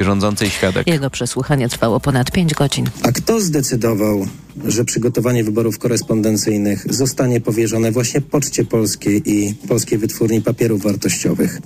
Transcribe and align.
rządzącej 0.00 0.50
świadek. 0.50 0.86
Jego 0.86 1.10
przesłuchanie 1.10 1.68
trwało 1.68 2.00
ponad 2.00 2.30
5 2.30 2.54
godzin. 2.54 2.90
A 3.02 3.12
kto 3.12 3.40
zdecydował, 3.40 4.26
że 4.66 4.84
przygotowanie 4.84 5.44
wyborów 5.44 5.78
korespondencyjnych 5.78 6.86
zostanie 6.90 7.40
powierzone 7.40 7.92
właśnie 7.92 8.20
Poczcie 8.20 8.64
Polskiej 8.64 9.22
i 9.30 9.54
Polskiej 9.54 9.98
Wytwórni 9.98 10.42
Papierów 10.42 10.82
Wartościowych? 10.82 11.60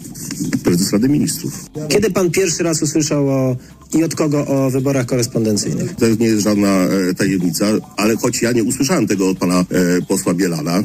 Prezes 0.65 0.93
Rady 0.93 1.09
Ministrów. 1.09 1.65
Kiedy 1.89 2.11
pan 2.11 2.31
pierwszy 2.31 2.63
raz 2.63 2.83
usłyszał 2.83 3.29
o, 3.29 3.57
i 3.95 4.05
od 4.05 4.15
kogo 4.15 4.47
o 4.47 4.71
wyborach 4.71 5.07
korespondencyjnych? 5.07 5.95
To 5.97 6.07
nie 6.09 6.27
jest 6.27 6.43
żadna 6.43 6.69
e, 6.69 7.15
tajemnica, 7.15 7.67
ale 7.97 8.17
choć 8.17 8.43
ja 8.43 8.53
nie 8.53 8.65
usłyszałem 8.65 9.07
tego 9.07 9.29
od 9.29 9.39
pana 9.39 9.61
e, 9.61 9.65
posła 10.09 10.35
Bielana, 10.35 10.79
e, 10.79 10.85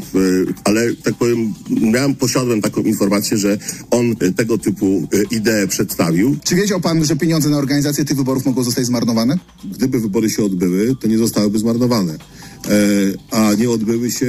ale 0.63 0.93
tak 1.03 1.13
powiem, 1.13 1.53
miałem, 1.81 2.15
posiadłem 2.15 2.61
taką 2.61 2.81
informację, 2.81 3.37
że 3.37 3.57
on 3.91 4.15
e, 4.19 4.31
tego 4.31 4.57
typu 4.57 5.07
e, 5.13 5.35
ideę 5.35 5.67
przedstawił. 5.67 6.37
Czy 6.43 6.55
wiedział 6.55 6.81
pan, 6.81 7.05
że 7.05 7.15
pieniądze 7.15 7.49
na 7.49 7.57
organizację 7.57 8.05
tych 8.05 8.17
wyborów 8.17 8.45
mogą 8.45 8.63
zostać 8.63 8.85
zmarnowane? 8.85 9.37
Gdyby 9.63 9.99
wybory 9.99 10.29
się 10.29 10.43
odbyły, 10.43 10.95
to 11.01 11.07
nie 11.07 11.17
zostałyby 11.17 11.59
zmarnowane. 11.59 11.88
E, 11.89 12.17
a 13.31 13.53
nie 13.53 13.69
odbyły 13.69 14.11
się 14.11 14.25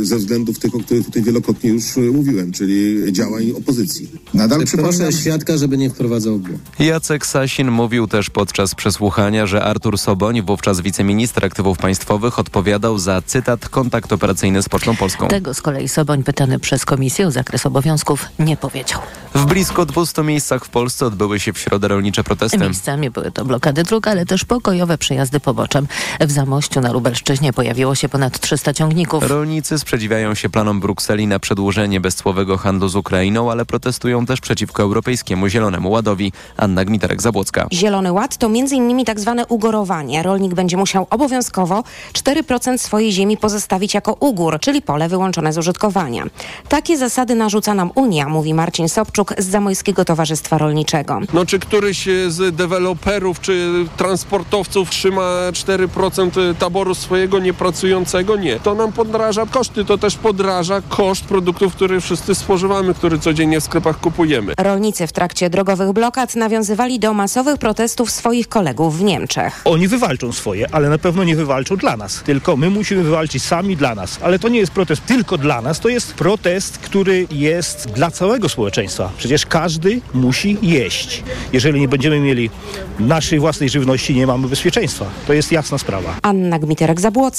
e, 0.00 0.04
ze 0.04 0.16
względów 0.16 0.58
tych, 0.58 0.74
o 0.74 0.78
których 0.78 1.06
tutaj 1.06 1.22
wielokrotnie 1.22 1.70
już 1.70 1.96
e, 1.96 2.00
mówiłem, 2.00 2.52
czyli 2.52 3.12
działań 3.12 3.52
opozycji. 3.58 4.08
Nadal 4.34 4.64
Proszę 4.72 5.12
świadka, 5.12 5.56
żeby 5.56 5.78
nie 5.78 5.90
wprowadzał 5.90 6.38
błąd. 6.38 6.62
Jacek 6.78 7.26
Sasin 7.26 7.70
mówił 7.70 8.06
też 8.06 8.30
podczas 8.30 8.74
przesłuchania, 8.74 9.46
że 9.46 9.64
Artur 9.64 9.98
Soboń, 9.98 10.42
wówczas 10.42 10.80
wiceminister 10.80 11.44
aktywów 11.44 11.78
państwowych, 11.78 12.38
odpowiadał 12.38 12.98
za 12.98 13.22
cytat 13.22 13.68
kontakt 13.68 14.12
operacyjny 14.12 14.62
z 14.62 14.68
Pocztą 14.68 14.96
Polską. 14.96 15.28
Tego 15.28 15.54
z 15.54 15.62
kolei 15.62 15.88
Soboń 15.88 16.22
pytany 16.22 16.58
przez 16.58 16.84
komisję 16.84 17.26
o 17.26 17.30
zakres 17.30 17.66
obowiązków 17.66 18.26
nie 18.38 18.56
powiedział. 18.56 19.00
W 19.34 19.46
blisko 19.46 19.86
200 19.86 20.22
miejscach 20.22 20.64
w 20.64 20.68
Polsce 20.68 21.06
odbyły 21.06 21.40
się 21.40 21.52
w 21.52 21.58
środę 21.58 21.88
rolnicze 21.88 22.24
protesty. 22.24 22.58
Miejscami 22.58 23.10
były 23.10 23.32
to 23.32 23.44
blokady 23.44 23.82
dróg, 23.82 24.06
ale 24.06 24.26
też 24.26 24.44
pokojowe 24.44 24.98
przejazdy 24.98 25.40
poboczem. 25.40 25.86
W 26.20 26.30
Zamościu 26.32 26.80
na 26.80 26.92
Lubelszczyźnie 26.92 27.52
pojawiło 27.60 27.94
się 27.94 28.08
ponad 28.08 28.40
300 28.40 28.74
ciągników. 28.74 29.30
Rolnicy 29.30 29.78
sprzeciwiają 29.78 30.34
się 30.34 30.48
planom 30.48 30.80
Brukseli 30.80 31.26
na 31.26 31.38
przedłużenie 31.38 32.00
bezcłowego 32.00 32.56
handlu 32.56 32.88
z 32.88 32.96
Ukrainą, 32.96 33.50
ale 33.50 33.66
protestują 33.66 34.26
też 34.26 34.40
przeciwko 34.40 34.82
Europejskiemu 34.82 35.48
Zielonemu 35.48 35.90
Ładowi. 35.90 36.32
Anna 36.56 36.84
Gmiterek-Zabłocka. 36.84 37.66
Zielony 37.72 38.12
Ład 38.12 38.36
to 38.36 38.46
m.in. 38.46 39.04
tak 39.04 39.20
zwane 39.20 39.46
ugorowanie. 39.46 40.22
Rolnik 40.22 40.54
będzie 40.54 40.76
musiał 40.76 41.06
obowiązkowo 41.10 41.84
4% 42.12 42.78
swojej 42.78 43.12
ziemi 43.12 43.36
pozostawić 43.36 43.94
jako 43.94 44.16
ugór, 44.20 44.60
czyli 44.60 44.82
pole 44.82 45.08
wyłączone 45.08 45.52
z 45.52 45.58
użytkowania. 45.58 46.24
Takie 46.68 46.98
zasady 46.98 47.34
narzuca 47.34 47.74
nam 47.74 47.90
Unia, 47.94 48.28
mówi 48.28 48.54
Marcin 48.54 48.88
Sobczuk 48.88 49.34
z 49.38 49.46
Zamojskiego 49.46 50.04
Towarzystwa 50.04 50.58
Rolniczego. 50.58 51.20
No 51.32 51.46
czy 51.46 51.58
któryś 51.58 52.08
z 52.28 52.56
deweloperów 52.56 53.40
czy 53.40 53.84
transportowców 53.96 54.90
trzyma 54.90 55.22
4% 55.52 56.54
taboru 56.54 56.94
swojego 56.94 57.38
niepracującego? 57.50 58.36
Nie. 58.36 58.60
To 58.60 58.74
nam 58.74 58.92
podraża 58.92 59.46
koszty, 59.46 59.84
to 59.84 59.98
też 59.98 60.16
podraża 60.16 60.80
koszt 60.88 61.24
produktów, 61.24 61.74
które 61.74 62.00
wszyscy 62.00 62.34
spożywamy, 62.34 62.94
które 62.94 63.18
codziennie 63.18 63.60
w 63.60 63.64
sklepach 63.64 64.00
kupujemy. 64.00 64.52
Rolnicy 64.58 65.06
w 65.06 65.12
trakcie 65.12 65.50
drogowych 65.50 65.92
blokad 65.92 66.36
nawiązywali 66.36 66.98
do 66.98 67.14
masowych 67.14 67.58
protestów 67.58 68.10
swoich 68.10 68.48
kolegów 68.48 68.98
w 68.98 69.02
Niemczech. 69.02 69.60
Oni 69.64 69.88
wywalczą 69.88 70.32
swoje, 70.32 70.66
ale 70.74 70.88
na 70.88 70.98
pewno 70.98 71.24
nie 71.24 71.36
wywalczą 71.36 71.76
dla 71.76 71.96
nas. 71.96 72.22
Tylko 72.22 72.56
my 72.56 72.70
musimy 72.70 73.02
wywalczyć 73.02 73.42
sami 73.42 73.76
dla 73.76 73.94
nas. 73.94 74.18
Ale 74.22 74.38
to 74.38 74.48
nie 74.48 74.58
jest 74.58 74.72
protest 74.72 75.06
tylko 75.06 75.38
dla 75.38 75.62
nas, 75.62 75.80
to 75.80 75.88
jest 75.88 76.14
protest, 76.14 76.78
który 76.78 77.26
jest 77.30 77.90
dla 77.90 78.10
całego 78.10 78.48
społeczeństwa. 78.48 79.10
Przecież 79.16 79.46
każdy 79.46 80.00
musi 80.14 80.58
jeść. 80.62 81.22
Jeżeli 81.52 81.80
nie 81.80 81.88
będziemy 81.88 82.20
mieli 82.20 82.50
naszej 82.98 83.38
własnej 83.40 83.68
żywności, 83.68 84.14
nie 84.14 84.26
mamy 84.26 84.48
bezpieczeństwa. 84.48 85.04
To 85.26 85.32
jest 85.32 85.52
jasna 85.52 85.78
sprawa. 85.78 86.14
Anna 86.22 86.58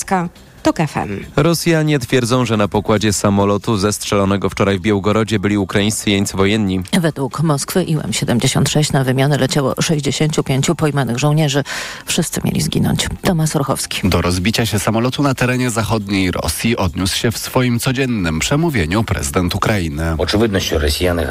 Polska. 0.01 0.29
TOK 0.63 0.77
FM. 0.77 1.25
Rosjanie 1.35 1.99
twierdzą, 1.99 2.45
że 2.45 2.57
na 2.57 2.67
pokładzie 2.67 3.13
samolotu 3.13 3.77
zestrzelonego 3.77 4.49
wczoraj 4.49 4.77
w 4.79 4.81
Białgorodzie 4.81 5.39
byli 5.39 5.57
ukraińscy 5.57 6.09
jeńcy 6.09 6.37
wojenni. 6.37 6.81
Według 7.01 7.43
Moskwy 7.43 7.83
IM-76 7.83 8.93
na 8.93 9.03
wymianę 9.03 9.37
leciało 9.37 9.81
65 9.81 10.67
pojmanych 10.77 11.19
żołnierzy. 11.19 11.63
Wszyscy 12.05 12.41
mieli 12.43 12.61
zginąć. 12.61 13.07
Tomasz 13.21 13.55
Orchowski. 13.55 14.09
Do 14.09 14.21
rozbicia 14.21 14.65
się 14.65 14.79
samolotu 14.79 15.23
na 15.23 15.35
terenie 15.35 15.69
zachodniej 15.69 16.31
Rosji 16.31 16.77
odniósł 16.77 17.17
się 17.17 17.31
w 17.31 17.37
swoim 17.37 17.79
codziennym 17.79 18.39
przemówieniu 18.39 19.03
prezydent 19.03 19.55
Ukrainy. 19.55 20.15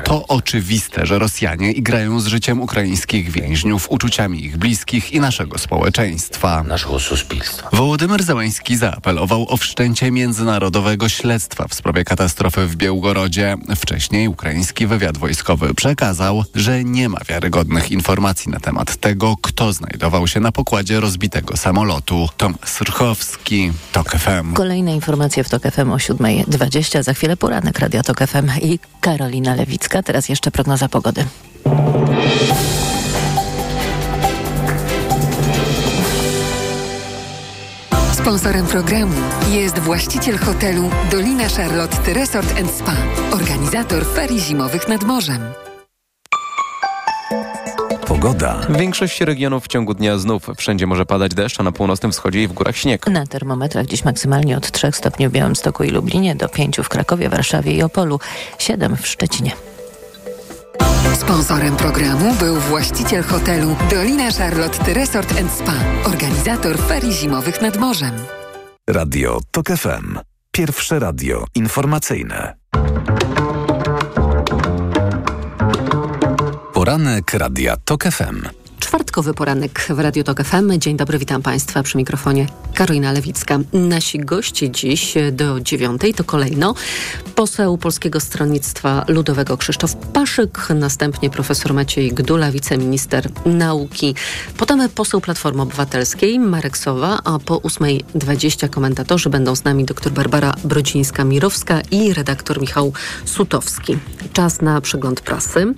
To 0.04 0.26
oczywiste, 0.28 1.06
że 1.06 1.18
Rosjanie 1.18 1.72
igrają 1.72 2.20
z 2.20 2.26
życiem 2.26 2.60
ukraińskich 2.60 3.30
więźniów, 3.30 3.90
uczuciami 3.90 4.44
ich 4.44 4.56
bliskich 4.56 5.12
i 5.12 5.20
naszego 5.20 5.58
społeczeństwa. 5.58 6.64
Wołodymyr 7.72 8.22
Zełański 8.22 8.76
zaapelował 8.76 9.19
o 9.20 9.56
wszczęcie 9.56 10.10
międzynarodowego 10.10 11.08
śledztwa 11.08 11.68
w 11.68 11.74
sprawie 11.74 12.04
katastrofy 12.04 12.66
w 12.66 12.76
Białgorodzie. 12.76 13.56
Wcześniej 13.76 14.28
ukraiński 14.28 14.86
wywiad 14.86 15.18
wojskowy 15.18 15.74
przekazał, 15.74 16.44
że 16.54 16.84
nie 16.84 17.08
ma 17.08 17.18
wiarygodnych 17.28 17.90
informacji 17.90 18.50
na 18.52 18.60
temat 18.60 18.96
tego, 18.96 19.36
kto 19.42 19.72
znajdował 19.72 20.26
się 20.26 20.40
na 20.40 20.52
pokładzie 20.52 21.00
rozbitego 21.00 21.56
samolotu. 21.56 22.28
Tomasz 22.36 22.80
Rchowski, 22.80 23.72
TOK 23.92 24.10
FM. 24.10 24.52
Kolejne 24.52 24.94
informacje 24.94 25.44
w 25.44 25.48
TOK 25.48 25.62
FM 25.62 25.90
o 25.90 25.96
7.20. 25.96 27.02
Za 27.02 27.14
chwilę 27.14 27.36
poranek 27.36 27.78
Radia 27.78 28.02
TOK 28.02 28.18
FM 28.26 28.50
i 28.62 28.78
Karolina 29.00 29.54
Lewicka. 29.54 30.02
Teraz 30.02 30.28
jeszcze 30.28 30.50
prognoza 30.50 30.88
pogody. 30.88 31.24
Sponsorem 38.22 38.66
programu 38.66 39.14
jest 39.50 39.78
właściciel 39.78 40.38
hotelu 40.38 40.90
Dolina 41.10 41.48
Charlotte 41.48 42.14
Resort 42.14 42.54
Spa, 42.76 42.96
organizator 43.32 44.06
ferii 44.06 44.40
zimowych 44.40 44.88
nad 44.88 45.04
morzem. 45.04 45.38
Pogoda. 48.06 48.54
W 48.68 48.76
większości 48.76 49.24
regionów 49.24 49.64
w 49.64 49.68
ciągu 49.68 49.94
dnia 49.94 50.18
znów 50.18 50.46
wszędzie 50.56 50.86
może 50.86 51.06
padać 51.06 51.34
deszcz, 51.34 51.60
a 51.60 51.62
na 51.62 51.72
północnym 51.72 52.12
wschodzie 52.12 52.42
i 52.42 52.48
w 52.48 52.52
górach 52.52 52.76
śnieg. 52.76 53.06
Na 53.06 53.26
termometrach 53.26 53.86
dziś 53.86 54.04
maksymalnie 54.04 54.56
od 54.56 54.70
3 54.70 54.92
stopni 54.92 55.28
w 55.28 55.32
Białymstoku 55.32 55.84
i 55.84 55.90
Lublinie 55.90 56.36
do 56.36 56.48
5 56.48 56.76
w 56.76 56.88
Krakowie, 56.88 57.28
Warszawie 57.28 57.72
i 57.72 57.82
Opolu, 57.82 58.20
7 58.58 58.96
w 58.96 59.06
Szczecinie. 59.06 59.52
Sponsorem 61.14 61.76
programu 61.76 62.34
był 62.34 62.56
właściciel 62.56 63.22
hotelu 63.22 63.76
Dolina 63.90 64.30
Charlotte 64.30 64.94
Resort 64.94 65.34
Spa, 65.56 65.74
organizator 66.04 66.78
ferii 66.78 67.12
zimowych 67.12 67.62
nad 67.62 67.76
morzem. 67.76 68.12
Radio 68.90 69.40
TOK 69.50 69.66
FM. 69.66 70.18
Pierwsze 70.52 70.98
radio 70.98 71.44
informacyjne. 71.54 72.56
Poranek 76.72 77.34
Radia 77.34 77.76
TOK 77.76 78.04
FM. 78.04 78.59
Czwartkowy 78.90 79.34
poranek 79.34 79.80
w 79.80 79.98
Radio 79.98 80.24
Tok 80.24 80.42
FM. 80.44 80.78
Dzień 80.78 80.96
dobry, 80.96 81.18
witam 81.18 81.42
Państwa 81.42 81.82
przy 81.82 81.98
mikrofonie 81.98 82.46
Karolina 82.74 83.12
Lewicka. 83.12 83.58
Nasi 83.72 84.18
goście 84.18 84.70
dziś 84.70 85.14
do 85.32 85.60
dziewiątej 85.60 86.14
to 86.14 86.24
kolejno 86.24 86.74
poseł 87.34 87.78
Polskiego 87.78 88.20
Stronnictwa 88.20 89.04
Ludowego 89.08 89.56
Krzysztof 89.56 89.96
Paszyk, 89.96 90.68
następnie 90.74 91.30
profesor 91.30 91.74
Maciej 91.74 92.12
Gdula, 92.12 92.52
wiceminister 92.52 93.30
nauki, 93.46 94.14
potem 94.56 94.88
poseł 94.88 95.20
Platformy 95.20 95.62
Obywatelskiej 95.62 96.38
Marek 96.38 96.78
Sowa, 96.78 97.18
a 97.24 97.38
po 97.38 97.56
8.20 97.56 98.70
komentatorzy 98.70 99.30
będą 99.30 99.56
z 99.56 99.64
nami 99.64 99.84
dr 99.84 100.12
Barbara 100.12 100.54
Brodzińska-Mirowska 100.64 101.80
i 101.90 102.14
redaktor 102.14 102.60
Michał 102.60 102.92
Sutowski. 103.24 103.98
Czas 104.32 104.60
na 104.60 104.80
przegląd 104.80 105.20
prasy. 105.20 105.74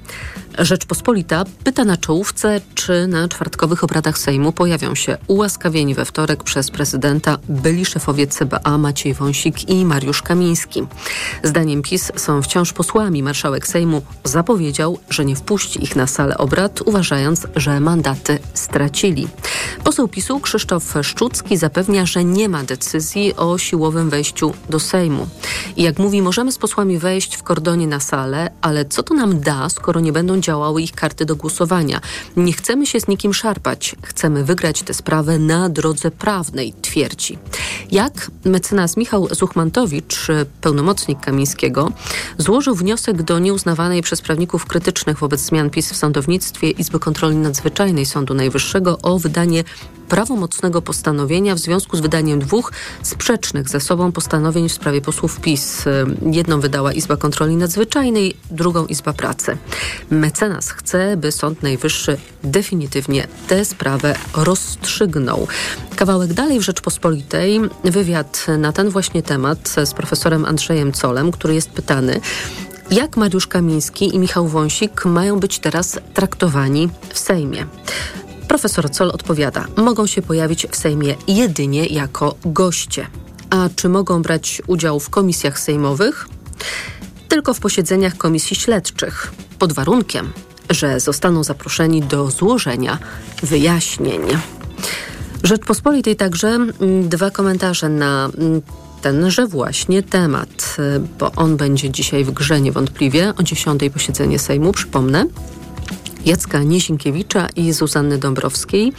Rzeczpospolita 0.58 1.44
pyta 1.64 1.84
na 1.84 1.96
czołówce, 1.96 2.60
czy 2.74 3.06
na 3.06 3.28
czwartkowych 3.28 3.84
obradach 3.84 4.18
Sejmu 4.18 4.52
pojawią 4.52 4.94
się 4.94 5.18
ułaskawieni 5.26 5.94
we 5.94 6.04
wtorek 6.04 6.44
przez 6.44 6.70
prezydenta 6.70 7.38
byli 7.48 7.84
szefowie 7.84 8.26
CBA 8.26 8.78
Maciej 8.78 9.14
Wąsik 9.14 9.68
i 9.68 9.84
Mariusz 9.84 10.22
Kamiński. 10.22 10.86
Zdaniem 11.42 11.82
PiS 11.82 12.12
są 12.16 12.42
wciąż 12.42 12.72
posłami. 12.72 13.22
Marszałek 13.22 13.66
Sejmu 13.66 14.02
zapowiedział, 14.24 14.98
że 15.10 15.24
nie 15.24 15.36
wpuści 15.36 15.84
ich 15.84 15.96
na 15.96 16.06
salę 16.06 16.38
obrad, 16.38 16.80
uważając, 16.80 17.46
że 17.56 17.80
mandaty 17.80 18.38
stracili. 18.54 19.28
Poseł 19.84 20.08
PiSu 20.08 20.40
Krzysztof 20.40 20.94
Szczucki 21.02 21.56
zapewnia, 21.56 22.06
że 22.06 22.24
nie 22.24 22.48
ma 22.48 22.64
decyzji 22.64 23.36
o 23.36 23.58
siłowym 23.58 24.10
wejściu 24.10 24.52
do 24.68 24.80
Sejmu. 24.80 25.28
I 25.76 25.82
jak 25.82 25.98
mówi, 25.98 26.22
możemy 26.22 26.52
z 26.52 26.58
posłami 26.58 26.98
wejść 26.98 27.36
w 27.36 27.42
kordonie 27.42 27.86
na 27.86 28.00
salę, 28.00 28.50
ale 28.60 28.84
co 28.84 29.02
to 29.02 29.14
nam 29.14 29.40
da, 29.40 29.68
skoro 29.68 30.00
nie 30.00 30.12
będą 30.12 30.41
działały 30.42 30.82
ich 30.82 30.92
karty 30.92 31.24
do 31.24 31.36
głosowania. 31.36 32.00
Nie 32.36 32.52
chcemy 32.52 32.86
się 32.86 33.00
z 33.00 33.08
nikim 33.08 33.34
szarpać. 33.34 33.96
Chcemy 34.02 34.44
wygrać 34.44 34.82
tę 34.82 34.94
sprawę 34.94 35.38
na 35.38 35.68
drodze 35.68 36.10
prawnej, 36.10 36.74
twierdzi. 36.82 37.38
Jak 37.90 38.30
mecenas 38.44 38.96
Michał 38.96 39.28
Zuchmantowicz, 39.30 40.26
pełnomocnik 40.60 41.20
Kamińskiego, 41.20 41.92
złożył 42.38 42.74
wniosek 42.74 43.22
do 43.22 43.38
nieuznawanej 43.38 44.02
przez 44.02 44.20
prawników 44.20 44.66
krytycznych 44.66 45.18
wobec 45.18 45.40
zmian 45.40 45.70
PiS 45.70 45.92
w 45.92 45.96
sądownictwie 45.96 46.70
Izby 46.70 46.98
Kontroli 46.98 47.36
Nadzwyczajnej 47.36 48.06
Sądu 48.06 48.34
Najwyższego 48.34 48.98
o 49.02 49.18
wydanie 49.18 49.64
prawomocnego 50.12 50.82
postanowienia 50.82 51.54
w 51.54 51.58
związku 51.58 51.96
z 51.96 52.00
wydaniem 52.00 52.38
dwóch 52.38 52.72
sprzecznych 53.02 53.68
ze 53.68 53.80
sobą 53.80 54.12
postanowień 54.12 54.68
w 54.68 54.72
sprawie 54.72 55.00
posłów 55.00 55.40
PiS. 55.40 55.84
Jedną 56.32 56.60
wydała 56.60 56.92
Izba 56.92 57.16
Kontroli 57.16 57.56
Nadzwyczajnej, 57.56 58.36
drugą 58.50 58.86
Izba 58.86 59.12
Pracy. 59.12 59.56
Mecenas 60.10 60.70
chce, 60.70 61.16
by 61.16 61.32
Sąd 61.32 61.62
Najwyższy 61.62 62.16
definitywnie 62.44 63.26
tę 63.48 63.64
sprawę 63.64 64.14
rozstrzygnął. 64.34 65.46
Kawałek 65.96 66.32
dalej 66.32 66.58
w 66.58 66.62
Rzeczpospolitej 66.62 67.60
wywiad 67.84 68.46
na 68.58 68.72
ten 68.72 68.90
właśnie 68.90 69.22
temat 69.22 69.74
z 69.84 69.94
profesorem 69.94 70.44
Andrzejem 70.44 70.92
Colem, 70.92 71.32
który 71.32 71.54
jest 71.54 71.70
pytany, 71.70 72.20
jak 72.90 73.16
Mariusz 73.16 73.46
Kamiński 73.46 74.14
i 74.14 74.18
Michał 74.18 74.48
Wąsik 74.48 75.04
mają 75.04 75.40
być 75.40 75.58
teraz 75.58 75.98
traktowani 76.14 76.88
w 77.12 77.18
Sejmie? 77.18 77.66
Profesor 78.52 78.90
Col 78.90 79.10
odpowiada: 79.10 79.66
Mogą 79.76 80.06
się 80.06 80.22
pojawić 80.22 80.66
w 80.70 80.76
Sejmie 80.76 81.14
jedynie 81.28 81.86
jako 81.86 82.34
goście. 82.44 83.06
A 83.50 83.68
czy 83.76 83.88
mogą 83.88 84.22
brać 84.22 84.62
udział 84.66 85.00
w 85.00 85.10
komisjach 85.10 85.58
sejmowych? 85.58 86.28
Tylko 87.28 87.54
w 87.54 87.60
posiedzeniach 87.60 88.16
komisji 88.16 88.56
śledczych, 88.56 89.32
pod 89.58 89.72
warunkiem, 89.72 90.32
że 90.70 91.00
zostaną 91.00 91.44
zaproszeni 91.44 92.02
do 92.02 92.30
złożenia 92.30 92.98
wyjaśnień. 93.42 94.20
Rzeczpospolitej 95.42 96.16
także 96.16 96.48
mm, 96.48 97.08
dwa 97.08 97.30
komentarze 97.30 97.88
na 97.88 98.30
mm, 98.38 98.62
tenże 99.02 99.46
właśnie 99.46 100.02
temat, 100.02 100.76
bo 101.18 101.32
on 101.36 101.56
będzie 101.56 101.90
dzisiaj 101.90 102.24
w 102.24 102.30
grze 102.30 102.60
niewątpliwie 102.60 103.32
o 103.38 103.42
10 103.42 103.80
posiedzenie 103.92 104.38
Sejmu, 104.38 104.72
przypomnę. 104.72 105.26
Jacka 106.26 106.62
Nizinkiewicza 106.62 107.48
i 107.56 107.72
Zuzanny 107.72 108.18
Dąbrowskiej. 108.18 108.92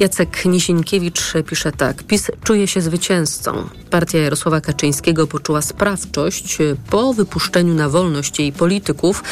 Jacek 0.00 0.44
Nizinkiewicz 0.44 1.32
pisze 1.46 1.72
tak. 1.72 2.02
PiS 2.02 2.30
czuje 2.44 2.66
się 2.68 2.80
zwycięzcą. 2.80 3.68
Partia 3.90 4.18
Jarosława 4.18 4.60
Kaczyńskiego 4.60 5.26
poczuła 5.26 5.62
sprawczość 5.62 6.58
po 6.90 7.14
wypuszczeniu 7.14 7.74
na 7.74 7.88
wolność 7.88 8.38
jej 8.38 8.52
polityków. 8.52 9.22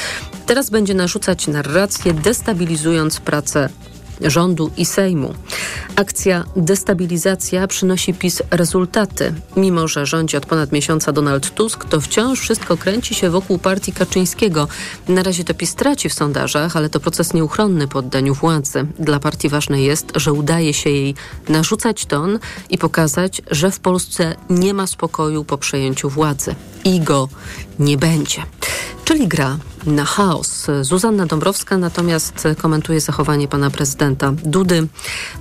Teraz 0.46 0.70
będzie 0.70 0.94
narzucać 0.94 1.46
narrację, 1.46 2.14
destabilizując 2.14 3.20
pracę 3.20 3.68
rządu 4.24 4.70
i 4.76 4.84
Sejmu. 4.84 5.34
Akcja 5.96 6.44
destabilizacja 6.56 7.66
przynosi 7.66 8.14
PiS 8.14 8.42
rezultaty. 8.50 9.34
Mimo, 9.56 9.88
że 9.88 10.06
rządzi 10.06 10.36
od 10.36 10.46
ponad 10.46 10.72
miesiąca 10.72 11.12
Donald 11.12 11.54
Tusk, 11.54 11.84
to 11.84 12.00
wciąż 12.00 12.40
wszystko 12.40 12.76
kręci 12.76 13.14
się 13.14 13.30
wokół 13.30 13.58
partii 13.58 13.92
Kaczyńskiego. 13.92 14.68
Na 15.08 15.22
razie 15.22 15.44
to 15.44 15.54
PiS 15.54 15.74
traci 15.74 16.08
w 16.08 16.14
sondażach, 16.14 16.76
ale 16.76 16.88
to 16.88 17.00
proces 17.00 17.34
nieuchronny 17.34 17.88
po 17.88 17.98
oddaniu 17.98 18.34
władzy. 18.34 18.86
Dla 18.98 19.20
partii 19.20 19.48
ważne 19.48 19.82
jest, 19.82 20.12
że 20.16 20.32
udaje 20.32 20.74
się 20.74 20.90
jej 20.90 21.14
narzucać 21.48 22.06
ton 22.06 22.38
i 22.70 22.78
pokazać, 22.78 23.42
że 23.50 23.70
w 23.70 23.80
Polsce 23.80 24.36
nie 24.50 24.74
ma 24.74 24.86
spokoju 24.86 25.44
po 25.44 25.58
przejęciu 25.58 26.08
władzy. 26.08 26.54
I 26.84 27.00
go 27.00 27.28
nie 27.78 27.96
będzie. 27.96 28.42
Czyli 29.04 29.28
gra 29.28 29.58
na 29.86 30.04
chaos. 30.04 30.66
Zuzanna 30.80 31.26
Dąbrowska 31.26 31.78
natomiast 31.78 32.48
komentuje 32.62 33.00
zachowanie 33.00 33.48
pana 33.48 33.70
prezydenta 33.70 34.32
Dudy. 34.44 34.86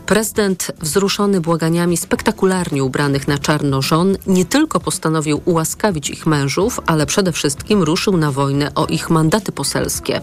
Prezydent 0.05 0.71
wzruszony 0.81 1.41
błaganiami 1.41 1.97
spektakularnie 1.97 2.83
ubranych 2.83 3.27
na 3.27 3.37
czarno 3.37 3.81
żon 3.81 4.17
nie 4.27 4.45
tylko 4.45 4.79
postanowił 4.79 5.41
ułaskawić 5.45 6.09
ich 6.09 6.25
mężów, 6.25 6.79
ale 6.85 7.05
przede 7.05 7.31
wszystkim 7.31 7.83
ruszył 7.83 8.17
na 8.17 8.31
wojnę 8.31 8.75
o 8.75 8.85
ich 8.85 9.09
mandaty 9.09 9.51
poselskie. 9.51 10.21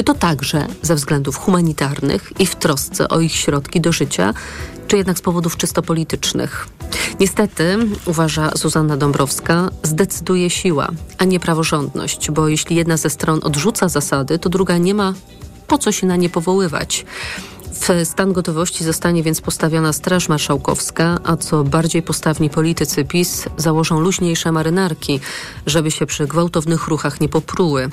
Czy 0.00 0.04
to 0.04 0.14
także 0.14 0.66
ze 0.82 0.94
względów 0.94 1.36
humanitarnych 1.36 2.32
i 2.38 2.46
w 2.46 2.56
trosce 2.56 3.08
o 3.08 3.20
ich 3.20 3.32
środki 3.32 3.80
do 3.80 3.92
życia, 3.92 4.34
czy 4.88 4.96
jednak 4.96 5.18
z 5.18 5.20
powodów 5.20 5.56
czysto 5.56 5.82
politycznych? 5.82 6.68
Niestety, 7.20 7.78
uważa 8.06 8.50
Zuzanna 8.54 8.96
Dąbrowska, 8.96 9.70
zdecyduje 9.82 10.50
siła, 10.50 10.88
a 11.18 11.24
nie 11.24 11.40
praworządność, 11.40 12.30
bo 12.30 12.48
jeśli 12.48 12.76
jedna 12.76 12.96
ze 12.96 13.10
stron 13.10 13.40
odrzuca 13.42 13.88
zasady, 13.88 14.38
to 14.38 14.48
druga 14.48 14.78
nie 14.78 14.94
ma 14.94 15.14
po 15.66 15.78
co 15.78 15.92
się 15.92 16.06
na 16.06 16.16
nie 16.16 16.28
powoływać. 16.28 17.04
W 17.72 18.04
stan 18.04 18.32
gotowości 18.32 18.84
zostanie 18.84 19.22
więc 19.22 19.40
postawiona 19.40 19.92
Straż 19.92 20.28
Marszałkowska, 20.28 21.18
a 21.24 21.36
co 21.36 21.64
bardziej 21.64 22.02
postawni 22.02 22.50
politycy 22.50 23.04
PiS 23.04 23.44
założą 23.56 24.00
luźniejsze 24.00 24.52
marynarki, 24.52 25.20
żeby 25.66 25.90
się 25.90 26.06
przy 26.06 26.26
gwałtownych 26.26 26.88
ruchach 26.88 27.20
nie 27.20 27.28
popruły. 27.28 27.88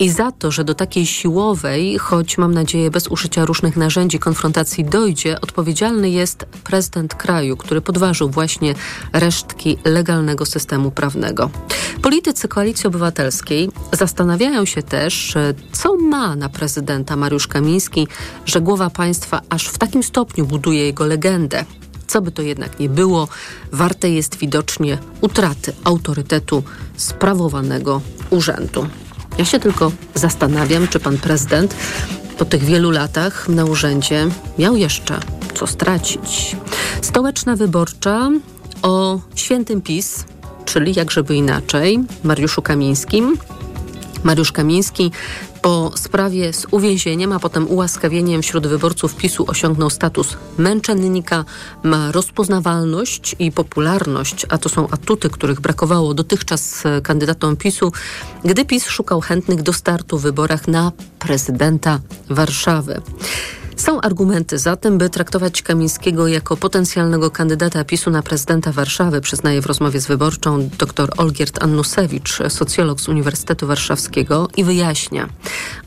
I 0.00 0.10
za 0.10 0.32
to, 0.32 0.50
że 0.50 0.64
do 0.64 0.74
takiej 0.74 1.06
siłowej, 1.06 1.98
choć 1.98 2.38
mam 2.38 2.54
nadzieję 2.54 2.90
bez 2.90 3.08
użycia 3.08 3.44
różnych 3.44 3.76
narzędzi 3.76 4.18
konfrontacji 4.18 4.84
dojdzie, 4.84 5.40
odpowiedzialny 5.40 6.10
jest 6.10 6.46
prezydent 6.64 7.14
kraju, 7.14 7.56
który 7.56 7.80
podważył 7.80 8.30
właśnie 8.30 8.74
resztki 9.12 9.78
legalnego 9.84 10.46
systemu 10.46 10.90
prawnego. 10.90 11.50
Politycy 12.02 12.48
Koalicji 12.48 12.86
Obywatelskiej 12.86 13.70
zastanawiają 13.92 14.64
się 14.64 14.82
też, 14.82 15.34
co 15.72 15.96
ma 15.96 16.36
na 16.36 16.48
prezydenta 16.48 17.16
Mariusz 17.16 17.46
Kamiński, 17.46 18.08
że 18.46 18.60
głowa 18.60 18.90
państwa 18.90 19.40
aż 19.50 19.68
w 19.68 19.78
takim 19.78 20.02
stopniu 20.02 20.46
buduje 20.46 20.84
jego 20.84 21.06
legendę. 21.06 21.64
Co 22.06 22.22
by 22.22 22.32
to 22.32 22.42
jednak 22.42 22.80
nie 22.80 22.88
było, 22.88 23.28
warte 23.72 24.10
jest 24.10 24.36
widocznie 24.36 24.98
utraty 25.20 25.72
autorytetu 25.84 26.62
sprawowanego 26.96 28.00
urzędu. 28.30 28.86
Ja 29.38 29.44
się 29.44 29.60
tylko 29.60 29.92
zastanawiam, 30.14 30.88
czy 30.88 31.00
pan 31.00 31.18
prezydent 31.18 31.74
po 32.38 32.44
tych 32.44 32.64
wielu 32.64 32.90
latach 32.90 33.48
na 33.48 33.64
urzędzie 33.64 34.26
miał 34.58 34.76
jeszcze 34.76 35.20
co 35.54 35.66
stracić. 35.66 36.56
Stołeczna 37.02 37.56
wyborcza 37.56 38.30
o 38.82 39.20
świętym 39.34 39.82
PiS, 39.82 40.24
czyli 40.64 40.92
jak 40.96 41.10
żeby 41.10 41.34
inaczej, 41.34 42.00
Mariuszu 42.24 42.62
Kamińskim. 42.62 43.38
Mariusz 44.24 44.52
Kamiński 44.52 45.10
po 45.62 45.92
sprawie 45.94 46.52
z 46.52 46.66
uwięzieniem, 46.70 47.32
a 47.32 47.38
potem 47.38 47.68
ułaskawieniem 47.68 48.42
wśród 48.42 48.66
wyborców 48.66 49.16
PiSu 49.16 49.44
osiągnął 49.48 49.90
status 49.90 50.36
męczennika, 50.58 51.44
ma 51.82 52.12
rozpoznawalność 52.12 53.36
i 53.38 53.52
popularność, 53.52 54.46
a 54.48 54.58
to 54.58 54.68
są 54.68 54.88
atuty, 54.88 55.30
których 55.30 55.60
brakowało 55.60 56.14
dotychczas 56.14 56.82
kandydatom 57.02 57.56
PiSu, 57.56 57.92
gdy 58.44 58.64
PiS 58.64 58.86
szukał 58.86 59.20
chętnych 59.20 59.62
do 59.62 59.72
startu 59.72 60.18
w 60.18 60.22
wyborach 60.22 60.68
na 60.68 60.92
prezydenta 61.18 62.00
Warszawy. 62.30 63.02
Są 63.80 64.00
argumenty 64.00 64.58
za 64.58 64.76
tym, 64.76 64.98
by 64.98 65.10
traktować 65.10 65.62
Kamińskiego 65.62 66.28
jako 66.28 66.56
potencjalnego 66.56 67.30
kandydata 67.30 67.84
PiSu 67.84 68.10
na 68.10 68.22
prezydenta 68.22 68.72
Warszawy, 68.72 69.20
przyznaje 69.20 69.62
w 69.62 69.66
rozmowie 69.66 70.00
z 70.00 70.06
wyborczą 70.06 70.68
dr 70.78 71.10
Olgierd 71.16 71.62
Annusewicz, 71.62 72.38
socjolog 72.48 73.00
z 73.00 73.08
Uniwersytetu 73.08 73.66
Warszawskiego 73.66 74.48
i 74.56 74.64
wyjaśnia. 74.64 75.28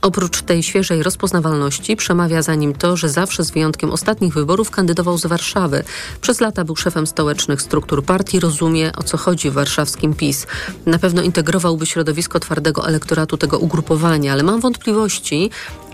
Oprócz 0.02 0.42
tej 0.42 0.64
świeżej 0.64 1.04
rozpoznawalności 1.04 1.96
przemawia 1.96 2.42
za 2.42 2.56
nim 2.56 2.74
to, 2.74 2.98
że 2.98 3.10
zawsze 3.10 3.44
z 3.44 3.52
wyjątkiem 3.52 3.92
ostatnich 3.92 4.34
wyborów 4.34 4.72
kandydował 4.72 5.18
z 5.18 5.26
Warszawy. 5.26 5.84
Przez 6.22 6.42
lata 6.42 6.64
był 6.64 6.76
szefem 6.76 7.08
stołecznych 7.08 7.62
struktur 7.62 8.06
partii, 8.06 8.40
rozumie 8.40 8.92
o 8.98 9.04
co 9.04 9.18
chodzi 9.18 9.50
w 9.50 9.54
warszawskim 9.54 10.14
PiS. 10.14 10.48
Na 10.86 11.00
pewno 11.00 11.22
integrowałby 11.22 11.86
środowisko 11.86 12.40
twardego 12.40 12.88
elektoratu 12.88 13.38
tego 13.38 13.60
ugrupowania, 13.60 14.34
ale 14.34 14.44
mam 14.44 14.62
wątpliwości, 14.62 15.50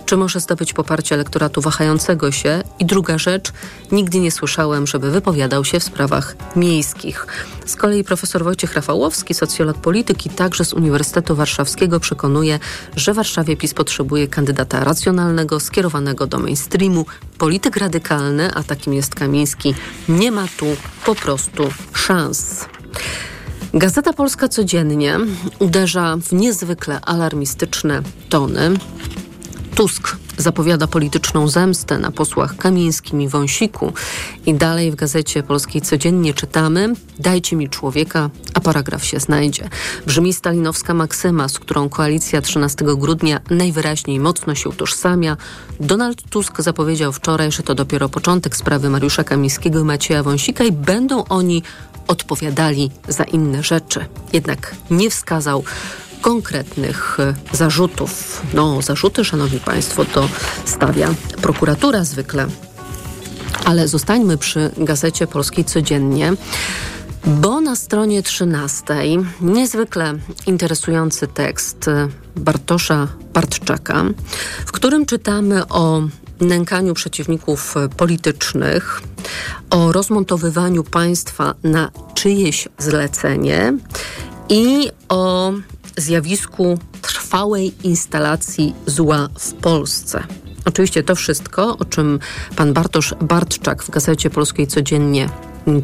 czy 0.10 0.18
może 0.18 0.40
zdobyć 0.40 0.74
poparcie 0.74 1.16
elektoratu 1.16 1.62
wahającego 1.62 2.32
się? 2.32 2.64
I 2.80 2.86
druga 2.86 3.18
rzecz, 3.18 3.52
nigdy 3.92 4.20
nie 4.20 4.32
słyszałem, 4.32 4.88
żeby 4.88 5.12
wypowiadał 5.12 5.66
się 5.66 5.80
w 5.80 5.84
sprawach 5.84 6.36
miejskich. 6.56 7.28
Z 7.66 7.76
kolei 7.76 8.04
profesor 8.04 8.44
Wojciech 8.44 8.74
Rafałowski, 8.74 9.34
socjolog 9.34 9.78
polityki, 9.78 10.30
także 10.30 10.66
z 10.66 10.74
Uniwersytetu 10.74 11.36
Warszawskiego, 11.36 12.00
przekonuje, 12.00 12.60
że 12.96 13.14
w 13.14 13.16
Warszawie 13.16 13.58
PiS 13.58 13.74
potrzebuje 13.74 14.28
kandydata 14.28 14.84
racjonalnego, 14.84 15.60
skierowanego 15.60 16.28
do 16.28 16.40
mainstreamu. 16.40 17.06
Polityk 17.38 17.78
radykalny, 17.78 18.54
a 18.54 18.64
takim 18.64 18.94
jest 18.94 19.16
Kamiński, 19.16 19.76
nie 20.10 20.32
ma 20.32 20.48
tu 20.58 20.66
po 21.06 21.16
prostu 21.16 21.70
szans. 21.94 22.66
Gazeta 23.74 24.14
Polska 24.14 24.48
codziennie 24.48 25.20
uderza 25.60 26.18
w 26.18 26.34
niezwykle 26.34 27.02
alarmistyczne 27.02 28.02
tony 28.30 28.72
Tusk 29.80 30.18
zapowiada 30.38 30.88
polityczną 30.88 31.48
zemstę 31.48 31.98
na 31.98 32.12
posłach 32.12 32.58
Kamińskim 32.58 33.22
i 33.22 33.28
Wąsiku. 33.28 33.94
I 34.46 34.54
dalej 34.54 34.92
w 34.92 34.96
gazecie 34.96 35.44
polskiej 35.44 35.82
codziennie 35.82 36.34
czytamy: 36.34 36.94
Dajcie 37.20 37.56
mi 37.56 37.70
człowieka, 37.70 38.30
a 38.54 38.60
paragraf 38.60 39.06
się 39.06 39.20
znajdzie. 39.20 39.70
Brzmi 40.06 40.34
stalinowska 40.34 40.94
maksyma, 40.94 41.48
z 41.48 41.60
którą 41.60 41.90
koalicja 41.90 42.42
13 42.42 42.86
grudnia 42.86 43.40
najwyraźniej 43.50 44.20
mocno 44.20 44.56
się 44.56 44.70
utożsamia. 44.70 45.38
Donald 45.80 46.30
Tusk 46.30 46.62
zapowiedział 46.62 47.14
wczoraj, 47.14 47.52
że 47.52 47.64
to 47.64 47.76
dopiero 47.76 48.10
początek 48.10 48.56
sprawy 48.56 48.90
Mariusza 48.90 49.24
Kamińskiego 49.24 49.80
i 49.80 49.84
Macieja 49.84 50.24
Wąsika 50.24 50.64
i 50.64 50.72
będą 50.72 51.24
oni 51.24 51.64
odpowiadali 52.08 52.92
za 53.08 53.24
inne 53.24 53.64
rzeczy. 53.64 54.06
Jednak 54.34 54.76
nie 54.92 55.10
wskazał 55.10 55.64
konkretnych 56.22 57.18
e, 57.20 57.34
zarzutów. 57.52 58.42
No, 58.54 58.82
zarzuty, 58.82 59.26
szanowni 59.26 59.60
państwo, 59.60 60.06
to 60.06 60.30
stawia 60.66 61.14
prokuratura 61.42 62.04
zwykle. 62.04 62.48
Ale 63.66 63.88
zostańmy 63.88 64.38
przy 64.38 64.72
gazecie 64.78 65.28
polskiej 65.28 65.66
codziennie. 65.66 66.34
Bo 67.26 67.62
na 67.62 67.76
stronie 67.76 68.24
13 68.24 68.84
niezwykle 69.42 70.14
interesujący 70.48 71.28
tekst 71.28 71.88
e, 71.88 72.08
Bartosza 72.36 73.08
Bartczaka, 73.34 74.04
w 74.66 74.72
którym 74.72 75.06
czytamy 75.06 75.68
o 75.68 76.02
nękaniu 76.42 76.94
przeciwników 76.94 77.76
politycznych, 77.98 79.02
o 79.70 79.92
rozmontowywaniu 79.92 80.84
państwa 80.84 81.54
na 81.64 81.92
czyjeś 82.14 82.68
zlecenie 82.78 83.74
i 84.50 84.90
o 85.10 85.54
zjawisku 86.00 86.78
trwałej 87.02 87.74
instalacji 87.84 88.76
zła 88.86 89.30
w 89.40 89.54
Polsce. 89.54 90.24
Oczywiście 90.66 91.04
to 91.04 91.16
wszystko, 91.16 91.78
o 91.78 91.86
czym 91.86 92.20
pan 92.56 92.74
Bartosz 92.74 93.14
Bartczak 93.22 93.84
w 93.84 93.90
Gazecie 93.90 94.30
Polskiej 94.30 94.68
codziennie 94.68 95.30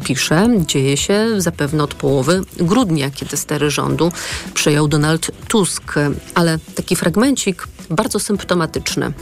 pisze, 0.04 0.48
dzieje 0.66 0.96
się 0.96 1.28
zapewne 1.38 1.84
od 1.84 1.94
połowy 1.94 2.40
grudnia, 2.56 3.10
kiedy 3.10 3.36
stery 3.36 3.70
rządu 3.70 4.12
przejął 4.54 4.88
Donald 4.88 5.30
Tusk. 5.48 5.94
Ale 6.34 6.58
taki 6.74 6.96
fragmencik 6.96 7.68
bardzo 7.90 8.20
symptomatyczny, 8.20 9.12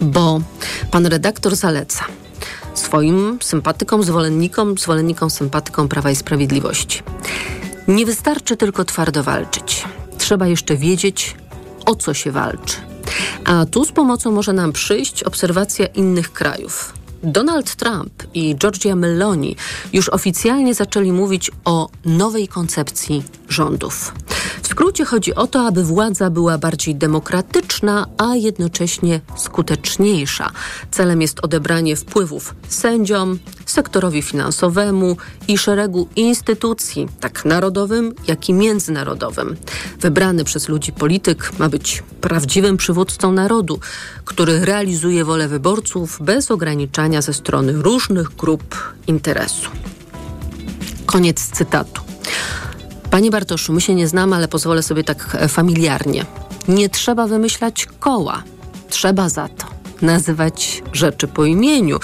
bo 0.00 0.40
pan 0.90 1.06
redaktor 1.06 1.56
zaleca 1.56 2.04
swoim 2.74 3.38
sympatykom, 3.42 4.02
zwolennikom, 4.02 4.78
zwolennikom, 4.78 5.30
sympatykom 5.30 5.88
Prawa 5.88 6.10
i 6.10 6.16
Sprawiedliwości. 6.16 7.02
Nie 7.90 8.06
wystarczy 8.06 8.56
tylko 8.56 8.84
twardo 8.84 9.22
walczyć. 9.22 9.84
Trzeba 10.18 10.46
jeszcze 10.46 10.76
wiedzieć, 10.76 11.36
o 11.86 11.94
co 11.94 12.14
się 12.14 12.32
walczy. 12.32 12.76
A 13.44 13.66
tu 13.66 13.84
z 13.84 13.92
pomocą 13.92 14.30
może 14.32 14.52
nam 14.52 14.72
przyjść 14.72 15.22
obserwacja 15.22 15.86
innych 15.86 16.32
krajów. 16.32 16.94
Donald 17.22 17.76
Trump 17.76 18.12
i 18.34 18.56
Giorgia 18.56 18.96
Meloni 18.96 19.56
już 19.92 20.08
oficjalnie 20.08 20.74
zaczęli 20.74 21.12
mówić 21.12 21.50
o 21.64 21.88
nowej 22.04 22.48
koncepcji 22.48 23.22
rządów. 23.48 24.14
W 24.62 24.68
skrócie 24.68 25.04
chodzi 25.04 25.34
o 25.34 25.46
to, 25.46 25.66
aby 25.66 25.84
władza 25.84 26.30
była 26.30 26.58
bardziej 26.58 26.94
demokratyczna, 26.94 28.06
a 28.18 28.36
jednocześnie 28.36 29.20
skuteczniejsza. 29.36 30.50
Celem 30.90 31.22
jest 31.22 31.40
odebranie 31.40 31.96
wpływów 31.96 32.54
sędziom, 32.68 33.38
sektorowi 33.66 34.22
finansowemu 34.22 35.16
i 35.48 35.58
szeregu 35.58 36.08
instytucji, 36.16 37.08
tak 37.20 37.44
narodowym, 37.44 38.14
jak 38.28 38.48
i 38.48 38.54
międzynarodowym. 38.54 39.56
Wybrany 40.00 40.44
przez 40.44 40.68
ludzi 40.68 40.92
polityk 40.92 41.58
ma 41.58 41.68
być 41.68 42.02
prawdziwym 42.20 42.76
przywódcą 42.76 43.32
narodu, 43.32 43.80
który 44.24 44.64
realizuje 44.64 45.24
wolę 45.24 45.48
wyborców 45.48 46.18
bez 46.20 46.50
ograniczania 46.50 47.09
ze 47.18 47.34
strony 47.34 47.72
różnych 47.72 48.36
grup 48.36 48.94
interesu. 49.06 49.70
Koniec 51.06 51.50
cytatu. 51.50 52.02
Panie 53.10 53.30
Bartoszu, 53.30 53.72
my 53.72 53.80
się 53.80 53.94
nie 53.94 54.08
znamy, 54.08 54.36
ale 54.36 54.48
pozwolę 54.48 54.82
sobie 54.82 55.04
tak 55.04 55.36
e, 55.40 55.48
familiarnie. 55.48 56.26
Nie 56.68 56.88
trzeba 56.88 57.26
wymyślać 57.26 57.86
koła. 58.00 58.42
Trzeba 58.88 59.28
za 59.28 59.48
to 59.48 59.80
nazywać 60.02 60.82
rzeczy 60.92 61.28
po 61.28 61.44
imieniu. 61.44 61.98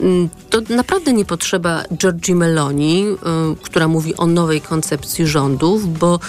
Mm, 0.00 0.28
to 0.50 0.60
naprawdę 0.68 1.12
nie 1.12 1.24
potrzeba 1.24 1.82
Giorgi 1.96 2.34
Meloni, 2.34 3.04
y, 3.04 3.16
która 3.62 3.88
mówi 3.88 4.16
o 4.16 4.26
nowej 4.26 4.60
koncepcji 4.60 5.26
rządów, 5.26 5.98
bo 5.98 6.20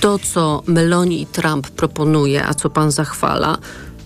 to, 0.00 0.18
co 0.18 0.62
Meloni 0.66 1.22
i 1.22 1.26
Trump 1.26 1.68
proponuje, 1.68 2.46
a 2.46 2.54
co 2.54 2.70
pan 2.70 2.90
zachwala, 2.90 3.58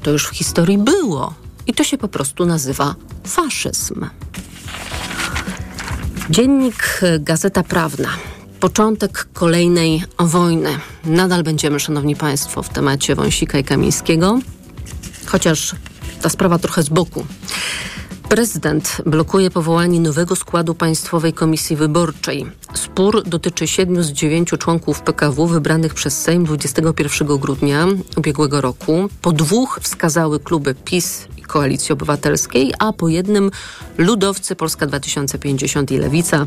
to 0.03 0.11
już 0.11 0.27
w 0.27 0.37
historii 0.37 0.79
było. 0.79 1.35
I 1.67 1.75
to 1.75 1.85
się 1.85 1.99
po 1.99 2.09
prostu 2.09 2.47
nazywa 2.47 2.95
faszyzm. 3.25 4.07
Dziennik 6.31 7.01
y, 7.03 7.21
Gazeta 7.21 7.63
Prawna 7.63 8.09
początek 8.63 9.29
kolejnej 9.33 10.03
wojny. 10.19 10.79
Nadal 11.05 11.43
będziemy, 11.43 11.81
szanowni 11.81 12.17
państwo, 12.17 12.63
w 12.63 12.69
temacie 12.69 13.15
Wąsika 13.15 13.59
i 13.59 13.65
Kamińskiego, 13.65 14.39
chociaż 15.27 15.75
ta 16.23 16.29
sprawa 16.29 16.59
trochę 16.59 16.83
z 16.83 16.89
boku. 16.89 17.27
Prezydent 18.29 19.03
blokuje 19.07 19.51
powołanie 19.51 20.01
nowego 20.01 20.37
składu 20.37 20.75
Państwowej 20.75 21.33
Komisji 21.33 21.77
Wyborczej. 21.77 22.47
Spór 22.75 23.23
dotyczy 23.23 23.67
siedmiu 23.67 24.03
z 24.03 24.11
dziewięciu 24.13 24.57
członków 24.57 25.01
PKW 25.01 25.47
wybranych 25.47 25.95
przez 25.95 26.23
Sejm 26.23 26.45
21 26.45 27.39
grudnia 27.39 27.87
ubiegłego 28.17 28.61
roku. 28.61 29.09
Po 29.23 29.33
dwóch 29.33 29.79
wskazały 29.83 30.41
kluby 30.41 30.75
PiS 30.75 31.29
Koalicji 31.53 31.93
Obywatelskiej, 31.93 32.73
a 32.79 32.93
po 32.93 33.09
jednym 33.09 33.51
ludowcy 33.99 34.57
Polska 34.57 34.87
2050 34.87 35.91
i 35.91 35.99
Lewica. 35.99 36.47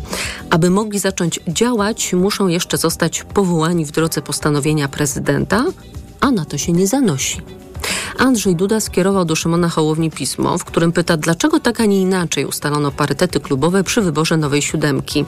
Aby 0.50 0.70
mogli 0.70 1.00
zacząć 1.00 1.40
działać, 1.48 2.14
muszą 2.14 2.48
jeszcze 2.48 2.78
zostać 2.78 3.24
powołani 3.24 3.86
w 3.86 3.92
drodze 3.92 4.22
postanowienia 4.22 4.88
prezydenta, 4.88 5.66
a 6.20 6.32
na 6.32 6.46
to 6.46 6.58
się 6.58 6.72
nie 6.74 6.88
zanosi. 6.88 7.42
Andrzej 8.18 8.56
Duda 8.56 8.80
skierował 8.80 9.26
do 9.26 9.36
Szymona 9.36 9.70
Hołowni 9.70 10.12
pismo, 10.12 10.58
w 10.58 10.66
którym 10.66 10.92
pyta, 10.92 11.18
dlaczego 11.18 11.60
tak, 11.60 11.82
a 11.82 11.86
nie 11.86 12.02
inaczej 12.02 12.46
ustalono 12.46 12.92
parytety 12.92 13.40
klubowe 13.40 13.84
przy 13.84 14.02
wyborze 14.02 14.38
nowej 14.38 14.62
siódemki. 14.62 15.26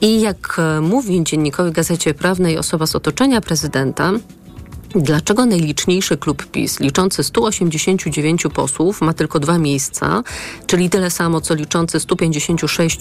I 0.00 0.20
jak 0.20 0.56
e, 0.58 0.80
mówi 0.80 1.24
dziennikowi 1.24 1.72
Gazecie 1.72 2.14
Prawnej 2.14 2.58
osoba 2.58 2.86
z 2.86 2.96
otoczenia 2.96 3.40
prezydenta, 3.40 4.12
Dlaczego 4.94 5.46
najliczniejszy 5.46 6.16
klub 6.16 6.46
PiS, 6.46 6.80
liczący 6.80 7.24
189 7.24 8.42
posłów, 8.54 9.00
ma 9.00 9.12
tylko 9.12 9.40
dwa 9.40 9.58
miejsca, 9.58 10.22
czyli 10.66 10.90
tyle 10.90 11.10
samo 11.10 11.40
co 11.40 11.54
liczący 11.54 12.00
156 12.00 12.98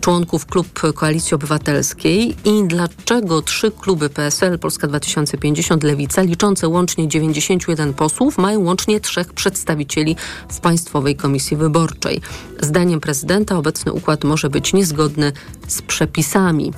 członków 0.00 0.46
klub 0.46 0.80
Koalicji 0.94 1.34
Obywatelskiej? 1.34 2.36
I 2.44 2.64
dlaczego 2.66 3.42
trzy 3.42 3.70
kluby 3.70 4.10
PSL, 4.10 4.58
Polska 4.58 4.86
2050, 4.86 5.82
Lewica, 5.82 6.22
liczące 6.22 6.68
łącznie 6.68 7.08
91 7.08 7.94
posłów, 7.94 8.38
mają 8.38 8.60
łącznie 8.60 9.00
trzech 9.00 9.32
przedstawicieli 9.32 10.16
w 10.48 10.60
Państwowej 10.60 11.16
Komisji 11.16 11.56
Wyborczej? 11.56 12.20
Zdaniem 12.60 13.00
prezydenta 13.00 13.58
obecny 13.58 13.92
układ 13.92 14.24
może 14.24 14.50
być 14.50 14.72
niezgodny 14.72 15.32
z 15.68 15.82
przepisami. 15.82 16.72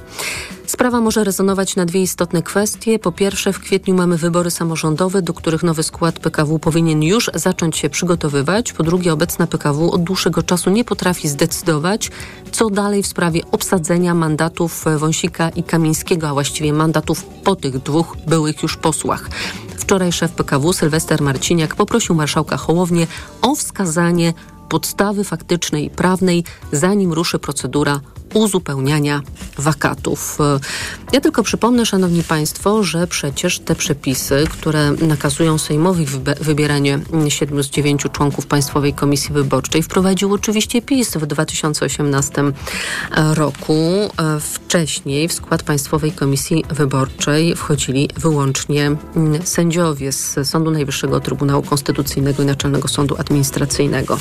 Sprawa 0.71 1.01
może 1.01 1.25
rezonować 1.25 1.77
na 1.77 1.85
dwie 1.85 2.03
istotne 2.03 2.43
kwestie. 2.43 2.99
Po 2.99 3.13
pierwsze, 3.13 3.53
w 3.53 3.61
kwietniu 3.61 3.95
mamy 3.95 4.17
wybory 4.17 4.51
samorządowe, 4.51 5.23
do 5.23 5.35
których 5.35 5.63
nowy 5.63 5.83
skład 5.83 6.19
PKW 6.19 6.59
powinien 6.59 7.03
już 7.03 7.31
zacząć 7.35 7.77
się 7.77 7.91
przygotowywać. 7.91 8.73
Po 8.73 8.83
drugie, 8.83 9.13
obecna 9.13 9.47
PKW 9.47 9.91
od 9.91 10.03
dłuższego 10.03 10.43
czasu 10.43 10.71
nie 10.71 10.85
potrafi 10.85 11.29
zdecydować, 11.29 12.11
co 12.53 12.71
dalej 12.71 13.03
w 13.03 13.07
sprawie 13.07 13.41
obsadzenia 13.53 14.15
mandatów 14.15 14.85
Wąsika 14.97 15.49
i 15.49 15.63
Kamińskiego, 15.63 16.29
a 16.29 16.33
właściwie 16.33 16.73
mandatów 16.73 17.25
po 17.25 17.57
tych 17.57 17.79
dwóch 17.79 18.17
byłych 18.27 18.63
już 18.63 18.77
posłach. 18.77 19.31
Wczoraj 19.77 20.13
szef 20.13 20.33
PKW 20.33 20.73
Sylwester 20.73 21.23
Marciniak 21.23 21.75
poprosił 21.75 22.15
marszałka 22.15 22.57
Hołownię 22.57 23.07
o 23.43 23.55
wskazanie 23.55 24.35
podstawy 24.69 25.25
faktycznej 25.25 25.85
i 25.85 25.91
prawnej, 25.91 26.45
zanim 26.73 27.13
ruszy 27.13 27.39
procedura 27.39 28.01
uzupełniania 28.35 29.23
wakatów. 29.59 30.39
Ja 31.13 31.21
tylko 31.21 31.43
przypomnę, 31.43 31.87
Szanowni 31.87 32.23
Państwo, 32.23 32.83
że 32.83 33.07
przecież 33.07 33.59
te 33.59 33.75
przepisy, 33.75 34.45
które 34.51 34.91
nakazują 34.91 35.59
Sejmowi 35.59 36.07
wybieranie 36.41 36.99
siedmiu 37.29 37.63
z 37.63 37.71
dziewięciu 37.71 38.09
członków 38.09 38.47
Państwowej 38.47 38.95
Komisji 38.95 39.35
Wyborczej, 39.35 39.83
wprowadził 39.83 40.33
oczywiście 40.33 40.83
PiS 40.83 41.17
w 41.17 41.27
2018 41.27 42.43
roku. 43.35 43.75
Wcześniej 44.41 45.29
w 45.29 45.33
skład 45.33 45.63
Państwowej 45.63 46.13
Komisji 46.13 46.65
Wyborczej 46.71 47.57
wchodzili 47.57 48.09
wyłącznie 48.17 48.97
sędziowie 49.45 50.13
z 50.13 50.39
Sądu 50.45 50.71
Najwyższego 50.71 51.21
Trybunału 51.21 51.63
Konstytucyjnego 51.63 52.43
i 52.43 52.47
Naczelnego 52.47 52.89
Sądu 52.89 53.17
Administracyjnego. 53.19 54.19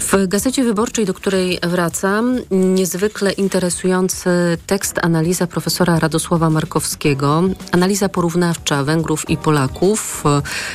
W 0.00 0.26
Gazecie 0.28 0.64
Wyborczej, 0.64 1.06
do 1.06 1.14
której 1.14 1.58
wracam, 1.62 2.38
niezwykle 2.50 3.05
interesujący 3.36 4.30
tekst, 4.66 4.98
analiza 5.02 5.46
profesora 5.46 5.98
Radosława 5.98 6.50
Markowskiego, 6.50 7.42
analiza 7.72 8.08
porównawcza 8.08 8.84
Węgrów 8.84 9.30
i 9.30 9.36
Polaków, 9.36 10.24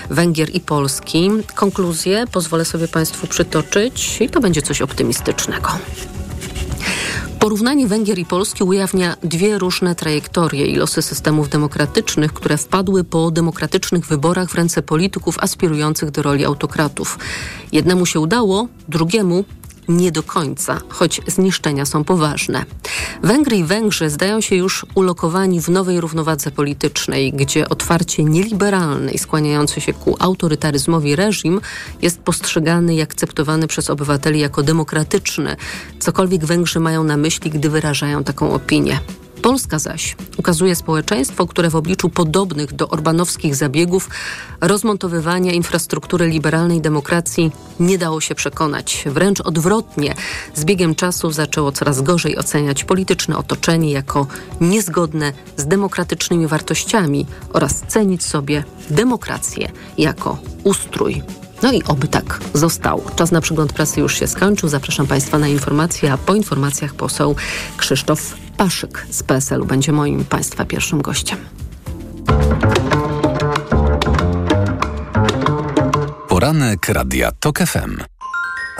Węgier 0.09 0.55
i 0.55 0.59
Polski. 0.59 1.29
Konkluzje 1.55 2.25
pozwolę 2.31 2.65
sobie 2.65 2.87
Państwu 2.87 3.27
przytoczyć 3.27 4.21
i 4.21 4.29
to 4.29 4.41
będzie 4.41 4.61
coś 4.61 4.81
optymistycznego. 4.81 5.69
Porównanie 7.39 7.87
Węgier 7.87 8.19
i 8.19 8.25
Polski 8.25 8.63
ujawnia 8.63 9.15
dwie 9.23 9.57
różne 9.57 9.95
trajektorie 9.95 10.65
i 10.65 10.75
losy 10.75 11.01
systemów 11.01 11.49
demokratycznych, 11.49 12.33
które 12.33 12.57
wpadły 12.57 13.03
po 13.03 13.31
demokratycznych 13.31 14.05
wyborach 14.05 14.49
w 14.49 14.55
ręce 14.55 14.81
polityków 14.81 15.39
aspirujących 15.39 16.11
do 16.11 16.21
roli 16.21 16.45
autokratów. 16.45 17.19
Jednemu 17.71 18.05
się 18.05 18.19
udało, 18.19 18.67
drugiemu 18.89 19.45
nie 19.87 20.11
do 20.11 20.23
końca, 20.23 20.81
choć 20.89 21.21
zniszczenia 21.27 21.85
są 21.85 22.03
poważne. 22.03 22.65
Węgry 23.23 23.57
i 23.57 23.63
Węgrzy 23.63 24.09
zdają 24.09 24.41
się 24.41 24.55
już 24.55 24.85
ulokowani 24.95 25.61
w 25.61 25.69
nowej 25.69 26.01
równowadze 26.01 26.51
politycznej, 26.51 27.33
gdzie 27.33 27.69
otwarcie 27.69 28.23
nieliberalny 28.23 29.11
i 29.11 29.17
skłaniający 29.17 29.81
się 29.81 29.93
ku 29.93 30.15
autorytaryzmowi 30.19 31.15
reżim 31.15 31.61
jest 32.01 32.19
postrzegany 32.19 32.95
i 32.95 33.01
akceptowany 33.01 33.67
przez 33.67 33.89
obywateli 33.89 34.39
jako 34.39 34.63
demokratyczny, 34.63 35.55
cokolwiek 35.99 36.45
Węgrzy 36.45 36.79
mają 36.79 37.03
na 37.03 37.17
myśli, 37.17 37.51
gdy 37.51 37.69
wyrażają 37.69 38.23
taką 38.23 38.53
opinię. 38.53 38.99
Polska 39.41 39.79
zaś 39.79 40.15
ukazuje 40.37 40.75
społeczeństwo, 40.75 41.47
które 41.47 41.69
w 41.69 41.75
obliczu 41.75 42.09
podobnych 42.09 42.73
do 42.73 42.89
orbanowskich 42.89 43.55
zabiegów 43.55 44.09
rozmontowywania 44.61 45.51
infrastruktury 45.51 46.27
liberalnej 46.27 46.81
demokracji 46.81 47.51
nie 47.79 47.97
dało 47.97 48.21
się 48.21 48.35
przekonać. 48.35 49.03
Wręcz 49.05 49.41
odwrotnie, 49.41 50.15
z 50.55 50.65
biegiem 50.65 50.95
czasu 50.95 51.31
zaczęło 51.31 51.71
coraz 51.71 52.01
gorzej 52.01 52.37
oceniać 52.37 52.83
polityczne 52.83 53.37
otoczenie 53.37 53.91
jako 53.91 54.27
niezgodne 54.61 55.33
z 55.57 55.67
demokratycznymi 55.67 56.47
wartościami 56.47 57.25
oraz 57.53 57.81
cenić 57.87 58.23
sobie 58.23 58.63
demokrację 58.89 59.71
jako 59.97 60.37
ustrój. 60.63 61.23
No 61.63 61.71
i 61.71 61.83
oby 61.83 62.07
tak 62.07 62.39
zostało. 62.53 63.03
Czas 63.15 63.31
na 63.31 63.41
przegląd 63.41 63.73
prasy 63.73 63.99
już 63.99 64.19
się 64.19 64.27
skończył. 64.27 64.69
Zapraszam 64.69 65.07
Państwa 65.07 65.39
na 65.39 65.47
informacje, 65.47 66.13
a 66.13 66.17
po 66.17 66.35
informacjach 66.35 66.93
poseł 66.93 67.35
Krzysztof 67.77 68.35
Paszyk 68.61 69.05
z 69.09 69.23
PSL-u 69.23 69.65
będzie 69.65 69.91
moim 69.91 70.25
Państwa 70.25 70.65
pierwszym 70.65 71.01
gościem. 71.01 71.37
Poranek 76.27 76.89
Radia 76.89 77.31
TOK 77.39 77.59
FM. 77.59 78.10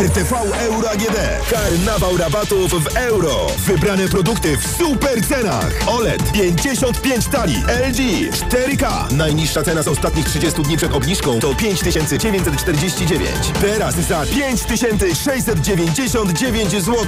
RTV 0.00 0.32
Euro 0.60 0.90
AGD. 0.90 1.16
Karnawał 1.50 2.16
rabatów 2.16 2.84
w 2.84 2.96
euro. 2.96 3.46
Wybrane 3.58 4.08
produkty 4.08 4.56
w 4.56 4.66
super 4.66 5.26
cenach. 5.28 5.72
OLED 5.86 6.32
55 6.32 7.26
tali. 7.26 7.54
LG 7.88 8.30
4K. 8.30 9.12
Najniższa 9.12 9.62
cena 9.62 9.82
z 9.82 9.88
ostatnich 9.88 10.26
30 10.26 10.62
dni 10.62 10.76
przed 10.76 10.92
obniżką 10.92 11.40
to 11.40 11.54
5949. 11.54 13.30
Teraz 13.60 13.94
za 13.94 14.26
5699 14.26 16.70
zł. 16.70 17.04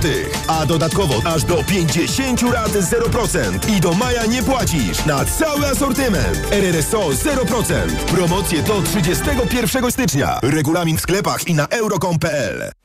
A 0.49 0.66
dodatkowo 0.66 1.14
aż 1.25 1.45
do 1.45 1.64
50 1.64 2.43
lat 2.43 2.73
0%. 2.73 3.71
I 3.76 3.81
do 3.81 3.95
maja 3.95 4.26
nie 4.26 4.43
płacisz 4.43 5.05
na 5.07 5.25
cały 5.25 5.66
asortyment. 5.66 6.52
RRSO 6.52 7.09
0%. 7.09 7.75
Promocje 8.14 8.62
do 8.62 8.83
31 8.83 9.90
stycznia. 9.90 10.38
Regulamin 10.43 10.97
w 10.97 11.00
sklepach 11.00 11.49
i 11.49 11.55
na 11.55 11.69
euro.com.pl. 11.69 12.75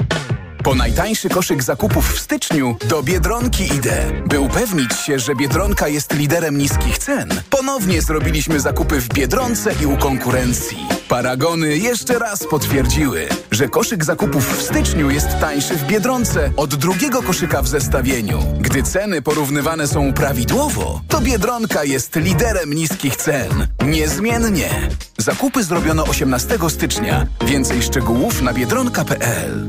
Yeah. 0.00 0.31
Po 0.64 0.74
najtańszy 0.74 1.28
koszyk 1.28 1.62
zakupów 1.62 2.12
w 2.14 2.20
styczniu 2.20 2.76
do 2.88 3.02
Biedronki 3.02 3.64
idę. 3.74 4.12
By 4.26 4.40
upewnić 4.40 4.92
się, 4.94 5.18
że 5.18 5.34
Biedronka 5.34 5.88
jest 5.88 6.14
liderem 6.14 6.58
niskich 6.58 6.98
cen, 6.98 7.28
ponownie 7.50 8.02
zrobiliśmy 8.02 8.60
zakupy 8.60 9.00
w 9.00 9.08
Biedronce 9.08 9.74
i 9.82 9.86
u 9.86 9.96
konkurencji. 9.96 10.78
Paragony 11.08 11.76
jeszcze 11.76 12.18
raz 12.18 12.46
potwierdziły, 12.46 13.28
że 13.50 13.68
koszyk 13.68 14.04
zakupów 14.04 14.58
w 14.58 14.62
styczniu 14.62 15.10
jest 15.10 15.28
tańszy 15.40 15.76
w 15.76 15.86
Biedronce 15.86 16.50
od 16.56 16.74
drugiego 16.74 17.22
koszyka 17.22 17.62
w 17.62 17.68
zestawieniu. 17.68 18.38
Gdy 18.60 18.82
ceny 18.82 19.22
porównywane 19.22 19.86
są 19.86 20.12
prawidłowo, 20.12 21.00
to 21.08 21.20
Biedronka 21.20 21.84
jest 21.84 22.16
liderem 22.16 22.74
niskich 22.74 23.16
cen. 23.16 23.68
Niezmiennie. 23.86 24.70
Zakupy 25.18 25.64
zrobiono 25.64 26.04
18 26.04 26.58
stycznia. 26.68 27.26
Więcej 27.46 27.82
szczegółów 27.82 28.42
na 28.42 28.52
biedronka.pl. 28.52 29.68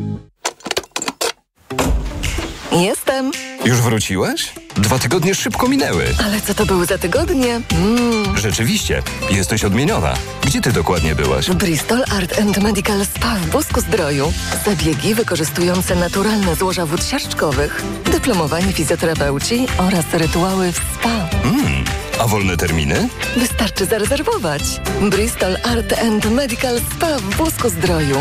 Jestem. 3.13 3.32
Już 3.65 3.82
wróciłeś? 3.82 4.54
Dwa 4.76 4.99
tygodnie 4.99 5.36
szybko 5.36 5.67
minęły. 5.67 6.06
Ale 6.26 6.41
co 6.41 6.54
to 6.54 6.65
były 6.65 6.86
za 6.86 6.97
tygodnie? 6.97 7.62
Mm. 7.71 8.38
Rzeczywiście, 8.38 9.04
jesteś 9.30 9.63
odmieniona. 9.63 10.13
Gdzie 10.43 10.62
ty 10.62 10.71
dokładnie 10.71 11.15
byłaś? 11.15 11.49
Bristol 11.49 12.04
Art 12.17 12.39
and 12.39 12.58
Medical 12.58 13.06
Spa 13.06 13.36
w 13.36 13.49
Bosku 13.49 13.82
Zdroju. 13.82 14.34
Zabiegi 14.65 15.15
wykorzystujące 15.15 15.95
naturalne 15.95 16.56
złoża 16.56 16.86
wód 16.86 17.06
siarczkowych, 17.06 17.84
dyplomowani 18.12 18.73
fizjoterapeuci 18.73 19.67
oraz 19.78 20.06
rytuały 20.13 20.71
w 20.71 20.78
spa. 20.78 21.30
Mm, 21.43 21.84
a 22.19 22.28
wolne 22.28 22.58
terminy? 22.58 23.10
Wystarczy 23.38 23.86
zarezerwować. 23.86 24.63
Bristol 25.10 25.58
Art 25.63 25.93
and 25.99 26.32
Medical 26.32 26.80
Spa 26.80 27.19
w 27.19 27.38
Bosku 27.38 27.69
Zdroju. 27.69 28.17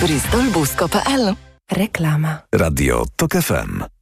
bristolbusko.pl 0.00 1.34
Reklama. 1.72 2.38
Radio 2.52 3.04
TOK 3.16 3.32
FM. 3.32 4.01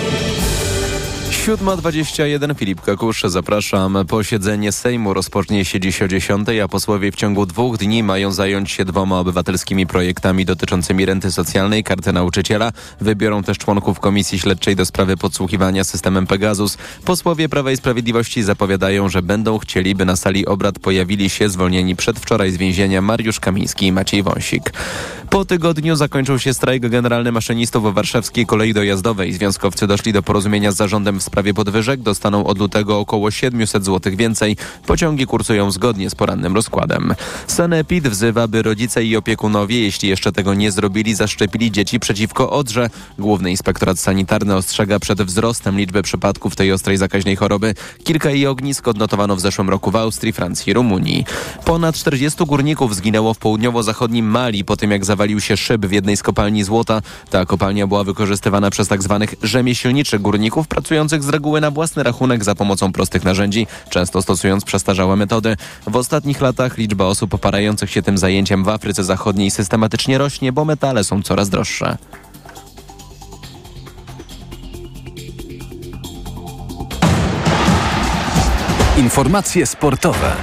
7.21 1.41 2.55
Filip 2.55 2.81
Kakusz, 2.81 3.23
zapraszam. 3.23 3.97
Posiedzenie 4.07 4.71
Sejmu 4.71 5.13
rozpocznie 5.13 5.65
się 5.65 5.79
dziś 5.79 6.01
o 6.01 6.07
10, 6.07 6.47
a 6.63 6.67
posłowie 6.67 7.11
w 7.11 7.15
ciągu 7.15 7.45
dwóch 7.45 7.77
dni 7.77 8.03
mają 8.03 8.31
zająć 8.31 8.71
się 8.71 8.85
dwoma 8.85 9.19
obywatelskimi 9.19 9.87
projektami 9.87 10.45
dotyczącymi 10.45 11.05
renty 11.05 11.31
socjalnej, 11.31 11.83
karty 11.83 12.13
nauczyciela. 12.13 12.71
Wybiorą 12.99 13.43
też 13.43 13.57
członków 13.57 13.99
Komisji 13.99 14.39
Śledczej 14.39 14.75
do 14.75 14.85
sprawy 14.85 15.17
podsłuchiwania 15.17 15.83
systemem 15.83 16.27
Pegasus. 16.27 16.77
Posłowie 17.05 17.49
Prawa 17.49 17.71
i 17.71 17.77
Sprawiedliwości 17.77 18.43
zapowiadają, 18.43 19.09
że 19.09 19.21
będą 19.21 19.57
chcieli, 19.57 19.95
by 19.95 20.05
na 20.05 20.15
sali 20.15 20.45
obrad 20.45 20.79
pojawili 20.79 21.29
się 21.29 21.49
zwolnieni 21.49 21.95
przedwczoraj 21.95 22.51
z 22.51 22.57
więzienia 22.57 23.01
Mariusz 23.01 23.39
Kamiński 23.39 23.85
i 23.85 23.91
Maciej 23.91 24.23
Wąsik. 24.23 24.73
Po 25.29 25.45
tygodniu 25.45 25.95
zakończył 25.95 26.39
się 26.39 26.53
strajk 26.53 26.89
generalny 26.89 27.31
maszynistów 27.31 27.93
warszawskiej 27.93 28.45
kolei 28.45 28.73
dojazdowej. 28.73 29.33
Związkowcy 29.33 29.87
doszli 29.87 30.13
do 30.13 30.23
porozumienia 30.23 30.71
z 30.71 30.75
zarządem 30.75 31.19
w 31.19 31.23
sprawie 31.31 31.53
podwyżek 31.53 32.01
dostaną 32.01 32.45
od 32.45 32.59
lutego 32.59 32.99
około 32.99 33.31
700 33.31 33.85
zł 33.85 34.13
więcej. 34.15 34.57
Pociągi 34.87 35.25
kursują 35.25 35.71
zgodnie 35.71 36.09
z 36.09 36.15
porannym 36.15 36.55
rozkładem. 36.55 37.15
Sanepid 37.47 38.07
wzywa, 38.07 38.47
by 38.47 38.61
rodzice 38.61 39.03
i 39.03 39.15
opiekunowie, 39.15 39.79
jeśli 39.81 40.09
jeszcze 40.09 40.31
tego 40.31 40.53
nie 40.53 40.71
zrobili, 40.71 41.15
zaszczepili 41.15 41.71
dzieci 41.71 41.99
przeciwko 41.99 42.49
odrze. 42.49 42.89
Główny 43.19 43.51
Inspektorat 43.51 43.99
Sanitarny 43.99 44.55
ostrzega 44.55 44.99
przed 44.99 45.21
wzrostem 45.21 45.77
liczby 45.77 46.01
przypadków 46.01 46.55
tej 46.55 46.71
ostrej 46.71 46.97
zakaźnej 46.97 47.35
choroby. 47.35 47.75
Kilka 48.03 48.29
jej 48.29 48.47
ognisk 48.47 48.87
odnotowano 48.87 49.35
w 49.35 49.39
zeszłym 49.39 49.69
roku 49.69 49.91
w 49.91 49.95
Austrii, 49.95 50.33
Francji 50.33 50.71
i 50.71 50.73
Rumunii. 50.73 51.25
Ponad 51.65 51.95
40 51.95 52.45
górników 52.45 52.95
zginęło 52.95 53.33
w 53.33 53.37
południowo-zachodnim 53.37 54.25
Mali 54.25 54.65
po 54.65 54.77
tym, 54.77 54.91
jak 54.91 55.05
zawalił 55.05 55.39
się 55.39 55.57
szyb 55.57 55.85
w 55.85 55.91
jednej 55.91 56.17
z 56.17 56.23
kopalni 56.23 56.63
złota. 56.63 57.01
Ta 57.29 57.45
kopalnia 57.45 57.87
była 57.87 58.03
wykorzystywana 58.03 58.69
przez 58.69 58.87
tzw. 58.87 59.17
Tak 59.19 59.35
rzemieślniczych 59.43 60.21
górników 60.21 60.67
pracujących 60.67 61.20
z 61.23 61.29
reguły 61.29 61.61
na 61.61 61.71
własny 61.71 62.03
rachunek 62.03 62.43
za 62.43 62.55
pomocą 62.55 62.91
prostych 62.91 63.23
narzędzi, 63.23 63.67
często 63.89 64.21
stosując 64.21 64.65
przestarzałe 64.65 65.15
metody. 65.15 65.57
W 65.87 65.95
ostatnich 65.95 66.41
latach 66.41 66.77
liczba 66.77 67.05
osób 67.05 67.33
oparających 67.33 67.91
się 67.91 68.01
tym 68.01 68.17
zajęciem 68.17 68.63
w 68.63 68.69
Afryce 68.69 69.03
Zachodniej 69.03 69.51
systematycznie 69.51 70.17
rośnie, 70.17 70.51
bo 70.51 70.65
metale 70.65 71.03
są 71.03 71.21
coraz 71.23 71.49
droższe. 71.49 71.97
Informacje 78.97 79.65
sportowe. 79.65 80.35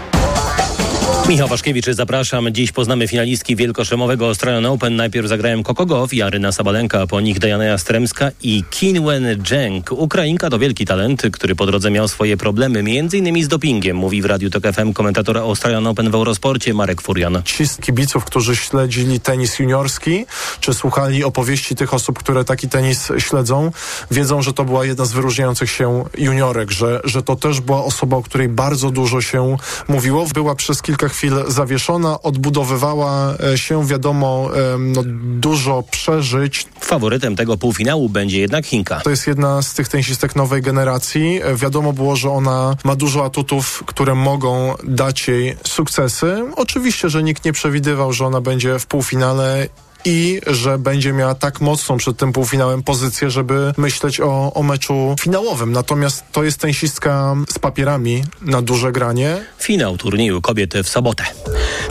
Michał 1.28 1.48
Waszkiewicz, 1.48 1.86
zapraszam. 1.86 2.52
Dziś 2.52 2.72
poznamy 2.72 3.08
finalistki 3.08 3.56
wielkoszemowego 3.56 4.26
Australian 4.26 4.66
Open. 4.66 4.96
Najpierw 4.96 5.28
zagrają 5.28 5.62
Gauff 5.62 6.14
i 6.14 6.22
Aryna 6.22 6.52
Sabalenka, 6.52 7.06
po 7.06 7.20
nich 7.20 7.38
Diana 7.38 7.64
Jastremska 7.64 8.30
i 8.42 8.64
Kinwen 8.70 9.42
Zheng. 9.46 9.92
Ukrainka 9.92 10.50
to 10.50 10.58
wielki 10.58 10.86
talent, 10.86 11.22
który 11.32 11.54
po 11.54 11.66
drodze 11.66 11.90
miał 11.90 12.08
swoje 12.08 12.36
problemy, 12.36 12.78
m.in. 12.78 13.44
z 13.44 13.48
dopingiem, 13.48 13.96
mówi 13.96 14.22
w 14.22 14.24
Radiu 14.24 14.50
Tok 14.50 14.62
FM 14.72 14.92
komentator 14.92 15.38
Australian 15.38 15.86
Open 15.86 16.10
w 16.10 16.14
Eurosporcie 16.14 16.74
Marek 16.74 17.02
Furian. 17.02 17.42
Ci 17.44 17.66
z 17.66 17.76
kibiców, 17.76 18.24
którzy 18.24 18.56
śledzili 18.56 19.20
tenis 19.20 19.58
juniorski, 19.58 20.26
czy 20.60 20.74
słuchali 20.74 21.24
opowieści 21.24 21.76
tych 21.76 21.94
osób, 21.94 22.18
które 22.18 22.44
taki 22.44 22.68
tenis 22.68 23.12
śledzą, 23.18 23.70
wiedzą, 24.10 24.42
że 24.42 24.52
to 24.52 24.64
była 24.64 24.84
jedna 24.84 25.04
z 25.04 25.12
wyróżniających 25.12 25.70
się 25.70 26.04
juniorek, 26.18 26.70
że, 26.70 27.00
że 27.04 27.22
to 27.22 27.36
też 27.36 27.60
była 27.60 27.84
osoba, 27.84 28.16
o 28.16 28.22
której 28.22 28.48
bardzo 28.48 28.90
dużo 28.90 29.20
się 29.20 29.56
mówiło. 29.88 30.26
Była 30.34 30.54
przez 30.54 30.82
kilka 30.82 31.08
chwil 31.08 31.17
zawieszona, 31.48 32.22
odbudowywała 32.22 33.34
e, 33.52 33.58
się, 33.58 33.86
wiadomo, 33.86 34.50
no, 34.78 35.02
dużo 35.40 35.82
przeżyć. 35.90 36.66
Faworytem 36.80 37.36
tego 37.36 37.56
półfinału 37.56 38.08
będzie 38.08 38.40
jednak 38.40 38.66
Chinka. 38.66 39.00
To 39.00 39.10
jest 39.10 39.26
jedna 39.26 39.62
z 39.62 39.74
tych 39.74 39.88
tenisistek 39.88 40.36
nowej 40.36 40.62
generacji. 40.62 41.40
E, 41.42 41.54
wiadomo 41.54 41.92
było, 41.92 42.16
że 42.16 42.30
ona 42.30 42.76
ma 42.84 42.96
dużo 42.96 43.24
atutów, 43.24 43.82
które 43.86 44.14
mogą 44.14 44.74
dać 44.84 45.28
jej 45.28 45.56
sukcesy. 45.64 46.44
Oczywiście, 46.56 47.10
że 47.10 47.22
nikt 47.22 47.44
nie 47.44 47.52
przewidywał, 47.52 48.12
że 48.12 48.26
ona 48.26 48.40
będzie 48.40 48.78
w 48.78 48.86
półfinale 48.86 49.68
i 50.04 50.40
że 50.46 50.78
będzie 50.78 51.12
miała 51.12 51.34
tak 51.34 51.60
mocną 51.60 51.96
przed 51.96 52.16
tym 52.16 52.32
półfinałem 52.32 52.82
pozycję, 52.82 53.30
żeby 53.30 53.72
myśleć 53.76 54.20
o, 54.20 54.54
o 54.54 54.62
meczu 54.62 55.16
finałowym. 55.20 55.72
Natomiast 55.72 56.24
to 56.32 56.44
jest 56.44 56.58
tenisistka 56.58 57.36
z 57.48 57.58
papierami 57.58 58.24
na 58.42 58.62
duże 58.62 58.92
granie. 58.92 59.36
Finał 59.58 59.96
turnieju 59.96 60.40
kobiet 60.40 60.74
w 60.84 60.88
sobotę. 60.88 61.24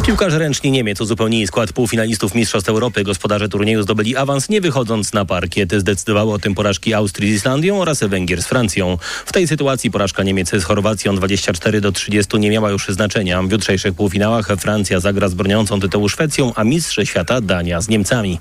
Piłkarze 0.05 0.39
ręczni 0.39 0.71
Niemiec 0.71 1.01
uzupełnili 1.01 1.47
skład 1.47 1.73
półfinalistów 1.73 2.35
Mistrzostw 2.35 2.69
Europy. 2.69 3.03
Gospodarze 3.03 3.49
turnieju 3.49 3.83
zdobyli 3.83 4.15
awans 4.15 4.49
nie 4.49 4.61
wychodząc 4.61 5.13
na 5.13 5.25
parkiet. 5.25 5.73
Zdecydowało 5.73 6.33
o 6.33 6.39
tym 6.39 6.55
porażki 6.55 6.93
Austrii 6.93 7.31
z 7.31 7.35
Islandią 7.35 7.81
oraz 7.81 7.99
Węgier 7.99 8.43
z 8.43 8.47
Francją. 8.47 8.97
W 9.25 9.33
tej 9.33 9.47
sytuacji 9.47 9.91
porażka 9.91 10.23
Niemiec 10.23 10.49
z 10.49 10.63
Chorwacją 10.63 11.15
24 11.15 11.81
do 11.81 11.91
30 11.91 12.39
nie 12.39 12.49
miała 12.49 12.69
już 12.71 12.87
znaczenia. 12.87 13.43
W 13.43 13.51
jutrzejszych 13.51 13.93
półfinałach 13.93 14.47
Francja 14.47 14.99
zagra 14.99 15.29
z 15.29 15.33
broniącą 15.33 15.79
tytułu 15.79 16.09
Szwecją, 16.09 16.51
a 16.55 16.63
mistrz 16.63 16.99
świata 17.03 17.41
Dania 17.41 17.81
z 17.81 17.87
Niemcami. 17.87 17.96
Niemcami. 17.97 18.39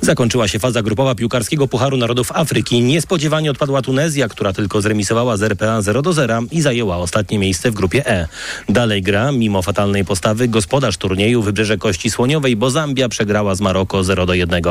Zakończyła 0.00 0.48
się 0.48 0.58
faza 0.58 0.82
grupowa 0.82 1.14
piłkarskiego 1.14 1.68
Pucharu 1.68 1.96
Narodów 1.96 2.32
Afryki. 2.32 2.82
Niespodziewanie 2.82 3.50
odpadła 3.50 3.82
Tunezja, 3.82 4.28
która 4.28 4.52
tylko 4.52 4.80
zremisowała 4.80 5.36
z 5.36 5.42
RPA 5.42 5.82
0 5.82 6.02
do 6.02 6.12
0 6.12 6.40
i 6.50 6.60
zajęła 6.60 6.96
ostatnie 6.96 7.38
miejsce 7.38 7.70
w 7.70 7.74
grupie 7.74 8.06
E. 8.06 8.28
Dalej 8.68 9.02
gra, 9.02 9.32
mimo 9.32 9.62
fatalnej 9.62 10.04
postawy, 10.04 10.48
gospodarz 10.48 10.96
turnieju 10.96 11.42
Wybrzeże 11.42 11.78
Kości 11.78 12.10
Słoniowej, 12.10 12.56
bo 12.56 12.70
Zambia 12.70 13.08
przegrała 13.08 13.54
z 13.54 13.60
Maroko 13.60 14.04
0 14.04 14.26
do 14.26 14.34
1. 14.34 14.62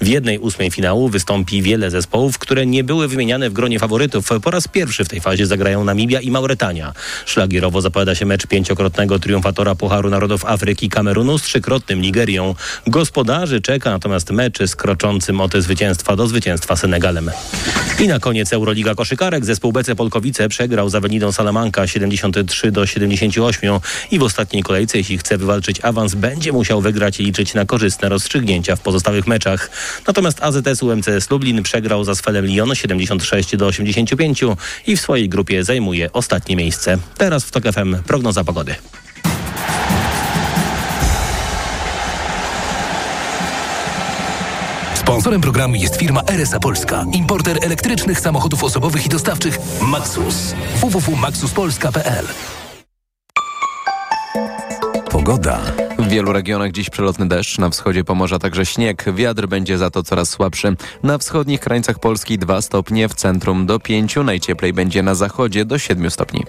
W 0.00 0.06
jednej 0.06 0.38
ósmej 0.38 0.70
finału 0.70 1.08
wystąpi 1.08 1.62
wiele 1.62 1.90
zespołów, 1.90 2.38
które 2.38 2.66
nie 2.66 2.84
były 2.84 3.08
wymieniane 3.08 3.50
w 3.50 3.52
gronie 3.52 3.78
faworytów. 3.78 4.28
Po 4.42 4.50
raz 4.50 4.68
pierwszy 4.68 5.04
w 5.04 5.08
tej 5.08 5.20
fazie 5.20 5.46
zagrają 5.46 5.84
Namibia 5.84 6.20
i 6.20 6.30
Mauretania. 6.30 6.92
Szlagierowo 7.26 7.80
zapowiada 7.80 8.14
się 8.14 8.26
mecz 8.26 8.46
pięciokrotnego 8.46 9.18
triumfatora 9.18 9.74
Pucharu 9.74 10.10
Narodów 10.10 10.44
Afryki 10.44 10.88
Kamerunu 10.88 11.38
z 11.38 11.42
trzykrotnym 11.42 12.00
Nigerią. 12.00 12.54
Czeka 13.62 13.90
natomiast 13.90 14.30
mecz 14.30 14.58
z 14.66 14.76
kroczącym 14.76 15.40
o 15.40 15.48
te 15.48 15.62
zwycięstwa 15.62 16.16
do 16.16 16.26
zwycięstwa 16.26 16.76
Senegalem. 16.76 17.30
I 18.00 18.08
na 18.08 18.20
koniec 18.20 18.52
Euroliga 18.52 18.94
Koszykarek. 18.94 19.44
Zespół 19.44 19.72
BC 19.72 19.96
Polkowice 19.96 20.48
przegrał 20.48 20.88
z 20.88 20.94
Awenidą 20.94 21.32
Salamanka 21.32 21.86
73 21.86 22.72
do 22.72 22.86
78 22.86 23.80
i 24.10 24.18
w 24.18 24.22
ostatniej 24.22 24.62
kolejce, 24.62 24.98
jeśli 24.98 25.18
chce 25.18 25.38
wywalczyć 25.38 25.80
awans, 25.82 26.14
będzie 26.14 26.52
musiał 26.52 26.80
wygrać 26.80 27.20
i 27.20 27.24
liczyć 27.24 27.54
na 27.54 27.64
korzystne 27.64 28.08
rozstrzygnięcia 28.08 28.76
w 28.76 28.80
pozostałych 28.80 29.26
meczach. 29.26 29.70
Natomiast 30.06 30.42
AZS 30.42 30.82
UMCS 30.82 31.30
Lublin 31.30 31.62
przegrał 31.62 32.04
za 32.04 32.14
Sfelem 32.14 32.46
Lyon 32.46 32.74
76 32.74 33.56
do 33.56 33.66
85 33.66 34.40
i 34.86 34.96
w 34.96 35.00
swojej 35.00 35.28
grupie 35.28 35.64
zajmuje 35.64 36.12
ostatnie 36.12 36.56
miejsce. 36.56 36.98
Teraz 37.18 37.44
w 37.44 37.50
TOK 37.50 37.64
FM 37.64 38.02
prognoza 38.02 38.44
pogody. 38.44 38.74
Sponsorem 45.08 45.40
programu 45.40 45.74
jest 45.74 45.96
firma 45.96 46.22
RSA 46.26 46.60
Polska, 46.60 47.04
importer 47.12 47.58
elektrycznych 47.64 48.20
samochodów 48.20 48.64
osobowych 48.64 49.06
i 49.06 49.08
dostawczych 49.08 49.58
Maxus. 49.80 50.54
www.maxuspolska.pl 50.76 52.26
Pogoda. 55.10 55.60
W 55.98 56.08
wielu 56.08 56.32
regionach 56.32 56.72
dziś 56.72 56.90
przelotny 56.90 57.28
deszcz, 57.28 57.58
na 57.58 57.70
wschodzie 57.70 58.04
Pomorza 58.04 58.38
także 58.38 58.66
śnieg. 58.66 59.04
Wiatr 59.14 59.46
będzie 59.46 59.78
za 59.78 59.90
to 59.90 60.02
coraz 60.02 60.30
słabszy. 60.30 60.76
Na 61.02 61.18
wschodnich 61.18 61.60
krańcach 61.60 61.98
Polski 61.98 62.38
2 62.38 62.62
stopnie, 62.62 63.08
w 63.08 63.14
centrum 63.14 63.66
do 63.66 63.80
5, 63.80 64.16
najcieplej 64.24 64.72
będzie 64.72 65.02
na 65.02 65.14
zachodzie 65.14 65.64
do 65.64 65.78
7 65.78 66.10
stopni. 66.10 66.44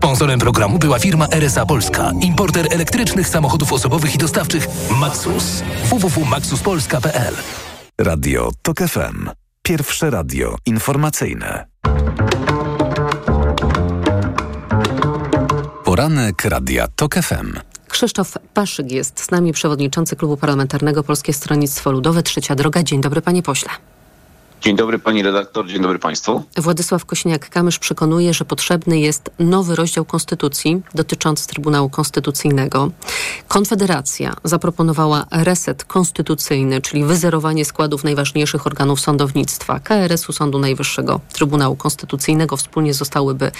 Sponsorem 0.00 0.40
programu 0.40 0.78
była 0.78 0.98
firma 0.98 1.26
RSA 1.26 1.66
Polska, 1.66 2.10
importer 2.20 2.66
elektrycznych 2.70 3.28
samochodów 3.28 3.72
osobowych 3.72 4.14
i 4.14 4.18
dostawczych 4.18 4.66
Maxus. 5.00 5.62
www.maxuspolska.pl 5.90 7.34
Radio 7.98 8.50
TOK 8.62 8.78
FM. 8.78 9.30
Pierwsze 9.62 10.10
radio 10.10 10.56
informacyjne. 10.66 11.66
Poranek 15.84 16.44
Radia 16.44 16.88
TOK 16.88 17.14
FM. 17.14 17.58
Krzysztof 17.88 18.34
Paszyk 18.54 18.92
jest 18.92 19.20
z 19.24 19.30
nami, 19.30 19.52
przewodniczący 19.52 20.16
Klubu 20.16 20.36
Parlamentarnego 20.36 21.04
Polskie 21.04 21.32
Stronnictwo 21.32 21.92
Ludowe 21.92 22.22
Trzecia 22.22 22.54
Droga. 22.54 22.82
Dzień 22.82 23.00
dobry 23.00 23.22
panie 23.22 23.42
pośle. 23.42 23.70
Dzień 24.60 24.76
dobry 24.76 24.98
pani 24.98 25.22
redaktor, 25.22 25.66
dzień 25.66 25.82
dobry 25.82 25.98
państwu. 25.98 26.42
Władysław 26.56 27.06
Kośniak-Kamysz 27.06 27.78
przekonuje, 27.78 28.34
że 28.34 28.44
potrzebny 28.44 29.00
jest 29.00 29.30
nowy 29.38 29.76
rozdział 29.76 30.04
Konstytucji 30.04 30.82
dotyczący 30.94 31.48
Trybunału 31.48 31.90
Konstytucyjnego. 31.90 32.90
Konfederacja 33.48 34.36
zaproponowała 34.44 35.26
reset 35.30 35.84
konstytucyjny, 35.84 36.80
czyli 36.80 37.04
wyzerowanie 37.04 37.64
składów 37.64 38.04
najważniejszych 38.04 38.66
organów 38.66 39.00
sądownictwa, 39.00 39.80
KRS-u 39.80 40.32
Sądu 40.32 40.58
Najwyższego, 40.58 41.20
Trybunału 41.32 41.76
Konstytucyjnego 41.76 42.56
wspólnie 42.56 42.94
zostałyby 42.94 43.50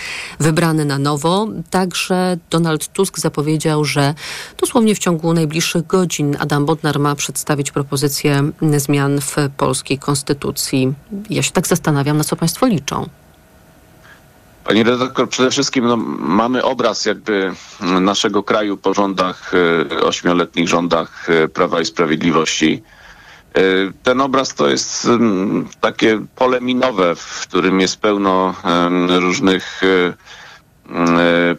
wybrane 0.40 0.84
na 0.84 0.98
nowo. 0.98 1.48
Także 1.70 2.36
Donald 2.50 2.92
Tusk 2.92 3.18
zapowiedział, 3.18 3.84
że 3.84 4.14
dosłownie 4.60 4.94
w 4.94 4.98
ciągu 4.98 5.32
najbliższych 5.32 5.86
godzin 5.86 6.36
Adam 6.40 6.66
Bodnar 6.66 6.98
ma 6.98 7.14
przedstawić 7.14 7.70
propozycję 7.70 8.50
zmian 8.76 9.20
w 9.20 9.36
polskiej 9.56 9.98
konstytucji 9.98 10.89
ja 11.30 11.42
się 11.42 11.52
tak 11.52 11.66
zastanawiam, 11.66 12.16
na 12.16 12.24
co 12.24 12.36
Państwo 12.36 12.66
liczą. 12.66 13.08
Pani 14.64 14.82
redaktor, 14.82 15.28
przede 15.28 15.50
wszystkim 15.50 15.86
no, 15.86 15.96
mamy 16.18 16.62
obraz 16.64 17.06
jakby 17.06 17.52
naszego 18.00 18.42
kraju 18.42 18.76
po 18.76 18.94
rządach, 18.94 19.52
e, 19.90 20.00
ośmioletnich 20.00 20.68
rządach 20.68 21.30
e, 21.30 21.48
Prawa 21.48 21.80
i 21.80 21.84
Sprawiedliwości. 21.84 22.82
E, 23.54 23.60
ten 24.02 24.20
obraz 24.20 24.54
to 24.54 24.68
jest 24.68 25.08
takie 25.80 26.20
pole 26.36 26.60
minowe, 26.60 27.14
w 27.14 27.46
którym 27.48 27.80
jest 27.80 27.96
pełno 27.96 28.54
różnych 29.08 29.82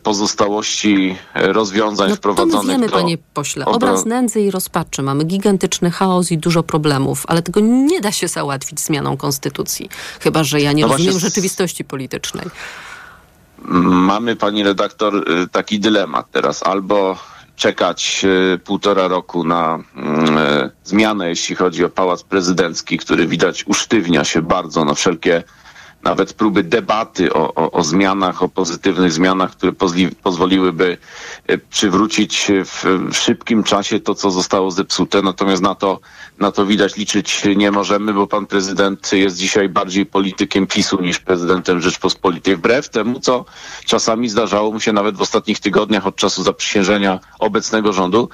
pozostałości 0.04 1.15
rozwiązań 1.36 2.10
no, 2.10 2.15
wprowadzonych. 2.15 2.54
To 2.54 2.63
my 2.63 2.74
wiemy, 2.74 2.88
do 2.88 2.94
panie 2.94 3.17
pośle. 3.34 3.65
Obraz 3.65 4.06
nędzy 4.06 4.41
i 4.41 4.52
rozpaczy. 4.52 5.02
Mamy 5.02 5.24
gigantyczny 5.24 5.91
chaos 5.91 6.32
i 6.32 6.38
dużo 6.38 6.63
problemów, 6.63 7.24
ale 7.28 7.41
tego 7.41 7.60
nie 7.60 8.02
da 8.02 8.12
się 8.12 8.28
załatwić 8.28 8.80
zmianą 8.80 9.17
konstytucji. 9.17 9.89
Chyba, 10.20 10.44
że 10.44 10.62
ja 10.62 10.72
nie 10.72 10.82
no 10.82 10.88
rozumiem 10.88 11.20
rzeczywistości 11.20 11.84
politycznej. 11.84 12.46
Mamy, 13.84 14.36
pani 14.36 14.63
redaktor, 14.63 15.15
y, 15.15 15.48
taki 15.48 15.80
dylemat 15.80 16.32
teraz. 16.32 16.63
Albo 16.63 17.17
czekać 17.56 18.26
y, 18.56 18.60
półtora 18.60 19.08
roku 19.08 19.44
na 19.44 19.78
y, 19.78 19.82
zmianę, 20.84 21.30
jeśli 21.30 21.56
chodzi 21.56 21.86
o 21.86 21.89
pałac 21.89 22.24
prezydencki, 22.24 22.98
który 22.98 23.28
widać 23.28 23.63
usztywnia 23.67 24.24
się 24.24 24.41
bardzo 24.41 24.86
na 24.86 24.94
wszelkie 24.94 25.44
nawet 26.04 26.34
próby 26.34 26.64
debaty 26.64 27.34
o, 27.34 27.54
o, 27.54 27.72
o 27.72 27.84
zmianach, 27.84 28.44
o 28.44 28.50
pozytywnych 28.50 29.12
zmianach, 29.12 29.52
które 29.52 29.74
pozli, 29.74 30.10
pozwoliłyby 30.24 30.98
e, 31.48 31.58
przywrócić 31.58 32.48
w, 32.66 32.84
w, 33.12 33.16
szybkim 33.18 33.64
czasie 33.64 34.00
to, 34.00 34.16
co 34.16 34.32
zostało 34.32 34.72
zepsute. 34.72 35.22
Natomiast 35.22 35.62
na 35.62 35.76
to, 35.76 36.00
na 36.40 36.52
to 36.52 36.66
widać 36.66 36.98
liczyć 36.98 37.42
nie 37.56 37.72
możemy, 37.72 38.14
bo 38.14 38.28
pan 38.28 38.46
prezydent 38.46 39.12
jest 39.14 39.38
dzisiaj 39.38 39.70
bardziej 39.70 40.06
politykiem 40.06 40.68
PiSu 40.68 41.02
niż 41.02 41.20
prezydentem 41.20 41.82
Rzeczpospolitej. 41.82 42.56
Wbrew 42.56 42.90
temu, 42.90 43.20
co 43.20 43.46
czasami 43.86 44.30
zdarzało 44.30 44.72
mu 44.72 44.80
się 44.80 44.94
nawet 44.94 45.16
w 45.16 45.22
ostatnich 45.22 45.60
tygodniach 45.60 46.08
od 46.08 46.16
czasu 46.16 46.44
zaprzysiężenia 46.44 47.20
obecnego 47.40 47.94
rządu, 47.94 48.30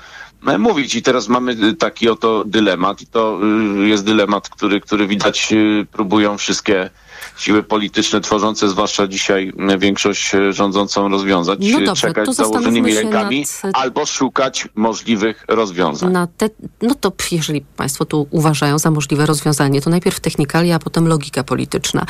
e, 0.48 0.58
mówić. 0.58 0.96
I 0.96 1.02
teraz 1.02 1.28
mamy 1.28 1.74
taki 1.74 2.10
oto 2.10 2.44
dylemat 2.46 3.02
i 3.02 3.08
to 3.08 3.40
jest 3.84 4.06
dylemat, 4.06 4.50
który, 4.50 4.82
który 4.82 5.08
widać 5.08 5.54
próbują 5.92 6.38
wszystkie 6.38 6.90
siły 7.38 7.64
polityczne 7.64 8.22
tworzące, 8.22 8.70
zwłaszcza 8.70 9.08
dzisiaj 9.08 9.54
większość 9.78 10.36
e, 10.36 10.54
rządzącą 10.54 11.10
rozwiązać, 11.10 11.60
no 11.62 11.82
dobrze, 11.82 12.08
czekać 12.08 12.30
z 12.30 12.36
założonymi 12.36 12.96
rękami 12.96 13.46
nad... 13.64 13.76
albo 13.78 14.06
szukać 14.06 14.68
możliwych 14.76 15.46
rozwiązań. 15.48 16.14
Te... 16.38 16.50
No 16.82 16.96
to 16.96 17.12
jeżeli 17.32 17.62
Państwo 17.62 18.06
tu 18.06 18.28
uważają 18.32 18.80
za 18.80 18.92
możliwe 18.92 19.26
rozwiązanie, 19.26 19.82
to 19.82 19.90
najpierw 19.90 20.20
technikalia, 20.20 20.76
a 20.76 20.80
potem 20.80 21.08
logika 21.08 21.44
polityczna. 21.44 22.06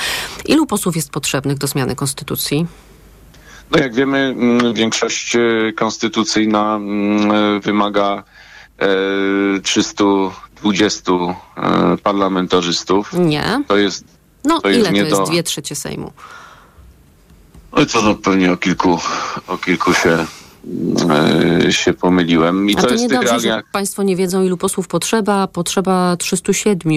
Ilu 0.46 0.66
posłów 0.66 0.96
jest 0.96 1.10
potrzebnych 1.10 1.58
do 1.58 1.68
zmiany 1.68 1.96
konstytucji? 1.96 2.66
No 3.72 3.80
jak 3.80 3.96
wiemy, 3.96 4.36
większość 4.74 5.36
e, 5.36 5.40
konstytucyjna 5.76 6.80
wymaga 7.62 8.24
320 9.64 11.12
e, 11.12 11.98
parlamentarzystów. 12.04 13.14
Nie. 13.14 13.64
To 13.68 13.78
jest 13.78 14.17
no 14.48 14.62
to 14.62 14.70
ile 14.70 14.78
jest 14.78 14.90
to 14.90 14.98
jest 14.98 15.12
do... 15.12 15.24
dwie 15.24 15.44
trzecie 15.44 15.76
Sejmu? 15.76 16.12
No 17.78 17.86
to 17.86 18.02
no, 18.02 18.16
pewnie 18.16 18.52
o 18.52 18.58
kilku, 18.58 19.00
o 19.48 19.58
kilku 19.58 19.94
się 19.94 20.26
e, 21.66 21.74
się 21.74 21.94
pomyliłem. 21.94 22.70
I 22.70 22.78
A 22.78 22.82
to, 22.82 22.88
to 22.88 22.94
jest 22.94 23.04
niedobrze, 23.04 23.28
realia... 23.28 23.56
że 23.56 23.64
Państwo 23.72 24.04
nie 24.04 24.16
wiedzą, 24.16 24.44
ilu 24.44 24.58
posłów 24.58 24.88
potrzeba. 24.88 25.48
Potrzeba 25.48 26.18
307. 26.18 26.94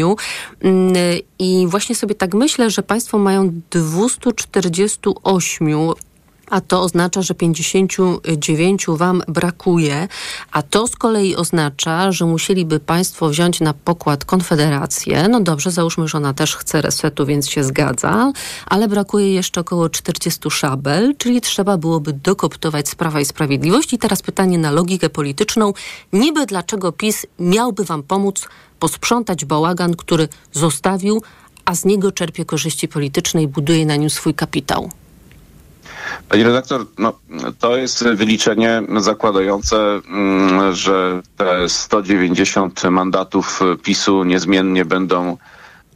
Mm, 0.61 0.93
I 1.39 1.67
właśnie 1.69 1.95
sobie 1.95 2.15
tak 2.15 2.35
myślę, 2.35 2.71
że 2.71 2.83
Państwo 2.83 3.19
mają 3.19 3.53
248 3.71 5.69
a 6.51 6.61
to 6.61 6.83
oznacza, 6.83 7.23
że 7.23 7.35
59 7.35 8.87
wam 8.89 9.23
brakuje, 9.29 10.09
a 10.53 10.63
to 10.63 10.87
z 10.87 10.97
kolei 10.97 11.37
oznacza, 11.37 12.13
że 12.13 12.27
musieliby 12.27 12.81
państwo 12.81 13.29
wziąć 13.29 13.61
na 13.61 13.75
pokład 13.75 14.25
Konfederację. 14.25 15.29
No 15.29 15.41
dobrze, 15.41 15.71
załóżmy, 15.71 16.09
że 16.09 16.19
ona 16.19 16.35
też 16.35 16.57
chce 16.57 16.83
resetu, 16.83 17.27
więc 17.27 17.49
się 17.49 17.65
zgadza, 17.65 18.33
ale 18.67 18.89
brakuje 18.89 19.35
jeszcze 19.35 19.61
około 19.61 19.89
40 19.89 20.51
szabel, 20.51 21.15
czyli 21.19 21.41
trzeba 21.41 21.77
byłoby 21.77 22.13
dokoptować 22.13 22.89
Sprawa 22.89 23.21
i 23.21 23.25
Sprawiedliwość. 23.25 23.93
I 23.93 23.99
teraz 23.99 24.23
pytanie 24.23 24.59
na 24.59 24.71
logikę 24.71 25.11
polityczną. 25.11 25.73
Niby 26.13 26.47
dlaczego 26.47 26.93
PiS 26.93 27.27
miałby 27.39 27.85
wam 27.85 28.03
pomóc 28.03 28.49
posprzątać 28.79 29.45
bałagan, 29.45 29.97
który 29.97 30.29
zostawił, 30.53 31.23
a 31.65 31.75
z 31.75 31.85
niego 31.85 32.13
czerpie 32.13 32.45
korzyści 32.45 32.89
polityczne 32.89 33.43
i 33.43 33.49
buduje 33.49 33.87
na 33.87 33.97
nim 33.97 34.11
swój 34.11 34.35
kapitał? 34.35 34.91
Pani 36.29 36.43
redaktor, 36.43 36.87
no, 36.99 37.13
to 37.59 37.77
jest 37.77 38.05
wyliczenie 38.09 38.83
zakładające, 38.97 39.77
mm, 40.09 40.75
że 40.75 41.23
te 41.37 41.69
190 41.69 42.85
mandatów 42.91 43.61
PiSu 43.83 44.25
niezmiennie 44.25 44.85
będą 44.85 45.37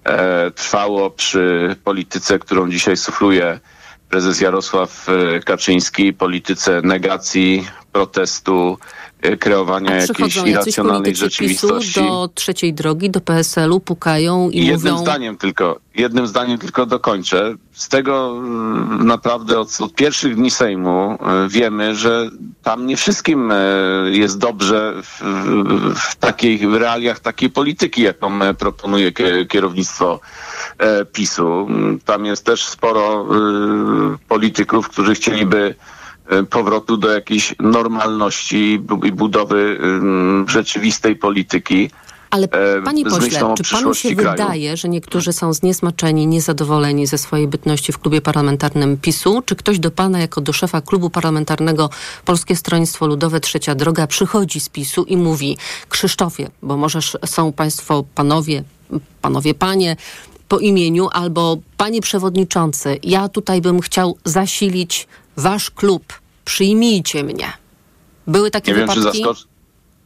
e, 0.05 0.51
trwało 0.51 1.11
przy 1.11 1.77
polityce, 1.85 2.39
którą 2.39 2.71
dzisiaj 2.71 2.97
sufluje 2.97 3.61
prezes 4.09 4.41
Jarosław 4.41 5.07
e, 5.09 5.41
Kaczyński, 5.41 6.13
polityce 6.13 6.81
negacji, 6.85 7.67
protestu, 7.95 8.79
E, 9.25 9.37
kreowania 9.37 9.97
jakiejś 9.97 10.37
irracjonalnej 10.37 11.17
rzeczywistości. 11.17 12.01
do 12.01 12.29
trzeciej 12.35 12.75
drogi, 12.75 13.11
do 13.11 13.21
PSL-u 13.21 13.81
pukają 13.81 14.51
i, 14.51 14.67
jednym 14.67 14.93
mówią... 14.93 15.05
zdaniem 15.05 15.37
tylko, 15.37 15.81
jednym 15.95 16.27
zdaniem 16.27 16.59
tylko 16.59 16.87
dokończę. 16.87 17.55
Z 17.73 17.89
tego 17.89 18.35
mm, 18.39 19.07
naprawdę 19.07 19.59
od, 19.59 19.81
od 19.81 19.95
pierwszych 19.95 20.37
dni 20.37 20.51
Sejmu 20.51 21.19
e, 21.21 21.49
wiemy, 21.49 21.95
że 21.95 22.31
tam 22.63 22.87
nie 22.87 22.97
wszystkim 22.97 23.53
e, 23.53 23.57
jest 24.11 24.39
dobrze 24.39 24.95
w, 25.03 25.23
w 25.97 26.17
takich 26.17 26.63
realiach 26.73 27.21
takiej 27.21 27.51
polityki, 27.51 28.03
jaką 28.03 28.39
proponuje 28.59 29.13
kierownictwo 29.49 30.21
PiSu. 31.13 31.69
Tam 32.05 32.27
jest 32.27 32.45
też 32.47 32.65
sporo 32.65 33.27
polityków, 34.29 34.89
którzy 34.89 35.15
chcieliby 35.15 35.75
powrotu 36.51 36.97
do 36.97 37.11
jakiejś 37.11 37.55
normalności 37.61 38.81
i 39.05 39.13
budowy 39.13 39.79
rzeczywistej 40.47 41.17
polityki. 41.17 41.91
Ale 42.35 42.47
e, 42.47 42.83
panie 42.83 43.05
pośle, 43.05 43.55
czy 43.57 43.75
panu 43.75 43.95
się 43.95 44.17
kraju? 44.17 44.31
wydaje, 44.31 44.77
że 44.77 44.89
niektórzy 44.89 45.33
są 45.33 45.53
zniesmaczeni, 45.53 46.27
niezadowoleni 46.27 47.07
ze 47.07 47.19
swojej 47.19 47.49
bytności 47.49 47.93
w 47.93 47.99
klubie 47.99 48.21
parlamentarnym 48.21 48.97
PiSu? 48.97 49.43
Czy 49.47 49.57
ktoś 49.57 49.79
do 49.79 49.91
pana 49.91 50.21
jako 50.21 50.41
do 50.41 50.53
szefa 50.53 50.81
klubu 50.81 51.11
parlamentarnego 51.11 51.91
Polskie 52.25 52.57
Stronnictwo 52.57 53.07
Ludowe 53.07 53.41
Trzecia 53.41 53.75
Droga 53.75 54.07
przychodzi 54.07 54.61
z 54.61 54.69
PiSu 54.69 55.05
i 55.05 55.17
mówi 55.17 55.57
Krzysztofie, 55.89 56.49
bo 56.63 56.77
możesz 56.77 57.17
są 57.27 57.53
państwo 57.53 58.05
panowie, 58.15 58.65
panowie 59.23 59.55
panie 59.55 59.97
po 60.49 60.59
imieniu 60.59 61.09
albo 61.13 61.57
panie 61.77 62.01
przewodniczący, 62.01 62.99
ja 63.03 63.29
tutaj 63.29 63.61
bym 63.61 63.81
chciał 63.81 64.17
zasilić 64.25 65.07
wasz 65.37 65.71
klub, 65.71 66.05
przyjmijcie 66.45 67.25
mnie. 67.25 67.53
Były 68.27 68.51
takie 68.51 68.73
nie 68.73 68.79
wypadki? 68.79 69.25
Wiem, 69.25 69.35
czy. 69.35 69.45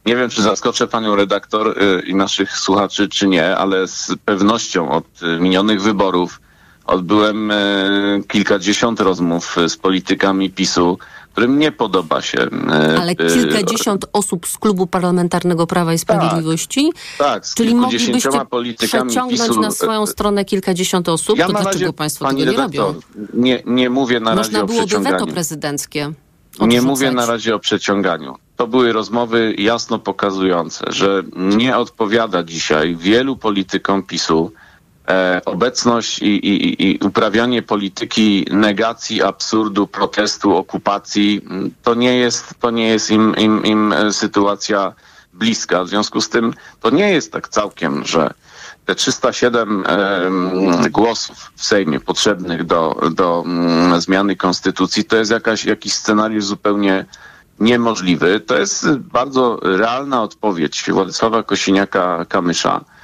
Nie 0.06 0.16
wiem, 0.16 0.30
czy 0.30 0.42
zaskoczę 0.42 0.86
panią 0.86 1.16
redaktor 1.16 1.82
y, 1.82 2.02
i 2.06 2.14
naszych 2.14 2.58
słuchaczy, 2.58 3.08
czy 3.08 3.28
nie, 3.28 3.56
ale 3.56 3.88
z 3.88 4.12
pewnością 4.24 4.90
od 4.90 5.22
y, 5.22 5.40
minionych 5.40 5.82
wyborów 5.82 6.40
odbyłem 6.86 7.50
y, 7.50 8.22
kilkadziesiąt 8.28 9.00
rozmów 9.00 9.56
z 9.68 9.76
politykami 9.76 10.50
PiSu, 10.50 10.98
którym 11.38 11.58
nie 11.58 11.72
podoba 11.72 12.22
się. 12.22 12.38
Ale 13.00 13.14
kilkadziesiąt 13.16 14.06
osób 14.12 14.46
z 14.46 14.58
klubu 14.58 14.86
parlamentarnego 14.86 15.66
Prawa 15.66 15.92
i 15.94 15.98
Sprawiedliwości? 15.98 16.92
Tak, 17.18 17.28
tak 17.28 17.46
z 17.46 17.54
Czyli 17.54 17.74
moglibyście 17.74 18.30
przeciągnąć 18.78 19.30
PiSu. 19.30 19.60
na 19.60 19.70
swoją 19.70 20.06
stronę 20.06 20.44
kilkadziesiąt 20.44 21.08
osób? 21.08 21.38
Ja 21.38 21.46
to 21.46 21.52
dlaczego 21.52 21.72
razie, 21.84 21.92
państwo 21.92 22.24
tego 22.28 22.38
nie 22.38 22.44
redaktor, 22.44 22.86
robią? 22.86 23.00
Nie, 23.34 23.62
nie 23.66 23.90
mówię 23.90 24.20
na 24.20 24.34
Można 24.34 24.42
razie 24.58 24.64
o 24.64 24.66
byłoby 24.66 24.86
przeciąganiu. 24.86 25.18
weto 25.18 25.32
prezydenckie 25.32 26.00
Nie 26.00 26.64
odrzucać. 26.64 26.84
mówię 26.84 27.10
na 27.10 27.26
razie 27.26 27.54
o 27.54 27.58
przeciąganiu. 27.58 28.34
To 28.56 28.66
były 28.66 28.92
rozmowy 28.92 29.54
jasno 29.58 29.98
pokazujące, 29.98 30.84
że 30.88 31.22
nie 31.36 31.76
odpowiada 31.76 32.42
dzisiaj 32.42 32.96
wielu 32.96 33.36
politykom 33.36 34.02
PiSu 34.02 34.52
e, 34.54 34.67
obecność 35.44 36.18
i, 36.18 36.26
i, 36.26 36.90
i 36.90 36.98
uprawianie 36.98 37.62
polityki 37.62 38.46
negacji, 38.50 39.22
absurdu, 39.22 39.86
protestu, 39.86 40.56
okupacji. 40.56 41.40
To 41.82 41.94
nie 41.94 42.16
jest, 42.16 42.54
to 42.60 42.70
nie 42.70 42.88
jest 42.88 43.10
im, 43.10 43.36
im, 43.36 43.64
im 43.64 43.94
sytuacja 44.10 44.92
bliska. 45.32 45.84
W 45.84 45.88
związku 45.88 46.20
z 46.20 46.28
tym 46.28 46.54
to 46.80 46.90
nie 46.90 47.10
jest 47.10 47.32
tak 47.32 47.48
całkiem, 47.48 48.04
że 48.04 48.30
te 48.86 48.94
307 48.94 49.84
e, 49.86 50.90
głosów 50.90 51.52
w 51.56 51.64
Sejmie 51.64 52.00
potrzebnych 52.00 52.64
do, 52.64 53.00
do 53.14 53.42
mm, 53.46 54.00
zmiany 54.00 54.36
konstytucji 54.36 55.04
to 55.04 55.16
jest 55.16 55.30
jakaś, 55.30 55.64
jakiś 55.64 55.92
scenariusz 55.92 56.44
zupełnie 56.44 57.04
niemożliwy. 57.60 58.40
To 58.40 58.58
jest 58.58 58.90
bardzo 58.96 59.60
realna 59.62 60.22
odpowiedź 60.22 60.84
Władysława 60.90 61.42
Kosiniaka-Kamysza 61.42 62.80
e, 62.80 62.97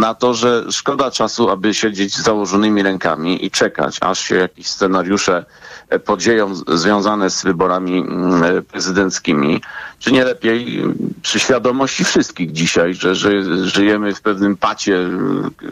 na 0.00 0.14
to, 0.14 0.34
że 0.34 0.64
szkoda 0.70 1.10
czasu, 1.10 1.50
aby 1.50 1.74
siedzieć 1.74 2.16
z 2.16 2.22
założonymi 2.22 2.82
rękami 2.82 3.44
i 3.44 3.50
czekać, 3.50 3.98
aż 4.00 4.20
się 4.20 4.34
jakieś 4.34 4.66
scenariusze 4.66 5.44
e, 5.88 5.98
podzieją 5.98 6.54
związane 6.54 7.30
z 7.30 7.42
wyborami 7.42 7.98
mm, 7.98 8.64
prezydenckimi. 8.64 9.60
Czy 9.98 10.12
nie 10.12 10.24
lepiej 10.24 10.82
przy 11.22 11.40
świadomości 11.40 12.04
wszystkich 12.04 12.52
dzisiaj, 12.52 12.94
że, 12.94 13.14
że 13.14 13.30
żyjemy 13.66 14.14
w 14.14 14.20
pewnym 14.20 14.56
pacie 14.56 14.98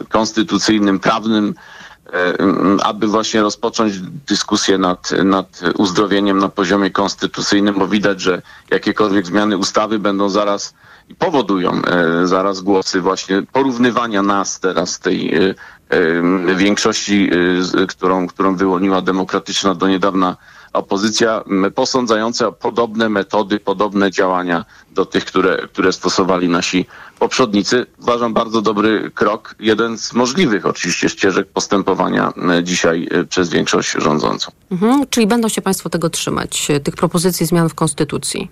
konstytucyjnym, 0.09 0.99
prawnym, 0.99 1.55
aby 2.83 3.07
właśnie 3.07 3.41
rozpocząć 3.41 3.99
dyskusję 4.27 4.77
nad, 4.77 5.11
nad 5.11 5.61
uzdrowieniem 5.77 6.37
na 6.37 6.49
poziomie 6.49 6.89
konstytucyjnym, 6.91 7.75
bo 7.79 7.87
widać, 7.87 8.21
że 8.21 8.41
jakiekolwiek 8.71 9.25
zmiany 9.25 9.57
ustawy 9.57 9.99
będą 9.99 10.29
zaraz 10.29 10.73
i 11.09 11.15
powodują 11.15 11.81
zaraz 12.23 12.61
głosy 12.61 13.01
właśnie 13.01 13.43
porównywania 13.51 14.23
nas 14.23 14.59
teraz 14.59 14.99
tej 14.99 15.33
większości, 16.55 17.29
którą, 17.87 18.27
którą 18.27 18.55
wyłoniła 18.55 19.01
demokratyczna 19.01 19.75
do 19.75 19.87
niedawna 19.87 20.37
opozycja 20.73 21.43
posądzająca 21.75 22.51
podobne 22.51 23.09
metody, 23.09 23.59
podobne 23.59 24.11
działania 24.11 24.65
do 24.91 25.05
tych, 25.05 25.25
które, 25.25 25.67
które 25.67 25.93
stosowali 25.93 26.49
nasi 26.49 26.85
poprzednicy. 27.19 27.85
Uważam 28.01 28.33
bardzo 28.33 28.61
dobry 28.61 29.11
krok, 29.15 29.55
jeden 29.59 29.97
z 29.97 30.13
możliwych 30.13 30.65
oczywiście 30.65 31.09
ścieżek 31.09 31.47
postępowania 31.47 32.33
dzisiaj 32.63 33.09
przez 33.29 33.49
większość 33.49 33.91
rządzącą. 33.91 34.51
Mhm, 34.71 35.05
czyli 35.09 35.27
będą 35.27 35.49
się 35.49 35.61
Państwo 35.61 35.89
tego 35.89 36.09
trzymać, 36.09 36.67
tych 36.83 36.95
propozycji 36.95 37.45
zmian 37.45 37.69
w 37.69 37.75
Konstytucji? 37.75 38.49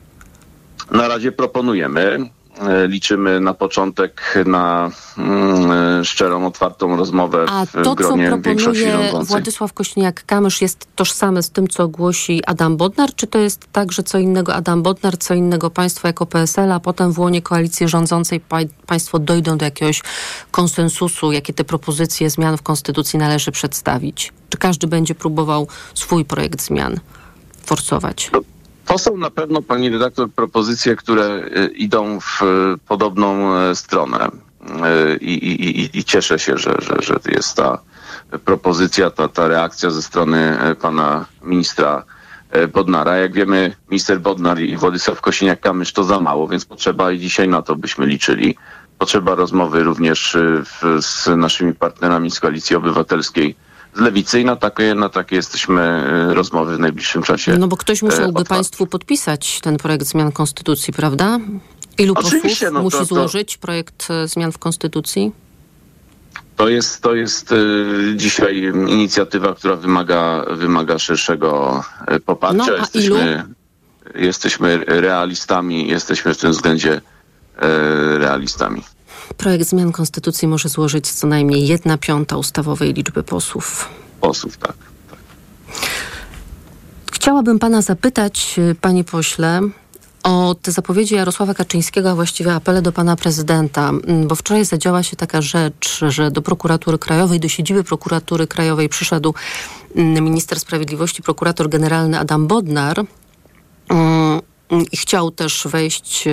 Na 0.91 1.07
razie 1.07 1.31
proponujemy. 1.31 2.29
E, 2.61 2.87
liczymy 2.87 3.39
na 3.39 3.53
początek 3.53 4.43
na 4.45 4.91
mm, 5.17 6.05
szczerą, 6.05 6.47
otwartą 6.47 6.97
rozmowę 6.97 7.45
A 7.49 7.65
w 7.65 7.71
to, 7.71 7.95
gronie 7.95 8.29
co 8.29 8.37
proponuje. 8.37 9.11
Władysław 9.23 9.73
Kośniak-Kamysz 9.73 10.61
jest 10.61 10.87
tożsame 10.95 11.43
z 11.43 11.49
tym, 11.49 11.67
co 11.67 11.87
głosi 11.87 12.41
Adam 12.45 12.77
Bodnar, 12.77 13.15
czy 13.15 13.27
to 13.27 13.39
jest 13.39 13.67
tak, 13.71 13.91
że 13.91 14.03
co 14.03 14.17
innego 14.17 14.53
Adam 14.53 14.83
Bodnar, 14.83 15.17
co 15.17 15.33
innego 15.33 15.69
państwo 15.69 16.07
jako 16.07 16.25
PSL, 16.25 16.71
a 16.71 16.79
potem 16.79 17.11
w 17.11 17.19
łonie 17.19 17.41
koalicji 17.41 17.87
rządzącej 17.87 18.39
pa 18.39 18.57
państwo 18.85 19.19
dojdą 19.19 19.57
do 19.57 19.65
jakiegoś 19.65 20.01
konsensusu, 20.51 21.31
jakie 21.31 21.53
te 21.53 21.63
propozycje 21.63 22.29
zmian 22.29 22.57
w 22.57 22.61
Konstytucji 22.61 23.19
należy 23.19 23.51
przedstawić? 23.51 24.33
Czy 24.49 24.57
każdy 24.57 24.87
będzie 24.87 25.15
próbował 25.15 25.67
swój 25.93 26.25
projekt 26.25 26.61
zmian 26.61 26.99
forsować? 27.65 28.29
To 28.31 28.56
są 28.97 29.17
na 29.17 29.29
pewno, 29.29 29.61
pani 29.61 29.89
redaktor, 29.89 30.31
propozycje, 30.31 30.95
które 30.95 31.25
e, 31.25 31.67
idą 31.67 32.19
w 32.19 32.41
e, 32.41 32.45
podobną 32.87 33.55
e, 33.55 33.75
stronę. 33.75 34.27
I, 35.21 35.33
i, 35.33 35.97
i 35.99 36.03
cieszę 36.03 36.39
się, 36.39 36.57
że, 36.57 36.75
że, 36.79 36.95
że 36.99 37.19
jest 37.25 37.55
ta 37.55 37.81
propozycja, 38.45 39.09
ta, 39.09 39.27
ta 39.27 39.47
reakcja 39.47 39.89
ze 39.89 40.01
strony 40.01 40.57
pana 40.81 41.25
ministra 41.41 42.03
Bodnara. 42.73 43.17
Jak 43.17 43.33
wiemy, 43.33 43.75
minister 43.89 44.19
Bodnar 44.21 44.59
i 44.59 44.77
Władysław 44.77 45.21
Kosiniak-Kamysz 45.21 45.93
to 45.93 46.03
za 46.03 46.19
mało, 46.19 46.47
więc 46.47 46.65
potrzeba 46.65 47.11
i 47.11 47.19
dzisiaj 47.19 47.47
na 47.47 47.61
to 47.61 47.75
byśmy 47.75 48.05
liczyli. 48.05 48.55
Potrzeba 48.97 49.35
rozmowy 49.35 49.83
również 49.83 50.37
w, 50.65 51.01
z 51.01 51.27
naszymi 51.37 51.73
partnerami 51.73 52.31
z 52.31 52.39
Koalicji 52.39 52.75
Obywatelskiej 52.75 53.55
z 53.97 53.99
Lewicy 53.99 54.41
i 54.41 54.45
na 54.45 54.55
takie, 54.55 54.95
na 54.95 55.09
takie 55.09 55.35
jesteśmy 55.35 56.03
rozmowy 56.33 56.77
w 56.77 56.79
najbliższym 56.79 57.23
czasie. 57.23 57.57
No 57.57 57.67
bo 57.67 57.77
ktoś 57.77 58.01
musiałby 58.01 58.45
Państwu 58.45 58.87
podpisać 58.87 59.59
ten 59.61 59.77
projekt 59.77 60.05
zmian 60.05 60.31
Konstytucji, 60.31 60.93
prawda? 60.93 61.39
Ilu 61.97 62.13
Oczywiście, 62.17 62.65
posłów 62.65 62.73
no 62.73 62.81
musi 62.81 62.97
to- 62.97 63.05
to- 63.05 63.15
złożyć 63.15 63.57
projekt 63.57 64.07
e, 64.09 64.27
zmian 64.27 64.51
w 64.51 64.57
Konstytucji? 64.57 65.31
To 66.55 66.69
jest, 66.69 67.01
to 67.01 67.15
jest 67.15 67.51
y, 67.51 68.13
dzisiaj 68.15 68.63
inicjatywa, 68.87 69.55
która 69.55 69.75
wymaga, 69.75 70.45
wymaga 70.51 70.99
szerszego 70.99 71.83
y, 72.15 72.19
poparcia. 72.19 72.65
No, 72.67 72.73
jesteśmy, 72.77 73.45
jesteśmy 74.15 74.77
realistami, 74.87 75.87
jesteśmy 75.87 76.33
w 76.33 76.37
tym 76.37 76.51
względzie 76.51 76.93
y, 76.93 77.01
realistami. 78.17 78.83
Projekt 79.37 79.67
zmian 79.67 79.91
Konstytucji 79.91 80.47
może 80.47 80.69
złożyć 80.69 81.11
co 81.11 81.27
najmniej 81.27 81.67
jedna 81.67 81.97
piąta 81.97 82.37
ustawowej 82.37 82.93
liczby 82.93 83.23
posłów. 83.23 83.89
Posłów, 84.21 84.57
tak. 84.57 84.75
Chciałabym 87.11 87.59
pana 87.59 87.81
zapytać, 87.81 88.55
y, 88.57 88.75
panie 88.81 89.03
pośle, 89.03 89.61
o 90.23 90.55
te 90.61 90.71
zapowiedzi 90.71 91.15
Jarosława 91.15 91.53
Kaczyńskiego, 91.53 92.11
a 92.11 92.15
właściwie 92.15 92.53
apele 92.53 92.81
do 92.81 92.91
pana 92.91 93.15
prezydenta, 93.15 93.89
Mm, 93.89 94.27
bo 94.27 94.35
wczoraj 94.35 94.65
zadziała 94.65 95.03
się 95.03 95.15
taka 95.15 95.41
rzecz, 95.41 96.01
że 96.07 96.31
do 96.31 96.41
prokuratury 96.41 96.97
krajowej, 96.97 97.39
do 97.39 97.47
siedziby 97.47 97.83
prokuratury 97.83 98.47
krajowej 98.47 98.89
przyszedł 98.89 99.33
mm, 99.95 100.23
minister 100.23 100.59
sprawiedliwości, 100.59 101.23
prokurator 101.23 101.69
generalny 101.69 102.19
Adam 102.19 102.47
Bodnar. 102.47 103.05
Mm, 104.69 104.85
I 104.91 104.97
chciał 104.97 105.31
też 105.31 105.67
wejść 105.71 106.25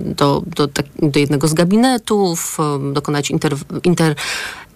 do, 0.00 0.42
do, 0.46 0.68
tak- 0.68 0.86
do 1.02 1.18
jednego 1.18 1.48
z 1.48 1.54
gabinetów, 1.54 2.58
dokonać 2.92 3.30
inter, 3.30 3.56
inter, 3.84 4.14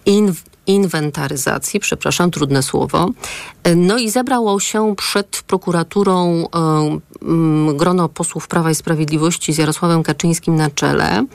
in, 0.07 0.33
inwentaryzacji, 0.67 1.81
przepraszam, 1.81 2.31
trudne 2.31 2.63
słowo. 2.63 3.09
E, 3.63 3.75
No 3.75 3.99
i 3.99 4.11
zebrało 4.11 4.61
się 4.61 4.95
przed 4.97 5.43
prokuraturą 5.47 6.47
grono 7.75 8.09
posłów 8.09 8.49
Prawa 8.49 8.71
i 8.71 8.75
Sprawiedliwości 8.75 9.53
z 9.53 9.59
Jarosławem 9.59 10.03
Kaczyńskim 10.03 10.57
na 10.57 10.71
czele. 10.71 11.27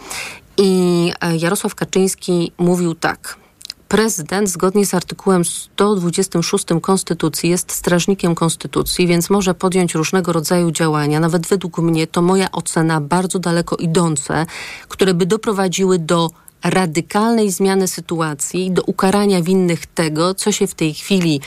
I 0.58 1.12
e, 1.22 1.38
Jarosław 1.38 1.76
Kaczyński 1.76 2.52
mówił 2.58 2.96
tak. 2.96 3.38
Prezydent 3.88 4.50
zgodnie 4.50 4.86
z 4.86 4.94
artykułem 4.94 5.46
126 5.46 6.66
Konstytucji 6.82 7.50
jest 7.50 7.72
strażnikiem 7.72 8.36
Konstytucji, 8.36 9.08
więc 9.08 9.30
może 9.30 9.54
podjąć 9.54 9.96
różnego 9.96 10.34
rodzaju 10.34 10.72
działania, 10.72 11.20
nawet 11.20 11.48
według 11.48 11.78
mnie 11.78 12.08
to 12.08 12.22
moja 12.22 12.52
ocena 12.52 13.02
bardzo 13.02 13.40
daleko 13.40 13.76
idące, 13.76 14.46
które 14.88 15.14
by 15.14 15.26
doprowadziły 15.26 16.00
do 16.00 16.30
radykalnej 16.64 17.52
zmiany 17.52 17.88
sytuacji, 17.88 18.72
do 18.72 18.82
ukarania 18.84 19.42
winnych 19.42 19.86
tego, 19.86 20.34
co 20.34 20.52
się 20.52 20.68
w 20.68 20.76
tej 20.76 20.94
chwili 20.94 21.42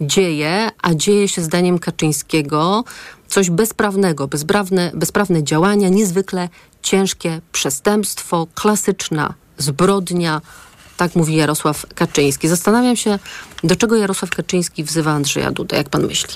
dzieje, 0.00 0.70
a 0.82 0.94
dzieje 0.94 1.28
się 1.28 1.42
zdaniem 1.42 1.78
Kaczyńskiego 1.78 2.84
coś 3.28 3.50
bezprawnego, 3.50 4.28
bezprawne, 4.28 4.90
bezprawne 4.94 5.42
działania, 5.42 5.88
niezwykle 5.88 6.48
ciężkie 6.82 7.40
przestępstwo, 7.52 8.46
klasyczna 8.54 9.34
zbrodnia, 9.58 10.40
tak 10.96 11.16
mówi 11.16 11.36
Jarosław 11.36 11.86
Kaczyński. 11.94 12.48
Zastanawiam 12.48 12.96
się, 12.96 13.18
do 13.64 13.76
czego 13.76 13.96
Jarosław 13.96 14.30
Kaczyński 14.30 14.84
wzywa 14.84 15.12
Andrzeja 15.12 15.50
Dudę, 15.50 15.76
jak 15.76 15.88
pan 15.88 16.06
myśli? 16.06 16.34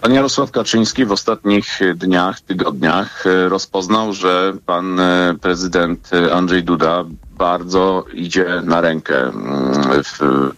Pan 0.00 0.14
Jarosław 0.14 0.50
Kaczyński 0.50 1.04
w 1.04 1.12
ostatnich 1.12 1.80
dniach, 1.94 2.40
tygodniach 2.40 3.26
e, 3.26 3.48
rozpoznał, 3.48 4.12
że 4.12 4.52
pan 4.66 5.00
e, 5.00 5.34
prezydent 5.40 6.10
e, 6.12 6.34
Andrzej 6.34 6.64
Duda 6.64 7.04
bardzo 7.38 8.04
idzie 8.14 8.62
na 8.64 8.80
rękę, 8.80 9.22
mm, 9.22 10.02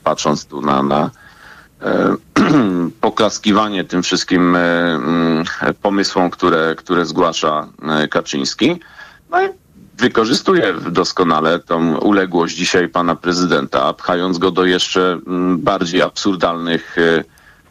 patrząc 0.04 0.44
tu 0.44 0.60
na, 0.60 0.82
na 0.82 1.10
poklaskiwanie 3.00 3.84
tym 3.84 4.02
wszystkim 4.02 4.56
mm, 4.56 5.44
pomysłom, 5.82 6.30
które, 6.30 6.74
które 6.76 7.06
zgłasza 7.06 7.68
Kaczyński. 8.10 8.80
No 9.30 9.42
i 9.42 9.48
wykorzystuje 10.00 10.74
doskonale 10.90 11.58
tą 11.58 11.98
uległość 11.98 12.56
dzisiaj 12.56 12.88
pana 12.88 13.16
prezydenta, 13.16 13.92
pchając 13.92 14.38
go 14.38 14.50
do 14.50 14.64
jeszcze 14.64 15.20
mm, 15.26 15.58
bardziej 15.58 16.02
absurdalnych 16.02 16.96
e, 16.98 17.24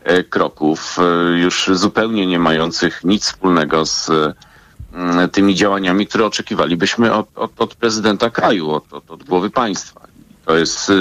e, 0.04 0.24
kroków, 0.24 0.98
e, 1.00 1.40
już 1.40 1.70
zupełnie 1.74 2.28
nie 2.28 2.40
mających 2.40 3.04
nic 3.04 3.24
wspólnego 3.26 3.86
z 3.86 4.10
mm, 4.94 5.30
tymi 5.30 5.56
działaniami, 5.56 6.08
które 6.08 6.26
oczekiwalibyśmy 6.26 7.14
od, 7.14 7.28
od, 7.36 7.52
od 7.62 7.76
prezydenta 7.76 8.30
kraju, 8.30 8.72
od, 8.72 8.94
od, 8.94 9.12
od 9.12 9.24
głowy 9.24 9.50
państwa. 9.50 10.02
To 10.46 10.58
jest, 10.58 10.92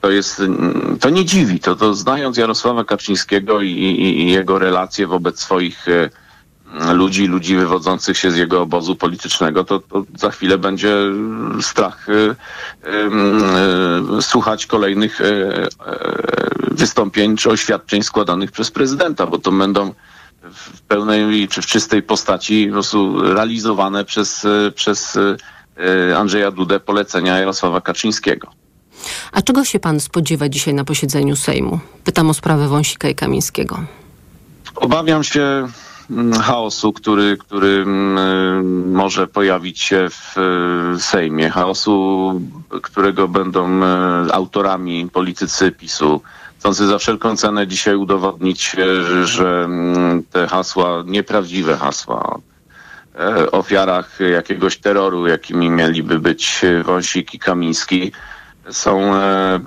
to 0.00 0.10
jest, 0.10 0.40
mm, 0.40 0.96
to 1.00 1.10
nie 1.10 1.24
dziwi, 1.24 1.60
to, 1.60 1.76
to 1.76 1.94
znając 1.94 2.36
Jarosława 2.36 2.84
Kaczyńskiego 2.84 3.60
i, 3.60 3.70
i, 3.70 4.20
i 4.20 4.32
jego 4.32 4.58
relacje 4.58 5.06
wobec 5.06 5.40
swoich 5.40 5.86
ludzi, 6.92 7.26
ludzi 7.26 7.56
wywodzących 7.56 8.18
się 8.18 8.30
z 8.30 8.36
jego 8.36 8.62
obozu 8.62 8.96
politycznego, 8.96 9.64
to, 9.64 9.78
to 9.78 10.04
za 10.16 10.30
chwilę 10.30 10.58
będzie 10.58 10.96
strach 11.60 12.08
y, 12.08 12.12
y, 12.12 12.36
y, 14.18 14.22
słuchać 14.22 14.66
kolejnych 14.66 15.20
y, 15.20 15.24
y, 15.24 15.68
wystąpień 16.70 17.36
czy 17.36 17.50
oświadczeń 17.50 18.02
składanych 18.02 18.52
przez 18.52 18.70
prezydenta, 18.70 19.26
bo 19.26 19.38
to 19.38 19.52
będą 19.52 19.94
w 20.42 20.80
pełnej 20.80 21.48
czy 21.48 21.62
w 21.62 21.66
czystej 21.66 22.02
postaci 22.02 22.66
po 22.66 22.72
prostu 22.72 23.22
realizowane 23.34 24.04
przez, 24.04 24.44
y, 24.44 24.72
przez 24.74 25.18
Andrzeja 26.16 26.50
Dudę 26.50 26.80
polecenia 26.80 27.38
Jarosława 27.38 27.80
Kaczyńskiego. 27.80 28.48
A 29.32 29.42
czego 29.42 29.64
się 29.64 29.80
pan 29.80 30.00
spodziewa 30.00 30.48
dzisiaj 30.48 30.74
na 30.74 30.84
posiedzeniu 30.84 31.36
Sejmu? 31.36 31.80
Pytam 32.04 32.30
o 32.30 32.34
sprawę 32.34 32.68
Wąsika 32.68 33.08
i 33.08 33.14
Kamińskiego. 33.14 33.84
Obawiam 34.76 35.24
się 35.24 35.68
chaosu, 36.42 36.92
który, 36.92 37.36
który 37.36 37.82
mm, 37.82 38.92
może 38.92 39.26
pojawić 39.26 39.80
się 39.80 40.08
w 40.10 40.34
e, 40.38 41.00
Sejmie. 41.00 41.50
Chaosu, 41.50 42.40
którego 42.82 43.28
będą 43.28 43.82
e, 43.82 44.34
autorami 44.34 45.08
politycy 45.12 45.72
PiSu. 45.72 46.20
Chcący 46.58 46.86
za 46.86 46.98
wszelką 46.98 47.36
cenę 47.36 47.66
dzisiaj 47.66 47.96
udowodnić, 47.96 48.76
że- 49.24 49.64
mm, 49.64 50.22
te 50.32 50.46
hasła, 50.48 51.02
nieprawdziwe 51.06 51.76
hasła 51.76 52.38
e, 53.18 53.50
ofiarach 53.50 54.18
jakiegoś 54.32 54.76
terroru, 54.76 55.26
jakimi 55.26 55.70
mieliby 55.70 56.18
być 56.18 56.62
Wąsik 56.84 57.34
i 57.34 57.38
Kamiński, 57.38 58.12
są 58.70 59.14
e, 59.14 59.20
e, 59.22 59.60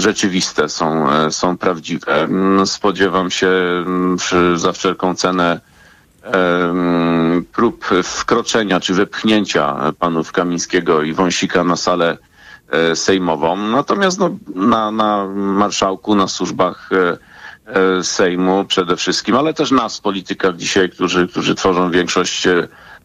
rzeczywiste, 0.00 0.68
są, 0.68 1.10
e, 1.12 1.30
są 1.30 1.58
prawdziwe. 1.58 2.22
Mm, 2.22 2.66
Spodziewam 2.66 3.30
się 3.30 3.48
mm, 3.48 4.16
za 4.54 4.72
wszelką 4.72 5.14
cenę 5.14 5.60
em, 6.22 7.44
prób 7.52 7.84
wkroczenia 8.04 8.80
czy 8.80 8.94
wepchnięcia 8.94 9.92
panów 9.98 10.32
Kamińskiego 10.32 11.02
i 11.02 11.12
Wąsika 11.12 11.64
na 11.64 11.76
salę 11.76 12.18
sejmową. 12.94 13.56
Natomiast 13.56 14.18
no, 14.18 14.30
na, 14.54 14.90
na 14.90 15.26
marszałku, 15.34 16.14
na 16.14 16.28
służbach 16.28 16.90
Sejmu 18.02 18.64
przede 18.64 18.96
wszystkim, 18.96 19.36
ale 19.36 19.54
też 19.54 19.70
nas, 19.70 20.00
politykach 20.00 20.56
dzisiaj, 20.56 20.90
którzy, 20.90 21.28
którzy 21.28 21.54
tworzą 21.54 21.90
większość 21.90 22.48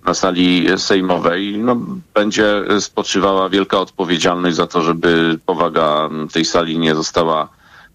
na 0.06 0.14
sali 0.14 0.68
sejmowej, 0.78 1.58
no, 1.58 1.78
będzie 2.14 2.64
spoczywała 2.80 3.50
wielka 3.50 3.80
odpowiedzialność 3.80 4.56
za 4.56 4.68
to, 4.68 4.82
żeby 4.82 5.40
powaga 5.46 6.10
tej 6.34 6.46
sali 6.46 6.80
nie 6.80 6.96
została 6.96 7.50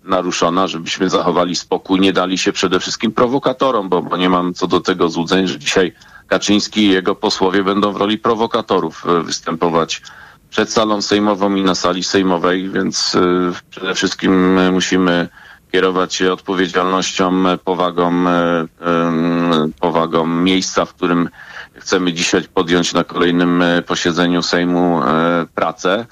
naruszona, 0.04 0.66
żebyśmy 0.66 1.10
zachowali 1.10 1.56
spokój, 1.56 2.00
nie 2.00 2.12
dali 2.12 2.38
się 2.38 2.52
przede 2.52 2.80
wszystkim 2.80 3.12
prowokatorom, 3.12 3.88
bo, 3.88 4.02
bo 4.02 4.16
nie 4.16 4.30
mam 4.30 4.54
co 4.54 4.66
do 4.66 4.80
tego 4.80 5.08
złudzeń, 5.08 5.46
że 5.46 5.58
dzisiaj 5.58 5.92
Kaczyński 6.26 6.80
i 6.80 6.90
jego 6.90 7.14
posłowie 7.14 7.64
będą 7.64 7.92
w 7.92 7.96
roli 7.96 8.18
prowokatorów 8.18 9.06
e, 9.06 9.22
występować 9.22 10.02
przed 10.50 10.72
salą 10.72 11.02
sejmową 11.02 11.54
i 11.54 11.64
na 11.64 11.74
sali 11.74 12.04
sejmowej, 12.04 12.70
więc 12.70 13.14
e, 13.14 13.20
przede 13.70 13.94
wszystkim 13.94 14.58
musimy 14.72 15.28
kierować 15.72 16.14
się 16.14 16.32
odpowiedzialnością, 16.32 17.44
powagą, 17.64 18.28
e, 18.28 18.66
powagą 19.80 20.26
miejsca, 20.26 20.84
w 20.84 20.94
którym 20.94 21.28
chcemy 21.80 22.12
dzisiaj 22.12 22.42
podjąć 22.54 22.92
na 22.92 23.04
kolejnym 23.04 23.62
e, 23.62 23.82
posiedzeniu 23.82 24.42
Sejmu 24.42 25.02
e, 25.02 25.46
pracę 25.54 26.06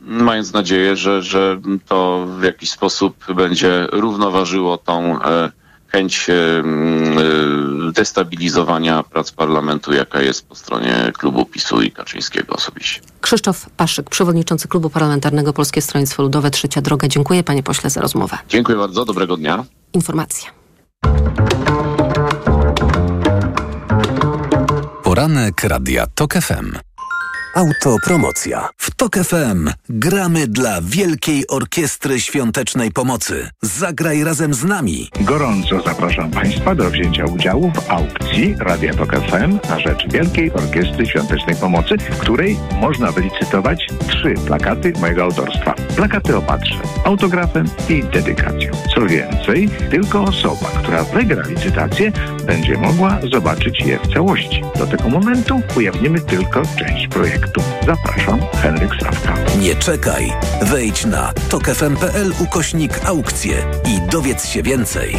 mając 0.00 0.52
nadzieję, 0.52 0.96
że, 0.96 1.22
że 1.22 1.60
to 1.88 2.26
w 2.38 2.42
jakiś 2.42 2.70
sposób 2.70 3.24
będzie 3.34 3.86
równoważyło 3.92 4.78
tą 4.78 5.22
e, 5.22 5.52
chęć 5.88 6.26
destabilizowania 7.92 9.02
prac 9.02 9.32
parlamentu, 9.32 9.92
jaka 9.92 10.20
jest 10.20 10.48
po 10.48 10.54
stronie 10.54 11.12
klubu 11.18 11.44
PiSu 11.44 11.82
i 11.82 11.90
Kaczyńskiego 11.90 12.54
osobiście. 12.54 13.00
Krzysztof 13.20 13.70
Paszyk, 13.70 14.10
przewodniczący 14.10 14.68
Klubu 14.68 14.90
Parlamentarnego 14.90 15.52
Polskie 15.52 15.82
Stronnictwo 15.82 16.22
Ludowe 16.22 16.50
Trzecia 16.50 16.80
Droga. 16.80 17.08
Dziękuję 17.08 17.44
panie 17.44 17.62
pośle 17.62 17.90
za 17.90 18.00
rozmowę. 18.00 18.38
Dziękuję 18.48 18.78
bardzo, 18.78 19.04
dobrego 19.04 19.36
dnia. 19.36 19.64
Informacje. 19.92 20.63
Poranek 25.14 25.64
Radia 25.64 26.06
TOK 26.14 26.34
FM. 26.34 26.78
Autopromocja. 27.54 28.68
W 28.78 28.93
TOK 28.96 29.16
FM 29.16 29.70
gramy 29.88 30.46
dla 30.46 30.80
Wielkiej 30.82 31.46
Orkiestry 31.48 32.20
Świątecznej 32.20 32.92
Pomocy. 32.92 33.48
Zagraj 33.62 34.24
razem 34.24 34.54
z 34.54 34.64
nami. 34.64 35.08
Gorąco 35.20 35.82
zapraszam 35.82 36.30
Państwa 36.30 36.74
do 36.74 36.90
wzięcia 36.90 37.24
udziału 37.24 37.72
w 37.74 37.90
aukcji 37.90 38.54
Radia 38.58 38.94
Tok 38.94 39.16
FM 39.16 39.58
na 39.68 39.80
rzecz 39.80 40.08
Wielkiej 40.12 40.52
Orkiestry 40.52 41.06
Świątecznej 41.06 41.56
Pomocy, 41.56 41.98
w 41.98 42.18
której 42.18 42.56
można 42.80 43.12
wylicytować 43.12 43.86
trzy 44.08 44.34
plakaty 44.46 44.92
mojego 45.00 45.22
autorstwa. 45.22 45.74
Plakaty 45.96 46.36
opatrzę 46.36 46.78
autografem 47.04 47.66
i 47.88 48.02
dedykacją. 48.02 48.72
Co 48.94 49.06
więcej, 49.06 49.68
tylko 49.90 50.22
osoba, 50.22 50.66
która 50.82 51.04
wygra 51.04 51.42
licytację, 51.48 52.12
będzie 52.46 52.78
mogła 52.78 53.18
zobaczyć 53.32 53.80
je 53.80 53.98
w 53.98 54.14
całości. 54.14 54.62
Do 54.78 54.86
tego 54.86 55.08
momentu 55.08 55.60
ujawnimy 55.76 56.20
tylko 56.20 56.62
część 56.78 57.08
projektu. 57.08 57.62
Zapraszam, 57.86 58.40
Sawka. 59.00 59.34
Nie 59.58 59.76
czekaj. 59.76 60.32
Wejdź 60.62 61.04
na 61.04 61.32
tokefm.pl 61.48 62.32
ukośnik 62.40 63.04
aukcje 63.04 63.66
i 63.88 64.10
dowiedz 64.10 64.46
się 64.46 64.62
więcej. 64.62 65.16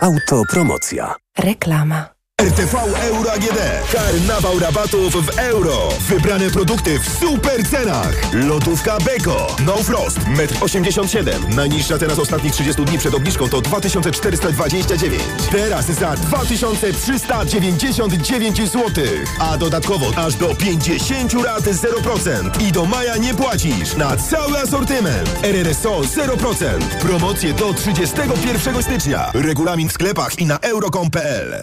Autopromocja. 0.00 1.14
Reklama. 1.38 2.15
RTV 2.42 2.74
Euro 3.02 3.32
AGD. 3.32 3.58
Karnawał 3.92 4.58
rabatów 4.58 5.26
w 5.26 5.38
euro. 5.38 5.88
Wybrane 6.00 6.50
produkty 6.50 6.98
w 6.98 7.08
super 7.08 7.68
cenach. 7.70 8.14
Lotówka 8.32 8.98
Beko. 8.98 9.56
No 9.66 9.76
Frost. 9.76 10.18
1,87 10.18 11.34
m. 11.34 11.54
Najniższa 11.54 11.98
cena 11.98 12.14
z 12.14 12.18
ostatnich 12.18 12.52
30 12.52 12.84
dni 12.84 12.98
przed 12.98 13.14
obniżką 13.14 13.48
to 13.48 13.60
2429. 13.60 15.22
Teraz 15.50 15.86
za 15.86 16.16
2399 16.16 18.56
zł. 18.56 18.90
A 19.38 19.58
dodatkowo 19.58 20.06
aż 20.16 20.34
do 20.34 20.54
50 20.54 21.32
lat 21.32 21.64
0%. 21.64 22.62
I 22.68 22.72
do 22.72 22.84
maja 22.84 23.16
nie 23.16 23.34
płacisz 23.34 23.96
na 23.96 24.16
cały 24.16 24.58
asortyment. 24.58 25.30
RRSO 25.42 26.00
0%. 26.00 26.66
Promocje 27.00 27.52
do 27.52 27.74
31 27.74 28.82
stycznia. 28.82 29.30
Regulamin 29.34 29.88
w 29.88 29.92
sklepach 29.92 30.38
i 30.38 30.46
na 30.46 30.58
euro.com.pl. 30.58 31.62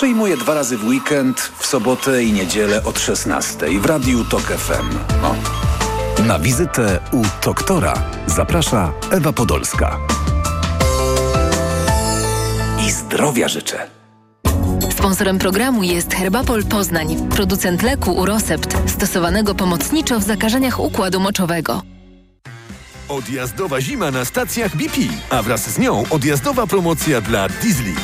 Przyjmuję 0.00 0.36
dwa 0.36 0.54
razy 0.54 0.76
w 0.76 0.84
weekend, 0.84 1.52
w 1.58 1.66
sobotę 1.66 2.24
i 2.24 2.32
niedzielę 2.32 2.84
od 2.84 2.98
16 2.98 3.80
w 3.80 3.86
Radiu 3.86 4.24
TOK 4.24 4.42
FM. 4.42 4.98
O. 5.24 5.34
Na 6.22 6.38
wizytę 6.38 7.00
u 7.12 7.22
doktora 7.44 7.94
zaprasza 8.26 8.92
Ewa 9.10 9.32
Podolska. 9.32 9.98
I 12.86 12.90
zdrowia 12.90 13.48
życzę. 13.48 13.90
Sponsorem 14.90 15.38
programu 15.38 15.82
jest 15.82 16.14
Herbapol 16.14 16.64
Poznań, 16.64 17.28
producent 17.28 17.82
leku 17.82 18.12
Urosept, 18.12 18.90
stosowanego 18.90 19.54
pomocniczo 19.54 20.20
w 20.20 20.22
zakażeniach 20.22 20.80
układu 20.80 21.20
moczowego. 21.20 21.82
Odjazdowa 23.08 23.80
zima 23.80 24.10
na 24.10 24.24
stacjach 24.24 24.76
BP, 24.76 24.96
a 25.30 25.42
wraz 25.42 25.70
z 25.70 25.78
nią 25.78 26.04
odjazdowa 26.10 26.66
promocja 26.66 27.20
dla 27.20 27.48
diesli. 27.48 27.94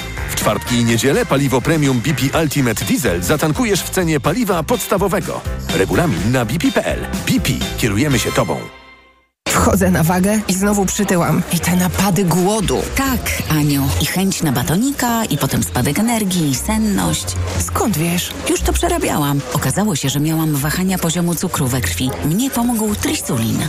W 0.46 0.48
czwartki 0.48 0.74
i 0.74 0.84
niedzielę 0.84 1.26
paliwo 1.26 1.60
premium 1.60 2.00
BP 2.00 2.40
Ultimate 2.42 2.84
Diesel 2.84 3.22
zatankujesz 3.22 3.82
w 3.82 3.90
cenie 3.90 4.20
paliwa 4.20 4.62
podstawowego. 4.62 5.40
Regulamin 5.76 6.32
na 6.32 6.44
bp.pl. 6.44 7.06
BP. 7.26 7.52
Kierujemy 7.78 8.18
się 8.18 8.32
Tobą. 8.32 8.58
Chodzę 9.54 9.90
na 9.90 10.02
wagę 10.02 10.40
i 10.48 10.54
znowu 10.54 10.86
przytyłam. 10.86 11.42
I 11.52 11.60
te 11.60 11.76
napady 11.76 12.24
głodu. 12.24 12.82
Tak, 12.96 13.42
Aniu. 13.50 13.88
I 14.02 14.06
chęć 14.06 14.42
na 14.42 14.52
batonika, 14.52 15.24
i 15.24 15.38
potem 15.38 15.62
spadek 15.62 15.98
energii, 15.98 16.50
i 16.50 16.54
senność. 16.54 17.26
Skąd 17.58 17.98
wiesz? 17.98 18.32
Już 18.50 18.60
to 18.60 18.72
przerabiałam. 18.72 19.40
Okazało 19.52 19.96
się, 19.96 20.08
że 20.08 20.20
miałam 20.20 20.56
wahania 20.56 20.98
poziomu 20.98 21.34
cukru 21.34 21.66
we 21.66 21.80
krwi. 21.80 22.10
Mnie 22.24 22.50
pomógł 22.50 22.94
trisulin. 22.94 23.68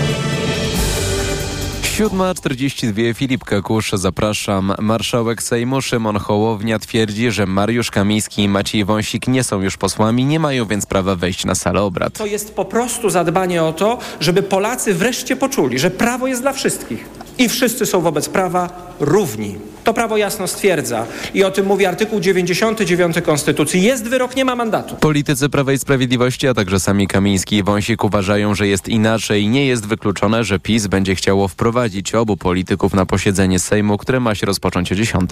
7.42 1.91 3.15
Filip 3.15 3.43
Kakusz, 3.43 3.91
zapraszam. 3.93 4.73
Marszałek 4.79 5.43
Sejmu 5.43 5.81
Szymon 5.81 6.17
Hołownia 6.17 6.79
twierdzi, 6.79 7.31
że 7.31 7.45
Mariusz 7.45 7.91
Kamiński 7.91 8.43
i 8.43 8.49
Maciej 8.49 8.85
Wąsik 8.85 9.27
nie 9.27 9.43
są 9.43 9.61
już 9.61 9.77
posłami, 9.77 10.25
nie 10.25 10.39
mają 10.39 10.65
więc 10.65 10.85
prawa 10.85 11.15
wejść 11.15 11.45
na 11.45 11.55
salę 11.55 11.81
obrad. 11.81 12.17
To 12.17 12.25
jest 12.25 12.53
po 12.53 12.65
prostu 12.65 13.09
zadbanie 13.09 13.63
o 13.63 13.73
to, 13.73 13.97
żeby 14.19 14.43
Polacy 14.43 14.93
wreszcie 14.93 15.35
poczuli, 15.35 15.79
że 15.79 15.91
prawo 15.91 16.27
jest 16.27 16.41
dla 16.41 16.53
wszystkich 16.53 17.05
i 17.41 17.49
wszyscy 17.49 17.85
są 17.85 18.01
wobec 18.01 18.29
prawa 18.29 18.69
równi. 18.99 19.55
To 19.83 19.93
prawo 19.93 20.17
jasno 20.17 20.47
stwierdza 20.47 21.05
i 21.33 21.43
o 21.43 21.51
tym 21.51 21.65
mówi 21.65 21.85
artykuł 21.85 22.19
99 22.19 23.15
Konstytucji. 23.25 23.81
Jest 23.81 24.07
wyrok, 24.07 24.35
nie 24.35 24.45
ma 24.45 24.55
mandatu. 24.55 24.95
Politycy 24.95 25.49
Prawa 25.49 25.73
i 25.73 25.77
Sprawiedliwości, 25.77 26.47
a 26.47 26.53
także 26.53 26.79
sami 26.79 27.07
Kamiński 27.07 27.55
i 27.55 27.63
Wąsik 27.63 28.03
uważają, 28.03 28.55
że 28.55 28.67
jest 28.67 28.87
inaczej. 28.87 29.47
Nie 29.47 29.65
jest 29.65 29.87
wykluczone, 29.87 30.43
że 30.43 30.59
PiS 30.59 30.87
będzie 30.87 31.15
chciało 31.15 31.47
wprowadzić 31.47 32.15
obu 32.15 32.37
polityków 32.37 32.93
na 32.93 33.05
posiedzenie 33.05 33.59
Sejmu, 33.59 33.97
które 33.97 34.19
ma 34.19 34.35
się 34.35 34.45
rozpocząć 34.45 34.91
o 34.91 34.95
10. 34.95 35.31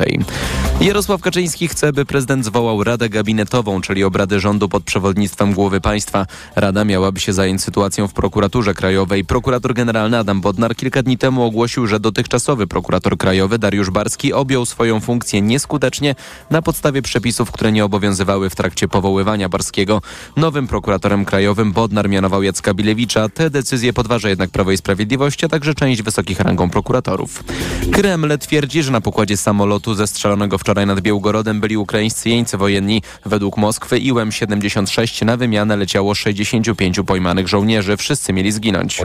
Jarosław 0.81 1.21
Kaczyński 1.21 1.67
chce, 1.67 1.93
by 1.93 2.05
prezydent 2.05 2.45
zwołał 2.45 2.83
Radę 2.83 3.09
Gabinetową, 3.09 3.81
czyli 3.81 4.03
obrady 4.03 4.39
rządu 4.39 4.69
pod 4.69 4.83
przewodnictwem 4.83 5.53
głowy 5.53 5.81
państwa. 5.81 6.25
Rada 6.55 6.85
miałaby 6.85 7.19
się 7.19 7.33
zająć 7.33 7.63
sytuacją 7.63 8.07
w 8.07 8.13
prokuraturze 8.13 8.73
krajowej. 8.73 9.25
Prokurator 9.25 9.73
generalny 9.73 10.17
Adam 10.17 10.41
Bodnar 10.41 10.75
kilka 10.75 11.03
dni 11.03 11.17
temu 11.17 11.43
ogłosił, 11.43 11.87
że 11.87 11.98
dotychczasowy 11.99 12.67
prokurator 12.67 13.17
krajowy 13.17 13.59
Dariusz 13.59 13.89
Barski 13.89 14.33
objął 14.33 14.65
swoją 14.65 14.99
funkcję 14.99 15.41
nieskutecznie 15.41 16.15
na 16.49 16.61
podstawie 16.61 17.01
przepisów, 17.01 17.51
które 17.51 17.71
nie 17.71 17.85
obowiązywały 17.85 18.49
w 18.49 18.55
trakcie 18.55 18.87
powoływania 18.87 19.49
Barskiego. 19.49 20.01
Nowym 20.35 20.67
prokuratorem 20.67 21.25
krajowym 21.25 21.71
Bodnar 21.71 22.09
mianował 22.09 22.43
Jacka 22.43 22.73
Bilewicza. 22.73 23.29
Te 23.29 23.49
decyzje 23.49 23.93
podważa 23.93 24.29
jednak 24.29 24.49
Prawo 24.49 24.71
i 24.71 24.77
Sprawiedliwość, 24.77 25.43
a 25.43 25.47
także 25.47 25.75
część 25.75 26.01
wysokich 26.01 26.39
rangą 26.39 26.69
prokuratorów. 26.69 27.43
Kreml 27.91 28.37
twierdzi, 28.37 28.83
że 28.83 28.91
na 28.91 29.01
pokładzie 29.01 29.37
samolotu 29.37 29.93
zestrzelonego 29.93 30.57
wczoraj 30.57 30.85
nad 30.85 31.01
Białgorodem 31.01 31.59
byli 31.61 31.77
ukraińscy 31.77 32.29
jeńcy 32.29 32.57
wojenni. 32.57 33.01
Według 33.25 33.57
Moskwy 33.57 33.99
Iłem-76 33.99 35.25
na 35.25 35.37
wymianę 35.37 35.77
leciało 35.77 36.15
65 36.15 36.99
pojmanych 37.05 37.47
żołnierzy. 37.47 37.97
Wszyscy 37.97 38.33
mieli 38.33 38.51
zginąć. 38.51 39.01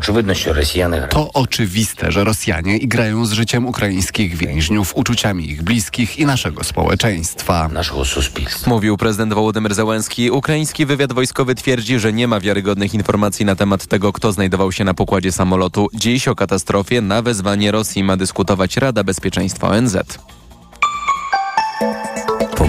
To 1.10 1.32
oczywiste, 1.32 2.12
że 2.12 2.24
Rosjanie 2.24 2.76
igrają 2.84 3.26
z 3.26 3.32
życiem 3.32 3.66
ukraińskich 3.66 4.36
więźniów, 4.36 4.96
uczuciami 4.96 5.50
ich 5.50 5.62
bliskich 5.62 6.18
i 6.18 6.26
naszego 6.26 6.64
społeczeństwa. 6.64 7.68
Mówił 8.66 8.96
prezydent 8.96 9.34
Wołodymyr 9.34 9.74
Zełenski. 9.74 10.30
Ukraiński 10.30 10.86
wywiad 10.86 11.12
wojskowy 11.12 11.54
twierdzi, 11.54 11.98
że 11.98 12.12
nie 12.12 12.28
ma 12.28 12.40
wiarygodnych 12.40 12.94
informacji 12.94 13.44
na 13.44 13.56
temat 13.56 13.86
tego, 13.86 14.12
kto 14.12 14.32
znajdował 14.32 14.72
się 14.72 14.84
na 14.84 14.94
pokładzie 14.94 15.32
samolotu. 15.32 15.88
Dziś 15.94 16.28
o 16.28 16.34
katastrofie 16.34 17.00
na 17.00 17.22
wezwanie 17.22 17.70
Rosji 17.70 18.04
ma 18.04 18.16
dyskutować 18.16 18.76
Rada 18.76 19.04
Bezpieczeństwa 19.04 19.68
ONZ. 19.68 19.96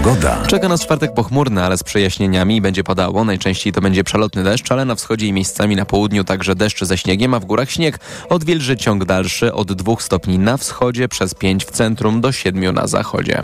Pogoda. 0.06 0.46
Czeka 0.46 0.68
nas 0.68 0.80
czwartek 0.80 1.14
pochmurny, 1.14 1.64
ale 1.64 1.78
z 1.78 1.82
przejaśnieniami 1.82 2.60
będzie 2.60 2.84
padało. 2.84 3.24
Najczęściej 3.24 3.72
to 3.72 3.80
będzie 3.80 4.04
przelotny 4.04 4.44
deszcz, 4.44 4.72
ale 4.72 4.84
na 4.84 4.94
wschodzie 4.94 5.26
i 5.26 5.32
miejscami 5.32 5.76
na 5.76 5.84
południu 5.84 6.24
także 6.24 6.54
deszcz 6.54 6.84
ze 6.84 6.98
śniegiem, 6.98 7.34
a 7.34 7.40
w 7.40 7.44
górach 7.44 7.70
śnieg. 7.70 7.98
Odwilży 8.28 8.76
ciąg 8.76 9.04
dalszy 9.04 9.52
od 9.52 9.72
2 9.72 9.94
stopni 9.98 10.38
na 10.38 10.56
wschodzie, 10.56 11.08
przez 11.08 11.34
5 11.34 11.64
w 11.64 11.70
centrum 11.70 12.20
do 12.20 12.32
7 12.32 12.74
na 12.74 12.86
zachodzie. 12.86 13.42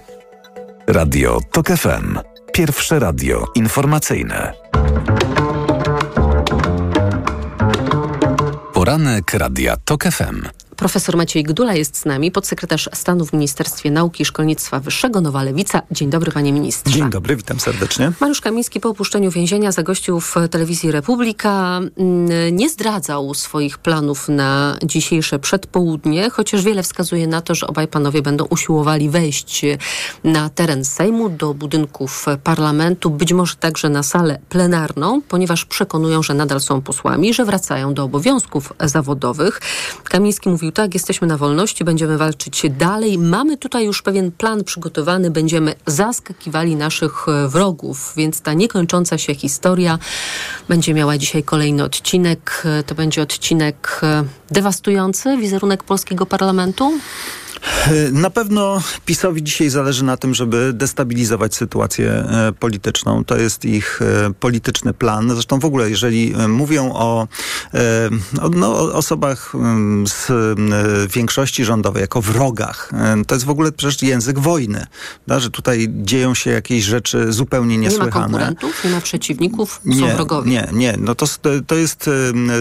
Radio 0.86 1.40
TOK 1.52 1.68
FM. 1.68 2.18
Pierwsze 2.52 2.98
radio 2.98 3.44
informacyjne. 3.54 4.52
Poranek 8.72 9.34
Radia 9.34 9.76
TOK 9.84 10.04
FM. 10.04 10.42
Profesor 10.82 11.16
Maciej 11.16 11.42
Gdula 11.42 11.74
jest 11.74 11.98
z 11.98 12.04
nami, 12.04 12.30
podsekretarz 12.30 12.88
stanu 12.92 13.26
w 13.26 13.32
Ministerstwie 13.32 13.90
Nauki 13.90 14.22
i 14.22 14.26
Szkolnictwa 14.26 14.80
Wyższego, 14.80 15.20
Nowa 15.20 15.42
Lewica. 15.42 15.82
Dzień 15.90 16.10
dobry, 16.10 16.32
panie 16.32 16.52
ministrze. 16.52 16.94
Dzień 16.94 17.10
dobry, 17.10 17.36
witam 17.36 17.60
serdecznie. 17.60 18.12
Mariusz 18.20 18.40
Kamiński 18.40 18.80
po 18.80 18.88
opuszczeniu 18.88 19.30
więzienia 19.30 19.72
zagościł 19.72 20.20
w 20.20 20.34
telewizji 20.50 20.90
Republika. 20.90 21.80
Mm, 21.96 22.56
Nie 22.56 22.70
zdradzał 22.70 23.34
swoich 23.34 23.78
planów 23.78 24.28
na 24.28 24.76
dzisiejsze 24.84 25.38
przedpołudnie, 25.38 26.30
chociaż 26.30 26.62
wiele 26.62 26.82
wskazuje 26.82 27.26
na 27.26 27.40
to, 27.40 27.54
że 27.54 27.66
obaj 27.66 27.88
panowie 27.88 28.22
będą 28.22 28.44
usiłowali 28.44 29.10
wejść 29.10 29.62
na 30.24 30.48
teren 30.48 30.84
Sejmu, 30.84 31.28
do 31.28 31.54
budynków 31.54 32.26
parlamentu, 32.44 33.10
być 33.10 33.32
może 33.32 33.54
także 33.54 33.88
na 33.88 34.02
salę 34.02 34.38
plenarną, 34.48 35.22
ponieważ 35.28 35.64
przekonują, 35.64 36.22
że 36.22 36.34
nadal 36.34 36.60
są 36.60 36.80
posłami, 36.80 37.34
że 37.34 37.44
wracają 37.44 37.94
do 37.94 38.04
obowiązków 38.04 38.72
zawodowych. 38.80 39.60
Kamiński 40.04 40.48
mówił 40.48 40.71
tak, 40.72 40.94
jesteśmy 40.94 41.26
na 41.26 41.36
wolności, 41.36 41.84
będziemy 41.84 42.18
walczyć 42.18 42.62
dalej. 42.70 43.18
Mamy 43.18 43.56
tutaj 43.56 43.84
już 43.84 44.02
pewien 44.02 44.32
plan 44.32 44.64
przygotowany, 44.64 45.30
będziemy 45.30 45.74
zaskakiwali 45.86 46.76
naszych 46.76 47.28
e, 47.28 47.48
wrogów, 47.48 48.12
więc 48.16 48.40
ta 48.40 48.52
niekończąca 48.52 49.18
się 49.18 49.34
historia 49.34 49.98
będzie 50.68 50.94
miała 50.94 51.18
dzisiaj 51.18 51.42
kolejny 51.42 51.84
odcinek. 51.84 52.62
E, 52.64 52.82
To 52.82 52.94
będzie 52.94 53.22
odcinek 53.22 54.00
e, 54.02 54.24
dewastujący 54.50 55.36
wizerunek 55.36 55.82
polskiego 55.82 56.26
parlamentu. 56.26 56.92
Na 58.12 58.30
pewno 58.30 58.82
PiSowi 59.06 59.42
dzisiaj 59.42 59.68
zależy 59.68 60.04
na 60.04 60.16
tym, 60.16 60.34
żeby 60.34 60.72
destabilizować 60.72 61.54
sytuację 61.54 62.10
e, 62.10 62.52
polityczną. 62.52 63.24
To 63.24 63.36
jest 63.36 63.64
ich 63.64 64.00
e, 64.02 64.32
polityczny 64.32 64.94
plan. 64.94 65.30
Zresztą 65.30 65.58
w 65.58 65.64
ogóle, 65.64 65.90
jeżeli 65.90 66.34
e, 66.34 66.48
mówią 66.48 66.92
o, 66.92 67.28
o 68.42 68.48
no, 68.48 68.74
osobach 68.74 69.54
mm, 69.54 70.06
z 70.06 70.32
większości 71.12 71.64
rządowej 71.64 72.00
jako 72.00 72.22
wrogach, 72.22 72.92
to 73.26 73.34
jest 73.34 73.44
w 73.44 73.50
ogóle 73.50 73.72
przecież 73.72 74.02
język 74.02 74.38
wojny. 74.38 74.86
Da, 75.26 75.40
że 75.40 75.50
tutaj 75.50 75.88
dzieją 75.90 76.34
się 76.34 76.50
jakieś 76.50 76.84
rzeczy 76.84 77.32
zupełnie 77.32 77.78
Nie 77.78 77.88
ma 77.88 77.90
niesłychane. 77.90 78.24
konkurentów, 78.24 78.84
nie 78.84 78.90
ma 78.90 79.00
przeciwników, 79.00 79.80
są 79.84 79.90
Nie, 79.90 80.14
wrogowie. 80.14 80.50
nie, 80.50 80.68
nie. 80.72 80.96
No 80.98 81.14
to, 81.14 81.26
to, 81.66 81.74
jest, 81.74 82.10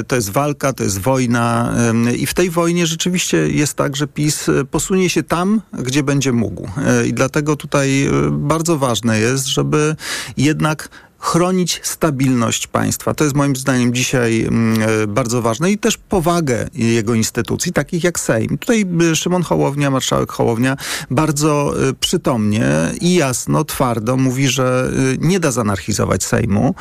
to 0.07 0.15
jest 0.15 0.29
walka, 0.29 0.73
to 0.73 0.83
jest 0.83 0.99
wojna 0.99 1.73
i 2.17 2.25
w 2.25 2.33
tej 2.33 2.49
wojnie 2.49 2.87
rzeczywiście 2.87 3.37
jest 3.49 3.73
tak, 3.73 3.95
że 3.95 4.07
PiS 4.07 4.49
y, 4.49 4.65
posunie 4.91 5.09
się 5.09 5.23
tam, 5.23 5.61
gdzie 5.73 6.03
będzie 6.03 6.31
mógł. 6.31 6.63
Y, 6.63 7.07
I 7.07 7.13
dlatego 7.13 7.55
tutaj 7.55 8.07
y, 8.07 8.31
bardzo 8.31 8.77
ważne 8.77 9.19
jest, 9.19 9.47
żeby 9.47 9.95
jednak 10.37 10.89
chronić 11.19 11.79
stabilność 11.83 12.67
państwa. 12.67 13.13
To 13.13 13.23
jest 13.23 13.35
moim 13.35 13.55
zdaniem 13.55 13.93
dzisiaj 13.93 14.41
mm, 14.41 14.81
e, 14.81 15.07
bardzo 15.07 15.41
ważne 15.41 15.71
i 15.71 15.77
też 15.77 15.97
powagę 15.97 16.69
jego 16.73 17.13
instytucji, 17.13 17.73
takich 17.73 18.03
jak 18.03 18.19
Sejm. 18.19 18.57
Tutaj 18.57 18.85
Szymon 19.13 19.43
Hołownia, 19.43 19.91
marszałek 19.91 20.31
Hołownia 20.31 20.77
bardzo 21.11 21.73
przytomnie 21.99 22.69
i 23.01 23.13
jasno, 23.13 23.63
twardo 23.63 24.17
mówi, 24.17 24.47
że 24.47 24.91
nie 25.19 25.39
da 25.39 25.51
zanarchizować 25.51 26.23
Sejmu, 26.23 26.75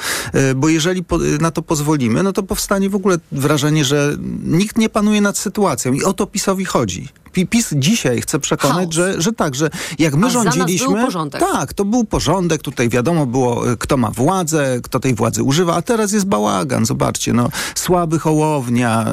bo 0.57 0.69
jeżeli 0.69 1.05
na 1.41 1.51
to 1.51 1.63
pozwolimy, 1.63 2.23
no 2.23 2.33
to 2.33 2.43
powstanie 2.43 2.91
w 2.91 2.95
ogóle 2.95 3.17
wrażenie, 3.33 3.85
że 3.85 4.17
nikt 4.45 4.79
nie 4.79 4.89
panuje 4.89 5.21
nad 5.21 5.39
sytuacją 5.39 5.93
i 5.93 6.03
o 6.05 6.13
to 6.13 6.27
PiSowi 6.27 6.65
chodzi. 6.65 7.09
Pi- 7.33 7.47
PiS 7.47 7.75
dzisiaj 7.77 8.21
chce 8.21 8.39
przekonać, 8.39 8.93
że, 8.93 9.23
że 9.23 9.33
tak, 9.33 9.55
że 9.55 9.71
jak 9.99 10.15
my 10.15 10.27
A 10.27 10.31
rządziliśmy... 10.31 11.07
Tak, 11.53 11.75
to 11.75 11.85
był 11.85 12.05
porządek, 12.05 12.63
tutaj 12.63 12.89
wiadomo 12.89 13.27
było, 13.27 13.71
y, 13.71 13.77
kto 13.77 13.97
ma 13.97 14.11
władzę, 14.11 14.81
kto 14.83 15.01
tej 15.01 15.15
władzy 15.15 15.43
używa, 15.43 15.75
a 15.75 15.83
teraz 15.83 16.13
jest 16.13 16.27
bałagan, 16.27 16.87
zobaczcie, 16.87 17.33
no, 17.33 17.49
słaby 17.75 18.19
Hołownia, 18.19 19.07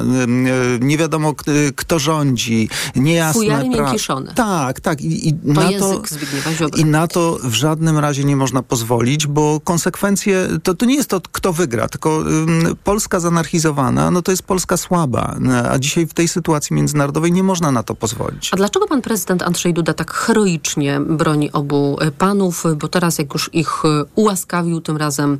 y, 0.80 0.84
nie 0.84 0.98
wiadomo 0.98 1.34
y, 1.48 1.72
kto 1.76 1.98
rządzi, 1.98 2.68
niejasne... 2.96 3.42
Fujarnie 3.42 3.76
pra- 3.76 3.92
kiszone. 3.92 4.34
Tak, 4.34 4.80
tak. 4.80 5.00
I, 5.00 5.28
i 5.28 5.32
To 5.34 6.50
na 6.50 6.56
Ziobry. 6.56 6.80
I 6.80 6.84
na 6.84 7.08
to 7.08 7.38
w 7.42 7.54
żadnym 7.54 7.98
razie 7.98 8.24
nie 8.24 8.36
można 8.36 8.62
pozwolić, 8.62 9.26
bo 9.26 9.60
konsekwencje, 9.64 10.48
to, 10.62 10.74
to 10.74 10.86
nie 10.86 10.94
jest 10.94 11.10
to, 11.10 11.20
kto 11.32 11.52
wygra, 11.52 11.88
tylko 11.88 12.20
ym, 12.20 12.76
Polska 12.84 13.20
zanarchizowana, 13.20 14.10
no 14.10 14.22
to 14.22 14.30
jest 14.30 14.42
Polska 14.42 14.76
słaba, 14.76 15.36
a 15.70 15.78
dzisiaj 15.78 16.06
w 16.06 16.14
tej 16.14 16.28
sytuacji 16.28 16.76
międzynarodowej 16.76 17.32
nie 17.32 17.42
można 17.42 17.72
na 17.72 17.82
to 17.82 17.94
pozwolić. 17.94 18.07
Pozwolić. 18.08 18.50
A 18.52 18.56
dlaczego 18.56 18.86
pan 18.86 19.02
prezydent 19.02 19.42
Andrzej 19.42 19.74
Duda 19.74 19.94
tak 19.94 20.12
heroicznie 20.12 21.00
broni 21.00 21.52
obu 21.52 21.96
e, 22.00 22.10
panów? 22.10 22.64
Bo 22.76 22.88
teraz, 22.88 23.18
jak 23.18 23.34
już 23.34 23.50
ich 23.52 23.84
e, 23.84 24.04
ułaskawił, 24.14 24.80
tym 24.80 24.96
razem 24.96 25.38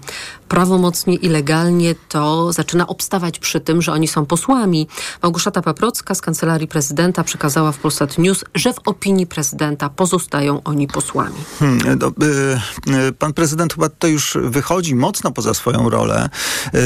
prawomocnie 0.49 1.15
i 1.15 1.29
legalnie, 1.29 1.95
to 2.09 2.53
zaczyna 2.53 2.87
obstawać 2.87 3.39
przy 3.39 3.61
tym, 3.61 3.83
że 3.83 3.93
oni 3.93 4.09
są 4.09 4.27
posłami. 4.27 4.89
Małgorzata 5.23 5.63
Paprocka 5.63 6.15
z 6.15 6.21
kancelarii 6.21 6.69
prezydenta 6.69 7.25
przekazała 7.25 7.73
w 7.73 7.79
Polsat 7.79 8.19
News, 8.19 8.45
że 8.55 8.73
w 8.73 8.79
opinii 8.85 9.27
prezydenta 9.27 9.89
pozostają 9.89 10.63
oni 10.63 10.89
posłami. 10.89 11.37
Hmm, 11.59 11.99
do, 11.99 12.09
y, 12.09 13.13
pan 13.19 13.33
prezydent 13.33 13.75
chyba 13.75 13.89
to 13.89 14.07
już 14.07 14.39
wychodzi 14.43 14.95
mocno 14.95 15.31
poza 15.31 15.55
swoją 15.55 15.91
rolę. 15.91 16.29
Y, 16.75 16.79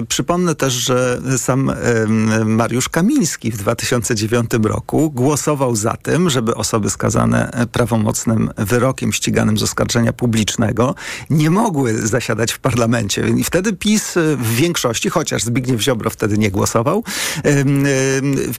y, 0.00 0.06
przypomnę 0.06 0.54
też, 0.54 0.72
że 0.74 1.20
sam 1.38 1.72
Mariusz 2.44 2.88
Kamiński 2.88 3.52
w 3.52 3.56
2009 3.56 4.50
roku 4.62 5.10
głosował 5.20 5.76
za 5.76 5.96
tym, 5.96 6.30
żeby 6.30 6.54
osoby 6.54 6.90
skazane 6.90 7.50
prawomocnym 7.72 8.50
wyrokiem 8.58 9.12
ściganym 9.12 9.58
z 9.58 9.62
oskarżenia 9.62 10.12
publicznego 10.12 10.94
nie 11.30 11.50
mogły 11.50 12.06
zasiadać 12.06 12.52
w 12.52 12.58
parlamencie. 12.58 13.28
I 13.28 13.44
wtedy 13.44 13.72
PiS 13.72 14.14
w 14.36 14.54
większości, 14.54 15.10
chociaż 15.10 15.42
Zbigniew 15.42 15.80
Ziobro 15.80 16.10
wtedy 16.10 16.38
nie 16.38 16.50
głosował, 16.50 17.04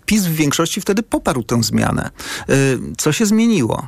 PiS 0.05 0.25
w 0.25 0.31
większości 0.31 0.81
wtedy 0.81 1.03
poparł 1.03 1.43
tę 1.43 1.63
zmianę. 1.63 2.09
Co 2.97 3.11
się 3.11 3.25
zmieniło? 3.25 3.87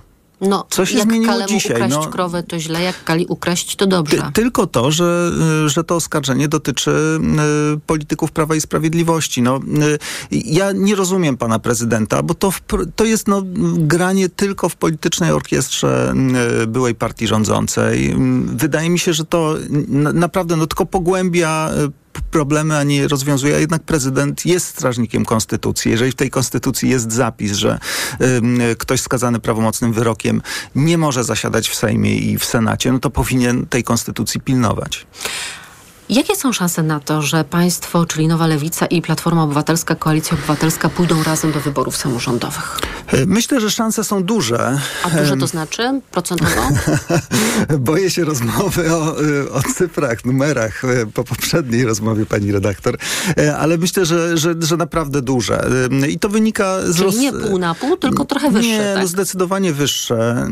No, 0.50 0.66
Co 0.70 0.86
się 0.86 0.98
jak 0.98 1.08
zmieniło 1.08 1.32
Kalemu 1.34 1.48
dzisiaj? 1.50 1.76
ukraść 1.76 1.96
No, 1.96 2.08
krowę 2.08 2.44
to 2.44 2.60
źle, 2.60 2.82
jak 2.82 3.04
Kali 3.04 3.26
ukraść 3.30 3.76
to 3.76 3.88
dobrze. 3.88 4.18
Ty, 4.18 4.24
tylko 4.34 4.68
to, 4.68 4.91
że, 4.91 5.32
y, 5.66 5.70
że 5.70 5.84
to 5.84 5.96
oskarżenie 5.96 6.48
dotyczy 6.48 6.91
y, 7.76 7.80
polityków 7.88 8.32
Prawa 8.32 8.56
i 8.56 8.62
Sprawiedliwości. 8.62 9.41
No, 9.41 9.58
y, 9.58 10.00
ja 10.32 10.72
nie 10.72 10.96
rozumiem 10.96 11.38
pana 11.38 11.60
prezydenta, 11.60 12.24
bo 12.24 12.34
to, 12.34 12.50
wpr- 12.50 12.88
to 12.96 13.06
jest 13.06 13.28
no, 13.28 13.41
granie 13.78 14.30
tylko 14.30 14.70
w 14.70 14.76
politycznej 14.76 15.32
orkiestrze 15.32 16.14
y, 16.64 16.68
byłej 16.68 16.96
partii 16.96 17.28
rządzącej. 17.28 18.12
Y, 18.12 18.16
Wydaje 18.56 18.89
mi 18.89 19.00
się, 19.00 19.14
że 19.14 19.26
to 19.26 19.56
n- 19.70 20.12
naprawdę 20.14 20.56
no, 20.56 20.68
tylko 20.68 20.86
pogłębia 20.86 21.70
y, 21.88 22.03
problemy, 22.22 22.78
a 22.78 22.84
nie 22.84 23.07
rozwiązuje. 23.07 23.55
A 23.55 23.59
jednak 23.59 23.84
prezydent 23.84 24.45
jest 24.45 24.68
strażnikiem 24.68 25.26
konstytucji. 25.26 25.91
Jeżeli 25.91 26.11
w 26.11 26.16
tej 26.16 26.30
konstytucji 26.30 26.89
jest 26.89 27.11
zapis, 27.11 27.53
że 27.53 27.80
ym, 28.22 28.59
ktoś 28.78 29.01
skazany 29.01 29.39
prawomocnym 29.39 29.93
wyrokiem 29.93 30.41
nie 30.76 30.97
może 30.97 31.24
zasiadać 31.24 31.70
w 31.70 31.76
Sejmie 31.76 32.16
i 32.16 32.38
w 32.38 32.45
Senacie, 32.45 32.91
no 32.91 32.99
to 32.99 33.09
powinien 33.09 33.66
tej 33.66 33.84
konstytucji 33.84 34.41
pilnować. 34.41 35.05
Jakie 36.10 36.36
są 36.36 36.54
szanse 36.54 36.84
na 36.84 36.99
to, 36.99 37.22
że 37.22 37.43
państwo, 37.43 38.06
czyli 38.06 38.28
Nowa 38.28 38.47
Lewica 38.47 38.86
i 38.86 39.01
Platforma 39.01 39.43
Obywatelska, 39.43 39.95
Koalicja 39.95 40.38
Obywatelska 40.38 40.89
pójdą 40.89 41.24
razem 41.24 41.51
do 41.51 41.60
wyborów 41.60 41.97
samorządowych? 41.97 42.80
Y, 43.14 43.26
Myślę, 43.28 43.62
że 43.62 43.72
szanse 43.72 44.04
są 44.04 44.24
duże. 44.24 44.80
A 45.04 45.10
duże 45.10 45.38
to 45.38 45.47
znaczy? 45.47 46.01
Procentowo? 46.12 46.62
Boję 47.80 48.10
się 48.10 48.24
rozmowy 48.26 48.93
o, 48.95 49.22
y, 49.24 49.51
o 49.51 49.62
cyfrach, 49.76 50.26
numerach 50.26 50.84
y, 50.84 51.08
po 51.14 51.24
poprzedniej 51.24 51.86
rozmowie 51.86 52.26
pani 52.26 52.51
redaktor, 52.51 52.97
ale 53.60 53.78
myślę, 53.78 54.06
że, 54.06 54.38
że, 54.38 54.56
że 54.60 54.78
naprawdę 54.78 55.22
duże. 55.22 55.70
I 56.10 56.20
to 56.20 56.30
wynika 56.30 56.78
z... 56.86 56.95
Czyli 56.95 57.04
roz- 57.06 57.20
nie 57.20 57.34
pół 57.34 57.58
na 57.58 57.76
pół, 57.76 57.97
tylko 57.97 58.26
trochę 58.26 58.51
wyższe, 58.51 58.70
Nie, 58.70 58.91
tak? 58.93 59.01
no 59.01 59.08
zdecydowanie 59.08 59.74
wyższe. 59.74 60.47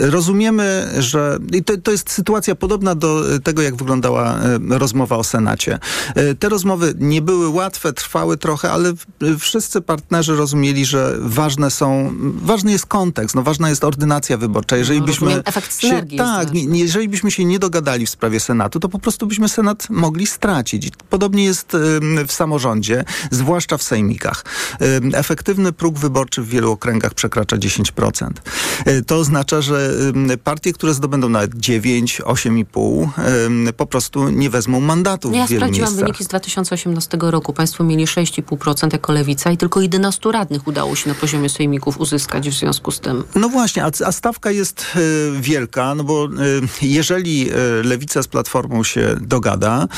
Rozumiemy, 0.00 0.88
że 0.98 1.38
i 1.52 1.64
to, 1.64 1.72
to 1.82 1.90
jest 1.90 2.10
sytuacja 2.10 2.54
podobna 2.54 2.94
do 2.94 3.22
tego, 3.46 3.62
jak 3.62 3.76
wyglądała 3.76 4.38
y, 4.74 4.78
rozmowa 4.78 5.16
o 5.16 5.24
Senacie. 5.24 5.78
Y, 6.18 6.34
Te 6.34 6.48
rozmowy 6.48 6.94
nie 6.98 7.22
były 7.22 7.48
łatwe, 7.48 7.92
trwały 7.92 8.36
trochę, 8.36 8.70
ale 8.72 8.92
w- 8.92 9.06
wszyscy 9.38 9.80
partnerzy 9.80 10.36
rozumieli, 10.36 10.84
że 10.86 11.14
ważne 11.20 11.70
są, 11.70 12.12
ważny 12.42 12.72
jest 12.72 12.86
kontekst, 12.86 13.34
no 13.34 13.42
ważna 13.42 13.68
jest 13.68 13.84
ordynacja 13.84 14.36
wyborcza. 14.36 14.76
Jeżeli 14.76 15.00
No, 15.00 15.06
byśmy 15.06 15.30
się, 15.30 15.88
jest 16.10 16.16
tak, 16.18 16.52
nie, 16.52 16.78
jeżeli 16.80 17.08
byśmy 17.08 17.30
się 17.30 17.44
nie 17.44 17.58
dogadali 17.58 18.06
w 18.06 18.10
sprawie 18.10 18.40
Senatu, 18.40 18.80
to 18.80 18.88
po 18.88 18.98
prostu 18.98 19.26
byśmy 19.26 19.48
Senat 19.48 19.90
mogli 19.90 20.26
stracić. 20.26 20.88
Podobnie 21.10 21.44
jest 21.44 21.72
w 22.28 22.32
samorządzie, 22.32 23.04
zwłaszcza 23.30 23.76
w 23.78 23.82
sejmikach. 23.82 24.44
Efektywny 25.12 25.72
próg 25.72 25.98
wyborczy 25.98 26.42
w 26.42 26.48
wielu 26.48 26.72
okręgach 26.72 27.14
przekracza 27.14 27.56
10%. 27.56 28.30
Y, 28.88 29.02
To 29.04 29.16
oznacza, 29.16 29.60
że 29.62 29.90
partie, 30.44 30.72
które 30.72 30.94
zdobędą 30.94 31.28
nawet 31.28 31.54
9, 31.54 32.20
8,5 32.24 33.02
ym, 33.02 33.08
po 33.76 33.86
prostu 33.86 34.28
nie 34.28 34.50
wezmą 34.50 34.80
mandatu 34.80 35.30
No 35.30 35.36
ja 35.36 35.46
w 35.46 35.50
wielu 35.50 35.60
sprawdziłam 35.60 35.90
miejscach. 35.90 36.06
wyniki 36.06 36.24
z 36.24 36.28
2018 36.28 37.18
roku. 37.20 37.52
Państwo 37.52 37.84
mieli 37.84 38.06
6,5% 38.06 38.92
jako 38.92 39.12
lewica 39.12 39.50
i 39.52 39.56
tylko 39.56 39.80
11 39.80 40.32
radnych 40.32 40.66
udało 40.66 40.96
się 40.96 41.08
na 41.08 41.14
poziomie 41.14 41.48
sejmików 41.48 42.00
uzyskać 42.00 42.50
w 42.50 42.52
związku 42.52 42.90
z 42.90 43.00
tym. 43.00 43.24
No 43.34 43.48
właśnie, 43.48 43.84
a, 43.84 43.90
a 44.06 44.12
stawka 44.12 44.50
jest 44.50 44.86
y, 44.96 45.32
wielka, 45.40 45.94
no 45.94 46.04
bo 46.04 46.24
y, 46.24 46.28
jeżeli 46.82 47.50
y, 47.52 47.82
Lewica 47.84 48.22
z 48.22 48.28
Platformą 48.28 48.84
się 48.84 49.16
dogada, 49.20 49.88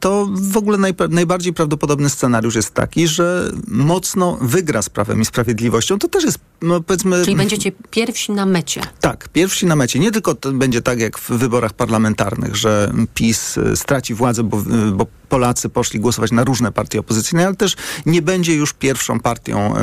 to 0.00 0.28
w 0.32 0.56
ogóle 0.56 0.78
najbardziej 1.10 1.52
prawdopodobny 1.52 2.10
scenariusz 2.10 2.54
jest 2.54 2.74
taki, 2.74 3.08
że 3.08 3.50
mocno 3.68 4.38
wygra 4.40 4.82
z 4.82 4.88
Prawem 4.90 5.20
i 5.20 5.24
Sprawiedliwością. 5.24 5.98
To 5.98 6.08
też 6.08 6.24
jest, 6.24 6.38
no 6.62 6.80
powiedzmy... 6.80 7.24
Czyli 7.24 7.36
będziecie 7.36 7.72
pierwsi 7.90 8.32
na 8.32 8.46
mecie. 8.46 8.80
Tak, 9.00 9.28
pierwsi 9.28 9.66
na 9.66 9.76
mecie. 9.76 9.98
Nie 9.98 10.10
tylko 10.10 10.36
będzie 10.52 10.82
tak 10.82 11.00
jak 11.00 11.18
w 11.18 11.30
wyborach 11.30 11.72
parlamentarnych, 11.72 12.56
że 12.56 12.71
PiS 13.14 13.56
y, 13.56 13.76
straci 13.76 14.14
władzę, 14.14 14.42
bo, 14.42 14.62
bo 14.92 15.06
Polacy 15.32 15.68
poszli 15.68 16.00
głosować 16.00 16.32
na 16.32 16.44
różne 16.44 16.72
partie 16.72 17.00
opozycyjne, 17.00 17.46
ale 17.46 17.56
też 17.56 17.76
nie 18.06 18.22
będzie 18.22 18.54
już 18.54 18.72
pierwszą 18.72 19.20
partią 19.20 19.74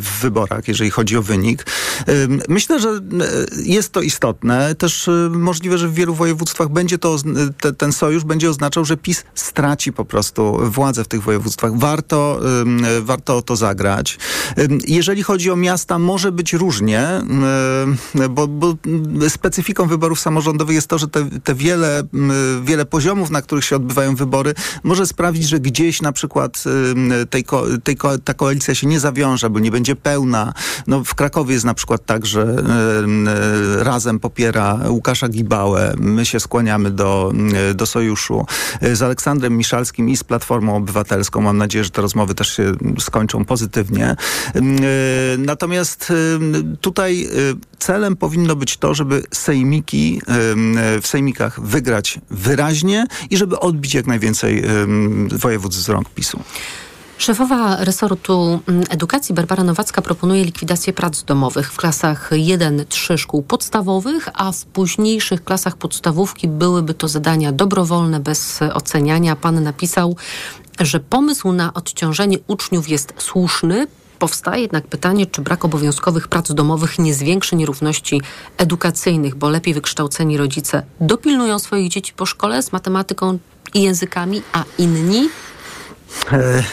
w 0.00 0.20
wyborach, 0.20 0.68
jeżeli 0.68 0.90
chodzi 0.90 1.16
o 1.16 1.22
wynik. 1.22 1.66
Myślę, 2.48 2.80
że 2.80 2.88
y, 2.88 3.00
jest 3.62 3.92
to 3.92 4.00
istotne. 4.00 4.74
Też 4.74 5.08
y, 5.08 5.30
możliwe, 5.30 5.78
że 5.78 5.88
w 5.88 5.94
wielu 5.94 6.14
województwach 6.14 6.68
będzie 6.68 6.98
to, 6.98 7.16
te, 7.60 7.72
ten 7.72 7.92
sojusz 7.92 8.24
będzie 8.24 8.50
oznaczał, 8.50 8.84
że 8.84 8.96
PiS 8.96 9.24
straci 9.34 9.92
po 9.92 10.04
prostu 10.04 10.58
władzę 10.70 11.04
w 11.04 11.08
tych 11.08 11.22
województwach. 11.22 11.78
Warto, 11.78 12.40
warto 13.00 13.36
o 13.36 13.42
to 13.42 13.56
zagrać. 13.56 14.18
Jeżeli 14.86 15.22
chodzi 15.22 15.50
o 15.50 15.56
miasta, 15.56 15.98
może 15.98 16.32
być 16.32 16.52
różnie, 16.52 17.08
bo, 18.30 18.48
bo 18.48 18.74
specyfiką 19.28 19.86
wyborów 19.86 20.20
samorządowych 20.20 20.74
jest 20.74 20.88
to, 20.88 20.98
że 20.98 21.08
te, 21.08 21.40
te 21.44 21.54
wiele, 21.54 22.02
wiele 22.64 22.84
poziomów, 22.84 23.30
na 23.30 23.42
których 23.42 23.64
się 23.64 23.76
odbywają 23.76 24.14
wybory, 24.14 24.54
może 24.92 25.06
sprawić, 25.06 25.48
że 25.48 25.60
gdzieś 25.60 26.02
na 26.02 26.12
przykład 26.12 26.64
tej, 27.30 27.44
tej 27.84 27.96
ta 28.24 28.34
koalicja 28.34 28.74
się 28.74 28.86
nie 28.86 29.00
zawiąże, 29.00 29.50
bo 29.50 29.58
nie 29.58 29.70
będzie 29.70 29.96
pełna. 29.96 30.54
No, 30.86 31.04
w 31.04 31.14
Krakowie 31.14 31.54
jest 31.54 31.64
na 31.64 31.74
przykład 31.74 32.06
tak, 32.06 32.26
że 32.26 32.42
ym, 32.42 33.28
razem 33.78 34.20
popiera 34.20 34.78
Łukasza 34.88 35.28
Gibałę. 35.28 35.94
My 35.96 36.26
się 36.26 36.40
skłaniamy 36.40 36.90
do, 36.90 37.32
y, 37.70 37.74
do 37.74 37.86
sojuszu 37.86 38.46
y, 38.82 38.96
z 38.96 39.02
Aleksandrem 39.02 39.56
Miszalskim 39.56 40.08
i 40.08 40.16
z 40.16 40.24
Platformą 40.24 40.76
Obywatelską. 40.76 41.40
Mam 41.40 41.58
nadzieję, 41.58 41.84
że 41.84 41.90
te 41.90 42.02
rozmowy 42.02 42.34
też 42.34 42.56
się 42.56 42.72
skończą 42.98 43.44
pozytywnie. 43.44 44.16
Y, 44.56 45.38
Natomiast 45.38 46.12
tutaj 46.80 47.26
y, 47.26 47.56
celem 47.78 48.16
powinno 48.16 48.56
być 48.56 48.76
to, 48.76 48.94
żeby 48.94 49.22
sejmiki 49.30 50.20
w 51.02 51.06
sejmikach 51.06 51.60
wygrać 51.60 52.20
wyraźnie 52.30 53.06
i 53.30 53.36
żeby 53.36 53.60
odbić 53.60 53.94
jak 53.94 54.06
najwięcej 54.06 54.64
województw 55.30 55.80
z 55.80 55.88
rąk 55.88 56.08
PiSu. 56.10 56.40
Szefowa 57.22 57.84
resortu 57.84 58.60
mm, 58.68 58.84
edukacji 58.90 59.34
Barbara 59.34 59.64
Nowacka 59.64 60.02
proponuje 60.02 60.44
likwidację 60.44 60.92
prac 60.92 61.22
domowych 61.22 61.72
w 61.72 61.76
klasach 61.76 62.30
1-3 62.30 63.18
szkół 63.18 63.42
podstawowych, 63.42 64.28
a 64.34 64.52
w 64.52 64.64
późniejszych 64.64 65.44
klasach 65.44 65.76
podstawówki 65.76 66.48
byłyby 66.48 66.94
to 66.94 67.08
zadania 67.08 67.52
dobrowolne, 67.52 68.20
bez 68.20 68.60
oceniania. 68.74 69.36
Pan 69.36 69.62
napisał, 69.62 70.16
że 70.80 71.00
pomysł 71.00 71.52
na 71.52 71.74
odciążenie 71.74 72.38
uczniów 72.46 72.88
jest 72.88 73.14
słuszny. 73.18 73.86
Powstaje 74.18 74.62
jednak 74.62 74.86
pytanie, 74.86 75.26
czy 75.26 75.42
brak 75.42 75.64
obowiązkowych 75.64 76.28
prac 76.28 76.52
domowych 76.52 76.98
nie 76.98 77.14
zwiększy 77.14 77.56
nierówności 77.56 78.20
edukacyjnych, 78.56 79.34
bo 79.34 79.50
lepiej 79.50 79.74
wykształceni 79.74 80.36
rodzice 80.36 80.82
dopilnują 81.00 81.58
swoich 81.58 81.88
dzieci 81.88 82.12
po 82.16 82.26
szkole 82.26 82.62
z 82.62 82.72
matematyką 82.72 83.38
i 83.74 83.82
językami, 83.82 84.42
a 84.52 84.64
inni 84.78 85.28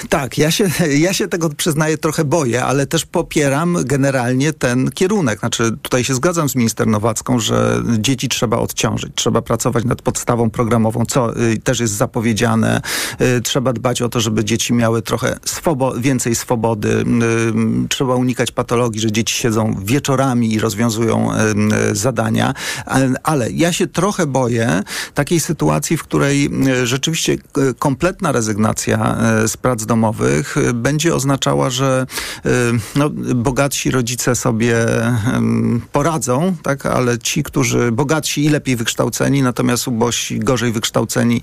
tak, 0.09 0.37
ja 0.37 0.51
się, 0.51 0.69
ja 1.07 1.13
się 1.13 1.27
tego 1.27 1.49
przyznaję 1.49 1.97
trochę 1.97 2.23
boję, 2.23 2.65
ale 2.65 2.87
też 2.87 3.05
popieram 3.05 3.77
generalnie 3.85 4.53
ten 4.53 4.91
kierunek. 4.91 5.39
Znaczy 5.39 5.71
tutaj 5.81 6.03
się 6.03 6.13
zgadzam 6.13 6.49
z 6.49 6.55
minister 6.55 6.87
Nowacką, 6.87 7.39
że 7.39 7.83
dzieci 7.97 8.29
trzeba 8.29 8.57
odciążyć, 8.57 9.11
trzeba 9.15 9.41
pracować 9.41 9.85
nad 9.85 10.01
podstawą 10.01 10.49
programową, 10.49 11.05
co 11.05 11.41
y, 11.41 11.57
też 11.57 11.79
jest 11.79 11.93
zapowiedziane. 11.93 12.81
Y, 13.21 13.41
trzeba 13.41 13.73
dbać 13.73 14.01
o 14.01 14.09
to, 14.09 14.19
żeby 14.19 14.45
dzieci 14.45 14.73
miały 14.73 15.01
trochę 15.01 15.39
swobo- 15.45 15.99
więcej 15.99 16.35
swobody. 16.35 16.89
Y, 16.89 17.87
trzeba 17.89 18.15
unikać 18.15 18.51
patologii, 18.51 19.01
że 19.01 19.11
dzieci 19.11 19.35
siedzą 19.35 19.75
wieczorami 19.83 20.53
i 20.53 20.59
rozwiązują 20.59 21.29
zadania. 21.91 22.53
Ale, 23.23 23.51
ja 23.51 23.73
się 23.73 23.87
trochę 23.87 24.25
boję 24.25 24.83
takiej 25.13 25.39
sytuacji, 25.39 25.97
w 25.97 26.03
której 26.03 26.49
rzeczywiście 26.83 27.37
kompletna 27.79 28.31
rezygnacja 28.31 29.17
z 29.47 29.57
prac 29.57 29.85
domowych 29.85 30.55
będzie 30.73 31.15
oznaczała, 31.15 31.69
że 31.69 32.05
no, 32.95 33.09
bogatsi 33.35 33.91
rodzice 33.91 34.35
sobie 34.35 34.85
poradzą, 35.91 36.55
tak, 36.63 36.85
ale 36.85 37.19
ci, 37.19 37.43
którzy 37.43 37.91
bogatsi 37.91 38.45
i 38.45 38.49
lepiej 38.49 38.75
wykształceni, 38.75 39.41
natomiast 39.41 39.87
ubosi, 39.87 40.39
gorzej 40.39 40.71
wykształceni, 40.71 41.41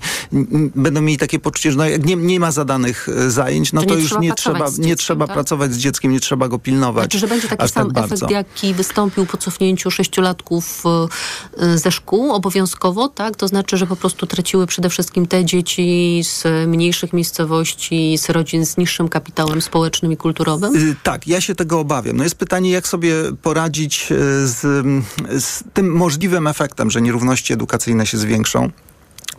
będą 0.75 1.01
mieli 1.01 1.17
takie 1.17 1.39
poczucie, 1.39 1.71
że 1.71 1.77
no, 1.77 1.85
jak 1.85 2.05
nie, 2.05 2.15
nie 2.15 2.39
ma 2.39 2.51
zadanych 2.51 3.07
zajęć, 3.27 3.73
no 3.73 3.81
to, 3.81 3.87
to 3.87 3.95
już 3.95 4.19
nie 4.19 4.33
trzeba, 4.33 4.59
nie 4.59 4.71
dzieckiem, 4.71 4.97
trzeba 4.97 5.27
tak? 5.27 5.33
pracować 5.33 5.73
z 5.73 5.77
dzieckiem, 5.77 6.11
nie 6.11 6.19
trzeba 6.19 6.47
go 6.47 6.59
pilnować. 6.59 7.03
Znaczy, 7.03 7.19
że 7.19 7.27
będzie 7.27 7.47
taki 7.47 7.59
tak 7.59 7.69
sam 7.69 7.91
tak 7.91 8.05
efekt, 8.05 8.31
jaki 8.31 8.73
wystąpił 8.73 9.25
po 9.25 9.37
cofnięciu 9.37 9.91
sześciolatków 9.91 10.83
ze 11.75 11.91
szkół 11.91 12.31
obowiązkowo, 12.31 13.07
tak? 13.09 13.35
To 13.35 13.47
znaczy, 13.47 13.77
że 13.77 13.87
po 13.87 13.95
prostu 13.95 14.27
traciły 14.27 14.67
przede 14.67 14.89
wszystkim 14.89 15.27
te 15.27 15.45
dzieci 15.45 16.21
z 16.23 16.43
mniejszych 16.67 17.13
miejscowości, 17.13 17.76
z 18.17 18.29
rodzin 18.29 18.65
z 18.65 18.77
niższym 18.77 19.09
kapitałem 19.09 19.61
społecznym 19.61 20.11
i 20.11 20.17
kulturowym? 20.17 20.73
Yy, 20.73 20.95
tak, 21.03 21.27
ja 21.27 21.41
się 21.41 21.55
tego 21.55 21.79
obawiam. 21.79 22.17
No 22.17 22.23
jest 22.23 22.35
pytanie, 22.35 22.71
jak 22.71 22.87
sobie 22.87 23.13
poradzić 23.41 24.07
z, 24.43 24.85
z 25.43 25.63
tym 25.73 25.91
możliwym 25.91 26.47
efektem, 26.47 26.91
że 26.91 27.01
nierówności 27.01 27.53
edukacyjne 27.53 28.05
się 28.05 28.17
zwiększą. 28.17 28.71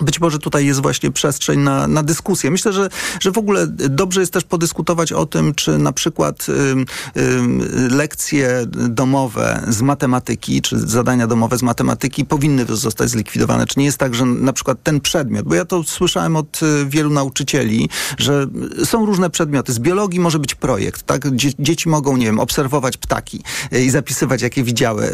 Być 0.01 0.21
może 0.21 0.39
tutaj 0.39 0.67
jest 0.67 0.83
właśnie 0.83 1.11
przestrzeń 1.11 1.61
na, 1.61 1.89
na 1.89 2.03
dyskusję. 2.03 2.51
Myślę, 2.51 2.73
że, 2.73 2.89
że 3.21 3.33
w 3.33 3.39
ogóle 3.39 3.67
dobrze 3.67 4.21
jest 4.21 4.33
też 4.33 4.45
podyskutować 4.45 5.13
o 5.13 5.27
tym, 5.27 5.55
czy 5.55 5.79
na 5.79 5.93
przykład 5.93 6.47
y, 6.49 6.53
y, 6.53 7.89
lekcje 7.91 8.67
domowe 8.89 9.63
z 9.69 9.83
matematyki, 9.83 10.63
czy 10.63 10.79
zadania 10.79 11.27
domowe 11.27 11.59
z 11.59 11.63
matematyki 11.63 12.25
powinny 12.25 12.67
zostać 12.69 13.11
zlikwidowane. 13.11 13.67
Czy 13.67 13.79
nie 13.79 13.85
jest 13.85 13.99
tak, 13.99 14.15
że 14.15 14.25
na 14.25 14.53
przykład 14.53 14.83
ten 14.83 15.01
przedmiot, 15.01 15.47
bo 15.47 15.55
ja 15.55 15.65
to 15.65 15.85
słyszałem 15.85 16.37
od 16.37 16.61
y, 16.63 16.87
wielu 16.87 17.11
nauczycieli, 17.11 17.89
że 18.19 18.47
są 18.85 19.07
różne 19.07 19.31
przedmioty. 19.31 19.73
Z 19.73 19.79
biologii 19.79 20.21
może 20.21 20.39
być 20.39 20.55
projekt, 20.55 21.03
tak? 21.03 21.37
Dzie 21.37 21.51
dzieci 21.59 21.89
mogą, 21.89 22.17
nie 22.17 22.27
wiem, 22.27 22.41
obserwować 22.41 22.97
ptaki 22.97 23.43
y, 23.73 23.85
i 23.85 23.91
zapisywać, 23.91 24.43
jakie 24.43 24.65
widziały. 24.65 25.13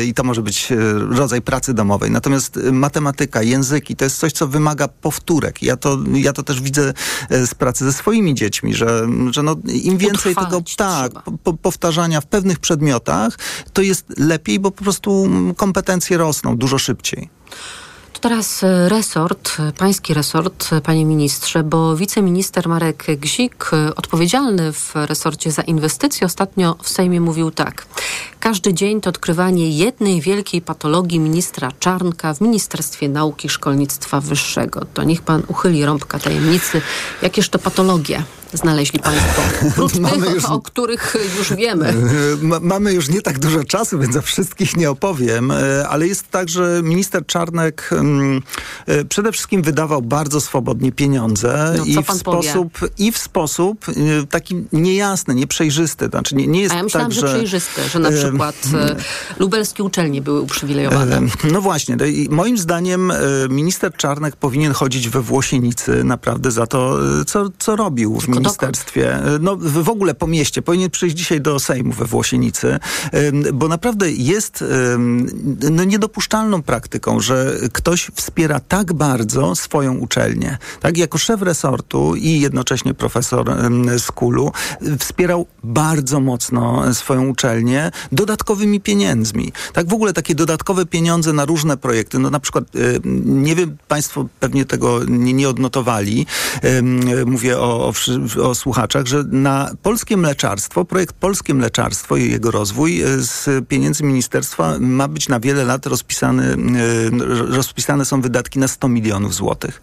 Y, 0.00 0.04
I 0.04 0.14
to 0.14 0.24
może 0.24 0.42
być 0.42 0.68
rodzaj 1.10 1.42
pracy 1.42 1.74
domowej. 1.74 2.10
Natomiast 2.10 2.58
matematyka, 2.72 3.42
języki, 3.42 3.96
to 3.96 4.04
jest 4.04 4.16
coś, 4.22 4.32
co 4.32 4.48
wymaga 4.48 4.88
powtórek. 4.88 5.62
Ja 5.62 5.76
to, 5.76 5.98
ja 6.14 6.32
to 6.32 6.42
też 6.42 6.60
widzę 6.60 6.92
e, 7.30 7.46
z 7.46 7.54
pracy 7.54 7.84
ze 7.84 7.92
swoimi 7.92 8.34
dziećmi, 8.34 8.74
że, 8.74 9.06
że 9.30 9.42
no, 9.42 9.56
im 9.66 9.98
więcej 9.98 10.34
tego 10.34 10.62
tak, 10.76 11.12
po, 11.44 11.52
powtarzania 11.52 12.20
w 12.20 12.26
pewnych 12.26 12.58
przedmiotach, 12.58 13.38
to 13.72 13.82
jest 13.82 14.04
lepiej, 14.18 14.58
bo 14.58 14.70
po 14.70 14.84
prostu 14.84 15.30
kompetencje 15.56 16.16
rosną 16.16 16.56
dużo 16.56 16.78
szybciej 16.78 17.28
teraz 18.22 18.64
e, 18.64 18.88
resort, 18.88 19.56
e, 19.58 19.72
pański 19.72 20.14
resort, 20.14 20.70
panie 20.84 21.04
ministrze, 21.04 21.62
bo 21.62 21.96
wiceminister 21.96 22.68
Marek 22.68 23.06
Gzik, 23.18 23.70
odpowiedzialny 23.96 24.72
w 24.72 24.92
resorcie 24.94 25.50
za 25.50 25.62
inwestycje, 25.62 26.26
ostatnio 26.26 26.76
w 26.82 26.88
Sejmie 26.88 27.20
mówił 27.20 27.50
tak. 27.50 27.86
Każdy 28.40 28.74
dzień 28.74 29.00
to 29.00 29.10
odkrywanie 29.10 29.70
jednej 29.70 30.20
wielkiej 30.20 30.60
patologii 30.60 31.20
ministra 31.20 31.72
Czarnka 31.78 32.34
w 32.34 32.40
Ministerstwie 32.40 33.08
Nauki 33.08 33.46
i 33.46 33.50
Szkolnictwa 33.50 34.20
Wyższego. 34.20 34.86
To 34.94 35.04
niech 35.04 35.22
pan 35.22 35.42
uchyli 35.48 35.84
rąbka 35.84 36.18
tajemnicy. 36.18 36.80
Jakież 37.22 37.48
to 37.48 37.58
patologie? 37.58 38.22
Znaleźli 38.52 38.98
Państwo? 38.98 39.42
Mamy 40.00 40.26
tych, 40.26 40.34
już, 40.34 40.44
o 40.44 40.60
których 40.60 41.16
już 41.38 41.54
wiemy. 41.54 41.94
mamy 42.60 42.92
już 42.92 43.08
nie 43.08 43.22
tak 43.22 43.38
dużo 43.38 43.64
czasu, 43.64 43.98
więc 43.98 44.16
o 44.16 44.22
wszystkich 44.22 44.76
nie 44.76 44.90
opowiem, 44.90 45.50
e, 45.50 45.88
ale 45.88 46.06
jest 46.06 46.30
tak, 46.30 46.48
że 46.48 46.80
minister 46.84 47.26
Czarnek 47.26 47.88
mm, 47.92 48.42
e, 48.86 49.04
przede 49.04 49.32
wszystkim 49.32 49.62
wydawał 49.62 50.02
bardzo 50.02 50.40
swobodnie 50.40 50.92
pieniądze 50.92 51.74
no, 51.78 51.84
i, 51.84 52.04
w 52.04 52.12
sposób, 52.12 52.78
i 52.98 53.12
w 53.12 53.18
sposób 53.18 53.86
e, 53.88 53.92
taki 54.26 54.64
niejasny, 54.72 55.34
nieprzejrzysty. 55.34 56.06
Znaczy 56.06 56.34
nie, 56.34 56.46
nie 56.46 56.60
jest 56.60 56.74
A 56.74 56.76
ja 56.76 56.82
myślałam, 56.82 57.10
tak, 57.10 57.20
że, 57.20 57.28
że 57.28 57.34
przejrzysty, 57.34 57.88
że 57.88 57.98
na 57.98 58.10
przykład 58.10 58.56
lubelskie 59.38 59.84
uczelnie 59.84 60.22
były 60.22 60.40
uprzywilejowane. 60.40 61.20
No 61.52 61.60
właśnie. 61.60 61.96
No 61.96 62.04
moim 62.30 62.58
zdaniem 62.58 63.12
minister 63.50 63.92
Czarnek 63.96 64.36
powinien 64.36 64.72
chodzić 64.72 65.08
we 65.08 65.20
Włosienicy 65.20 66.04
naprawdę 66.04 66.50
za 66.50 66.66
to, 66.66 66.98
co, 67.26 67.48
co 67.58 67.76
robił 67.76 68.20
w 68.20 68.28
ministerstwie. 68.42 69.18
No 69.40 69.56
w 69.56 69.88
ogóle 69.88 70.14
po 70.14 70.26
mieście. 70.26 70.62
Powinien 70.62 70.90
przyjść 70.90 71.16
dzisiaj 71.16 71.40
do 71.40 71.60
Sejmu 71.60 71.92
we 71.92 72.04
Włosienicy, 72.04 72.78
bo 73.54 73.68
naprawdę 73.68 74.10
jest 74.10 74.64
no, 75.70 75.84
niedopuszczalną 75.84 76.62
praktyką, 76.62 77.20
że 77.20 77.56
ktoś 77.72 78.10
wspiera 78.14 78.60
tak 78.60 78.92
bardzo 78.92 79.54
swoją 79.54 79.94
uczelnię. 79.94 80.58
Tak, 80.80 80.96
jako 80.96 81.18
szef 81.18 81.42
resortu 81.42 82.16
i 82.16 82.40
jednocześnie 82.40 82.94
profesor 82.94 83.56
z 83.98 84.10
Kulu 84.10 84.52
wspierał 84.98 85.46
bardzo 85.64 86.20
mocno 86.20 86.94
swoją 86.94 87.28
uczelnię 87.28 87.90
dodatkowymi 88.12 88.80
pieniędzmi. 88.80 89.52
Tak, 89.72 89.88
w 89.88 89.92
ogóle 89.92 90.12
takie 90.12 90.34
dodatkowe 90.34 90.86
pieniądze 90.86 91.32
na 91.32 91.44
różne 91.44 91.76
projekty. 91.76 92.18
No 92.18 92.30
na 92.30 92.40
przykład, 92.40 92.64
nie 93.24 93.56
wiem, 93.56 93.76
państwo 93.88 94.26
pewnie 94.40 94.64
tego 94.64 95.04
nie, 95.04 95.32
nie 95.32 95.48
odnotowali. 95.48 96.26
Mówię 97.26 97.58
o, 97.58 97.88
o, 97.88 97.92
o 98.36 98.54
słuchaczach, 98.54 99.06
że 99.06 99.24
na 99.30 99.70
polskie 99.82 100.16
mleczarstwo, 100.16 100.84
projekt 100.84 101.14
Polskie 101.14 101.54
Mleczarstwo 101.54 102.16
i 102.16 102.30
jego 102.30 102.50
rozwój 102.50 103.02
e, 103.02 103.18
z 103.18 103.68
pieniędzy 103.68 104.04
ministerstwa 104.04 104.78
ma 104.80 105.08
być 105.08 105.28
na 105.28 105.40
wiele 105.40 105.64
lat 105.64 105.86
rozpisany, 105.86 106.44
e, 106.44 107.56
rozpisane 107.56 108.04
są 108.04 108.20
wydatki 108.20 108.58
na 108.58 108.68
100 108.68 108.88
milionów 108.88 109.34
złotych. 109.34 109.82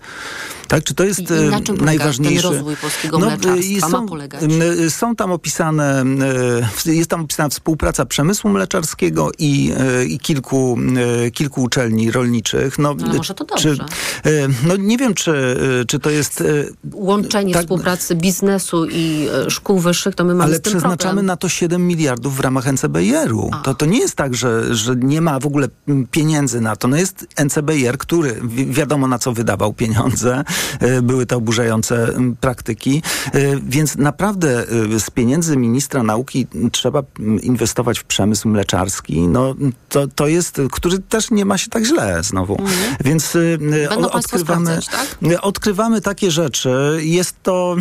Tak, 0.70 0.84
czy 0.84 0.94
to 0.94 1.04
jest 1.04 1.20
I, 1.20 1.34
na 1.52 1.62
czym 1.62 1.78
najważniejszy 1.78 2.42
ten 2.44 2.52
rozwój 2.52 2.76
polskiego 2.76 3.20
no, 3.20 3.26
mleczarstwa 3.26 3.90
są, 3.90 4.02
ma 4.02 4.08
polegać? 4.08 4.42
Są 4.90 5.16
tam 5.16 5.32
opisane, 5.32 6.04
jest 6.86 7.10
tam 7.10 7.22
opisana 7.22 7.50
współpraca 7.50 8.06
przemysłu 8.06 8.50
mleczarskiego 8.50 9.32
i, 9.40 9.74
i 10.08 10.20
kilku, 10.20 10.78
kilku 11.34 11.64
uczelni 11.64 12.12
rolniczych. 12.12 12.80
No, 12.80 12.96
no 13.00 13.14
może 13.14 13.34
to 13.34 13.46
dobrze. 13.46 13.76
Czy, 13.76 13.86
no 14.68 14.76
nie 14.76 14.98
wiem, 14.98 15.14
czy, 15.14 15.58
czy 15.88 16.00
to 16.00 16.10
jest... 16.10 16.44
Łączenie 16.94 17.54
tak, 17.54 17.64
współpracy 17.64 18.16
biznesu 18.16 18.86
i 18.92 19.28
szkół 19.48 19.80
wyższych, 19.80 20.16
to 20.16 20.24
my 20.24 20.36
mamy 20.36 20.44
Ale 20.44 20.60
przeznaczamy 20.60 20.98
problem. 20.98 21.26
na 21.26 21.38
to 21.38 21.50
7 21.50 21.88
miliardów 21.88 22.38
w 22.38 22.40
ramach 22.40 22.68
NCBR-u. 22.68 23.52
To, 23.64 23.74
to 23.74 23.86
nie 23.86 24.00
jest 24.00 24.16
tak, 24.16 24.36
że, 24.36 24.76
że 24.76 24.96
nie 24.96 25.22
ma 25.22 25.40
w 25.40 25.46
ogóle 25.46 25.68
pieniędzy 26.12 26.62
na 26.62 26.76
to. 26.76 26.88
No 26.88 26.98
jest 26.98 27.28
NCBR, 27.46 27.98
który 27.98 28.42
wi 28.44 28.66
wiadomo 28.66 29.08
na 29.08 29.20
co 29.20 29.34
wydawał 29.34 29.74
pieniądze. 29.74 30.44
E, 30.80 31.02
były 31.02 31.26
to 31.26 31.38
oburzające 31.38 32.14
praktyki. 32.40 33.02
E, 33.34 33.40
więc 33.64 33.98
naprawdę 33.98 34.66
e, 34.96 35.00
z 35.00 35.10
pieniędzy 35.10 35.58
ministra 35.58 36.04
nauki 36.04 36.48
trzeba 36.72 37.04
inwestować 37.42 38.00
w 38.00 38.04
przemysł 38.04 38.50
mleczarski. 38.50 39.28
No, 39.28 39.56
to, 39.90 40.08
to 40.08 40.28
jest, 40.28 40.62
który 40.72 41.00
też 41.00 41.32
nie 41.32 41.46
ma 41.46 41.58
się 41.58 41.70
tak 41.70 41.86
źle 41.86 42.24
znowu. 42.24 42.54
Mhm. 42.60 42.96
Więc 43.06 43.38
Będą 43.90 44.10
odkrywamy, 44.10 44.80
tak? 44.92 45.42
odkrywamy 45.42 46.02
takie 46.02 46.32
rzeczy. 46.32 47.00
Jest 47.02 47.36
to 47.44 47.76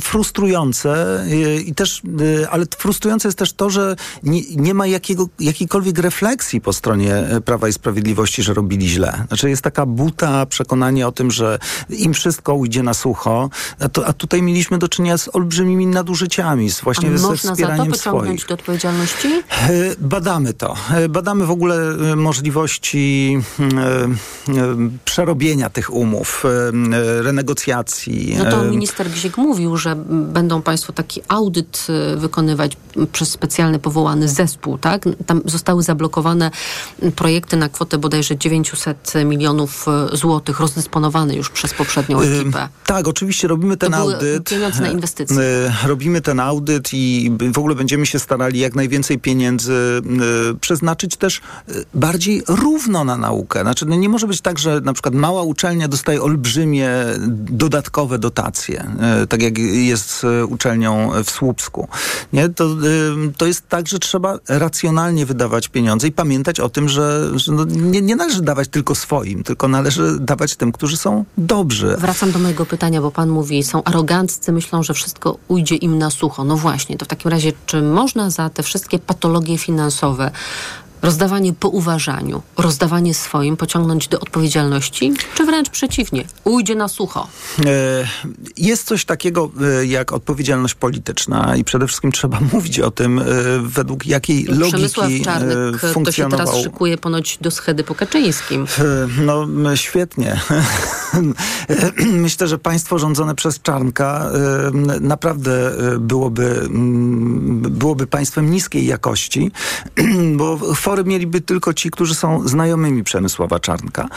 frustrujące 0.00 1.24
i 1.66 1.74
też, 1.74 2.02
ale 2.50 2.64
frustrujące 2.78 3.28
jest 3.28 3.38
też 3.38 3.52
to, 3.52 3.70
że 3.70 3.96
nie, 4.22 4.40
nie 4.56 4.74
ma 4.74 4.86
jakiego, 4.86 5.28
jakiejkolwiek 5.40 5.98
refleksji 5.98 6.60
po 6.60 6.72
stronie 6.72 7.24
Prawa 7.44 7.68
i 7.68 7.72
Sprawiedliwości, 7.72 8.42
że 8.42 8.54
robili 8.54 8.88
źle. 8.88 9.24
Znaczy 9.28 9.50
jest 9.50 9.62
taka 9.62 9.86
buta, 9.86 10.46
przekonanie 10.46 11.06
o 11.06 11.12
tym, 11.12 11.30
że 11.30 11.58
im 11.96 12.14
wszystko 12.14 12.54
ujdzie 12.54 12.82
na 12.82 12.94
sucho, 12.94 13.50
a, 13.80 13.88
to, 13.88 14.06
a 14.06 14.12
tutaj 14.12 14.42
mieliśmy 14.42 14.78
do 14.78 14.88
czynienia 14.88 15.18
z 15.18 15.30
olbrzymimi 15.32 15.86
nadużyciami, 15.86 16.70
z 16.70 16.80
właśnie 16.80 17.10
a 17.14 17.18
ze 17.18 17.28
można 17.28 17.52
wspieraniem 17.52 17.94
za 17.94 18.04
to 18.04 18.10
pociągnąć 18.10 18.44
do 18.44 18.54
odpowiedzialności? 18.54 19.28
E, 19.50 19.70
badamy 19.98 20.54
to. 20.54 20.76
E, 20.94 21.08
badamy 21.08 21.46
w 21.46 21.50
ogóle 21.50 21.76
e, 22.12 22.16
możliwości 22.16 23.38
przerobienia 25.04 25.70
tych 25.70 25.94
umów, 25.94 26.44
renegocjacji. 27.20 28.36
No 28.38 28.50
to 28.50 28.64
minister 28.64 29.10
Gzik 29.10 29.36
mówił, 29.36 29.76
że 29.76 29.96
będą 30.10 30.62
państwo 30.62 30.92
taki 30.92 31.22
audyt 31.28 31.86
wykonywać 32.16 32.76
przez 33.12 33.30
specjalny 33.30 33.78
powołany 33.78 34.28
zespół, 34.28 34.78
tak? 34.78 35.04
Tam 35.26 35.42
zostały 35.44 35.82
zablokowane 35.82 36.50
projekty 37.16 37.56
na 37.56 37.68
kwotę 37.68 37.98
bodajże 37.98 38.36
900 38.36 39.12
milionów 39.24 39.86
złotych, 40.12 40.60
rozdysponowane 40.60 41.34
już 41.34 41.50
przez 41.50 41.74
poprzednią 41.80 42.20
ekipę. 42.20 42.68
Tak, 42.86 43.08
oczywiście 43.08 43.48
robimy 43.48 43.76
ten 43.76 43.92
to 43.92 43.96
audyt. 43.96 44.48
pieniądze 44.48 44.82
na 44.82 44.88
inwestycje. 44.88 45.36
Robimy 45.86 46.20
ten 46.20 46.40
audyt 46.40 46.88
i 46.92 47.32
w 47.52 47.58
ogóle 47.58 47.74
będziemy 47.74 48.06
się 48.06 48.18
starali 48.18 48.60
jak 48.60 48.74
najwięcej 48.74 49.18
pieniędzy 49.18 50.02
przeznaczyć 50.60 51.16
też 51.16 51.40
bardziej 51.94 52.42
równo 52.48 53.04
na 53.04 53.16
naukę. 53.16 53.60
Znaczy, 53.60 53.86
no 53.86 53.96
nie 53.96 54.08
może 54.08 54.26
być 54.26 54.40
tak, 54.40 54.58
że 54.58 54.80
na 54.80 54.92
przykład 54.92 55.14
mała 55.14 55.42
uczelnia 55.42 55.88
dostaje 55.88 56.22
olbrzymie 56.22 56.90
dodatkowe 57.50 58.18
dotacje, 58.18 58.90
tak 59.28 59.42
jak 59.42 59.58
jest 59.58 60.10
z 60.10 60.24
uczelnią 60.48 61.10
w 61.24 61.30
Słupsku. 61.30 61.88
Nie? 62.32 62.48
To, 62.48 62.76
to 63.36 63.46
jest 63.46 63.68
tak, 63.68 63.88
że 63.88 63.98
trzeba 63.98 64.38
racjonalnie 64.48 65.26
wydawać 65.26 65.68
pieniądze 65.68 66.08
i 66.08 66.12
pamiętać 66.12 66.60
o 66.60 66.68
tym, 66.68 66.88
że, 66.88 67.30
że 67.38 67.52
no 67.52 67.64
nie, 67.64 68.02
nie 68.02 68.16
należy 68.16 68.42
dawać 68.42 68.68
tylko 68.68 68.94
swoim, 68.94 69.44
tylko 69.44 69.68
należy 69.68 70.18
dawać 70.20 70.56
tym, 70.56 70.72
którzy 70.72 70.96
są 70.96 71.24
dobrzy 71.38 71.69
dobrzy. 71.70 71.96
Wracam 71.96 72.32
do 72.32 72.38
mojego 72.38 72.66
pytania, 72.66 73.00
bo 73.00 73.10
pan 73.10 73.28
mówi, 73.28 73.62
są 73.62 73.84
aroganccy, 73.84 74.52
myślą, 74.52 74.82
że 74.82 74.94
wszystko 74.94 75.36
ujdzie 75.48 75.76
im 75.76 75.98
na 75.98 76.10
sucho. 76.10 76.44
No 76.44 76.56
właśnie, 76.56 76.96
to 76.96 77.04
w 77.04 77.08
takim 77.08 77.30
razie, 77.30 77.52
czy 77.66 77.82
można 77.82 78.30
za 78.30 78.50
te 78.50 78.62
wszystkie 78.62 78.98
patologie 78.98 79.58
finansowe 79.58 80.30
rozdawanie 81.02 81.52
po 81.52 81.68
uważaniu, 81.68 82.42
rozdawanie 82.56 83.14
swoim 83.14 83.56
pociągnąć 83.56 84.08
do 84.08 84.20
odpowiedzialności, 84.20 85.12
czy 85.34 85.44
wręcz 85.44 85.70
przeciwnie, 85.70 86.24
ujdzie 86.44 86.74
na 86.74 86.88
sucho? 86.88 87.28
E, 87.66 88.08
jest 88.56 88.86
coś 88.86 89.04
takiego 89.04 89.50
e, 89.80 89.86
jak 89.86 90.12
odpowiedzialność 90.12 90.74
polityczna 90.74 91.56
i 91.56 91.64
przede 91.64 91.86
wszystkim 91.86 92.12
trzeba 92.12 92.38
mówić 92.52 92.80
o 92.80 92.90
tym, 92.90 93.18
e, 93.18 93.24
według 93.62 94.06
jakiej 94.06 94.44
Przemysław 94.44 95.06
logiki 95.06 95.24
Czarnek 95.24 95.80
to 95.80 95.88
się 95.88 95.92
funkcjonował. 95.94 96.46
teraz 96.46 96.62
szykuje 96.62 96.98
ponoć 96.98 97.38
do 97.40 97.50
schedy 97.50 97.84
po 97.84 97.94
Kaczyńskim. 97.94 98.66
No 99.18 99.46
świetnie. 99.76 100.40
Myślę, 102.12 102.48
że 102.48 102.58
państwo 102.58 102.98
rządzone 102.98 103.34
przez 103.34 103.62
Czarnka 103.62 104.30
naprawdę 105.00 105.72
byłoby, 106.00 106.68
byłoby 107.70 108.06
państwem 108.06 108.50
niskiej 108.50 108.86
jakości, 108.86 109.50
bo 110.36 110.74
fory 110.90 111.04
mieliby 111.04 111.40
tylko 111.40 111.74
ci, 111.74 111.90
którzy 111.90 112.14
są 112.14 112.48
znajomymi 112.48 113.04
Przemysława 113.04 113.60
Czarnka, 113.60 114.08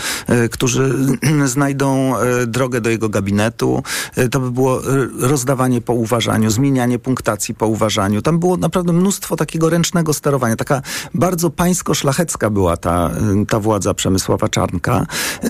którzy 0.51 0.95
znajdą 1.45 2.13
drogę 2.47 2.81
do 2.81 2.89
jego 2.89 3.09
gabinetu. 3.09 3.83
To 4.31 4.39
by 4.39 4.51
było 4.51 4.81
rozdawanie 5.19 5.81
po 5.81 5.93
uważaniu, 5.93 6.49
zmienianie 6.49 6.99
punktacji 6.99 7.55
po 7.55 7.67
uważaniu. 7.67 8.21
Tam 8.21 8.39
było 8.39 8.57
naprawdę 8.57 8.93
mnóstwo 8.93 9.35
takiego 9.35 9.69
ręcznego 9.69 10.13
sterowania. 10.13 10.55
Taka 10.55 10.81
bardzo 11.13 11.49
pańsko-szlachecka 11.49 12.49
była 12.49 12.77
ta, 12.77 13.11
ta 13.49 13.59
władza 13.59 13.93
Przemysława 13.93 14.49
Czarnka. 14.49 15.05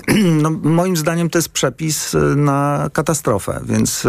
No, 0.42 0.50
moim 0.62 0.96
zdaniem 0.96 1.30
to 1.30 1.38
jest 1.38 1.48
przepis 1.48 2.16
na 2.36 2.90
katastrofę, 2.92 3.60
więc 3.64 4.04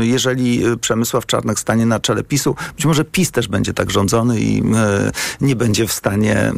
jeżeli 0.00 0.62
Przemysław 0.80 1.26
Czarnek 1.26 1.60
stanie 1.60 1.86
na 1.86 2.00
czele 2.00 2.24
PiSu, 2.24 2.56
być 2.76 2.86
może 2.86 3.04
PiS 3.04 3.30
też 3.30 3.48
będzie 3.48 3.74
tak 3.74 3.90
rządzony 3.90 4.40
i 4.40 4.62
nie 5.40 5.56
będzie 5.56 5.86
w 5.86 5.92
stanie 5.92 6.52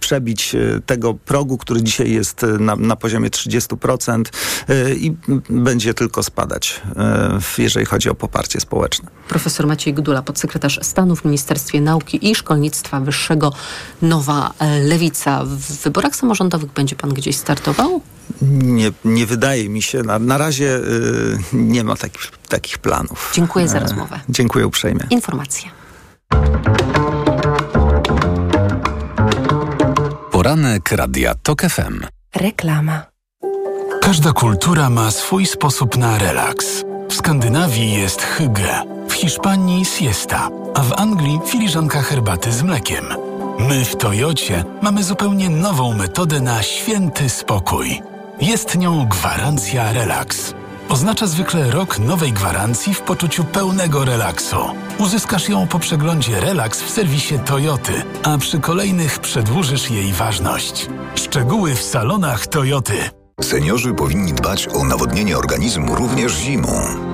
przebić 0.00 0.56
tego 0.86 1.14
progu, 1.14 1.58
który 1.58 1.82
dzisiaj 1.82 2.10
jest 2.10 2.46
na, 2.60 2.76
na 2.76 2.96
poziomie 2.96 3.30
30% 3.30 4.22
i 4.96 5.14
będzie 5.50 5.94
tylko 5.94 6.22
spadać, 6.22 6.82
jeżeli 7.58 7.86
chodzi 7.86 8.10
o 8.10 8.14
poparcie 8.14 8.60
społeczne. 8.60 9.08
Profesor 9.28 9.66
Maciej 9.66 9.94
Gdula, 9.94 10.22
podsekretarz 10.22 10.80
stanu 10.82 11.16
w 11.16 11.24
Ministerstwie 11.24 11.80
Nauki 11.80 12.30
i 12.30 12.34
Szkolnictwa 12.34 13.00
Wyższego 13.00 13.52
Nowa 14.02 14.54
Lewica. 14.82 15.44
W 15.44 15.82
wyborach 15.82 16.16
samorządowych 16.16 16.72
będzie 16.72 16.96
pan 16.96 17.14
gdzieś 17.14 17.36
startował? 17.36 18.00
Nie, 18.42 18.92
nie 19.04 19.26
wydaje 19.26 19.68
mi 19.68 19.82
się. 19.82 20.02
Na, 20.02 20.18
na 20.18 20.38
razie 20.38 20.76
y, 20.76 21.38
nie 21.52 21.84
ma 21.84 21.96
takich, 21.96 22.30
takich 22.48 22.78
planów. 22.78 23.32
Dziękuję 23.34 23.68
za 23.68 23.78
rozmowę. 23.78 24.16
E, 24.16 24.20
dziękuję 24.28 24.66
uprzejmie. 24.66 25.06
Informacje. 25.10 25.70
Poranek 30.44 30.92
Radia 30.92 31.34
TOK 31.34 31.62
FM. 31.62 32.04
Reklama. 32.36 33.02
Każda 34.00 34.32
kultura 34.32 34.90
ma 34.90 35.10
swój 35.10 35.46
sposób 35.46 35.96
na 35.96 36.18
relaks. 36.18 36.84
W 37.08 37.14
Skandynawii 37.14 37.92
jest 37.92 38.22
hygge, 38.22 38.82
w 39.08 39.12
Hiszpanii 39.12 39.84
siesta, 39.84 40.48
a 40.74 40.82
w 40.82 40.92
Anglii 40.92 41.40
filiżanka 41.46 42.02
herbaty 42.02 42.52
z 42.52 42.62
mlekiem. 42.62 43.04
My 43.58 43.84
w 43.84 43.96
Toyocie 43.96 44.64
mamy 44.82 45.04
zupełnie 45.04 45.50
nową 45.50 45.94
metodę 45.94 46.40
na 46.40 46.62
święty 46.62 47.28
spokój. 47.28 48.02
Jest 48.40 48.78
nią 48.78 49.06
gwarancja 49.08 49.92
relaks. 49.92 50.54
Oznacza 50.88 51.26
zwykle 51.26 51.70
rok 51.70 51.98
nowej 51.98 52.32
gwarancji 52.32 52.94
w 52.94 53.00
poczuciu 53.00 53.44
pełnego 53.44 54.04
relaksu. 54.04 54.56
Uzyskasz 54.98 55.48
ją 55.48 55.66
po 55.66 55.78
przeglądzie 55.78 56.40
Relax 56.40 56.82
w 56.82 56.90
serwisie 56.90 57.38
Toyoty, 57.46 57.92
a 58.22 58.38
przy 58.38 58.60
kolejnych 58.60 59.18
przedłużysz 59.18 59.90
jej 59.90 60.12
ważność. 60.12 60.88
Szczegóły 61.14 61.74
w 61.74 61.82
salonach 61.82 62.46
Toyoty. 62.46 62.94
Seniorzy 63.40 63.94
powinni 63.94 64.32
dbać 64.32 64.68
o 64.68 64.84
nawodnienie 64.84 65.38
organizmu 65.38 65.94
również 65.94 66.32
zimą. 66.32 67.13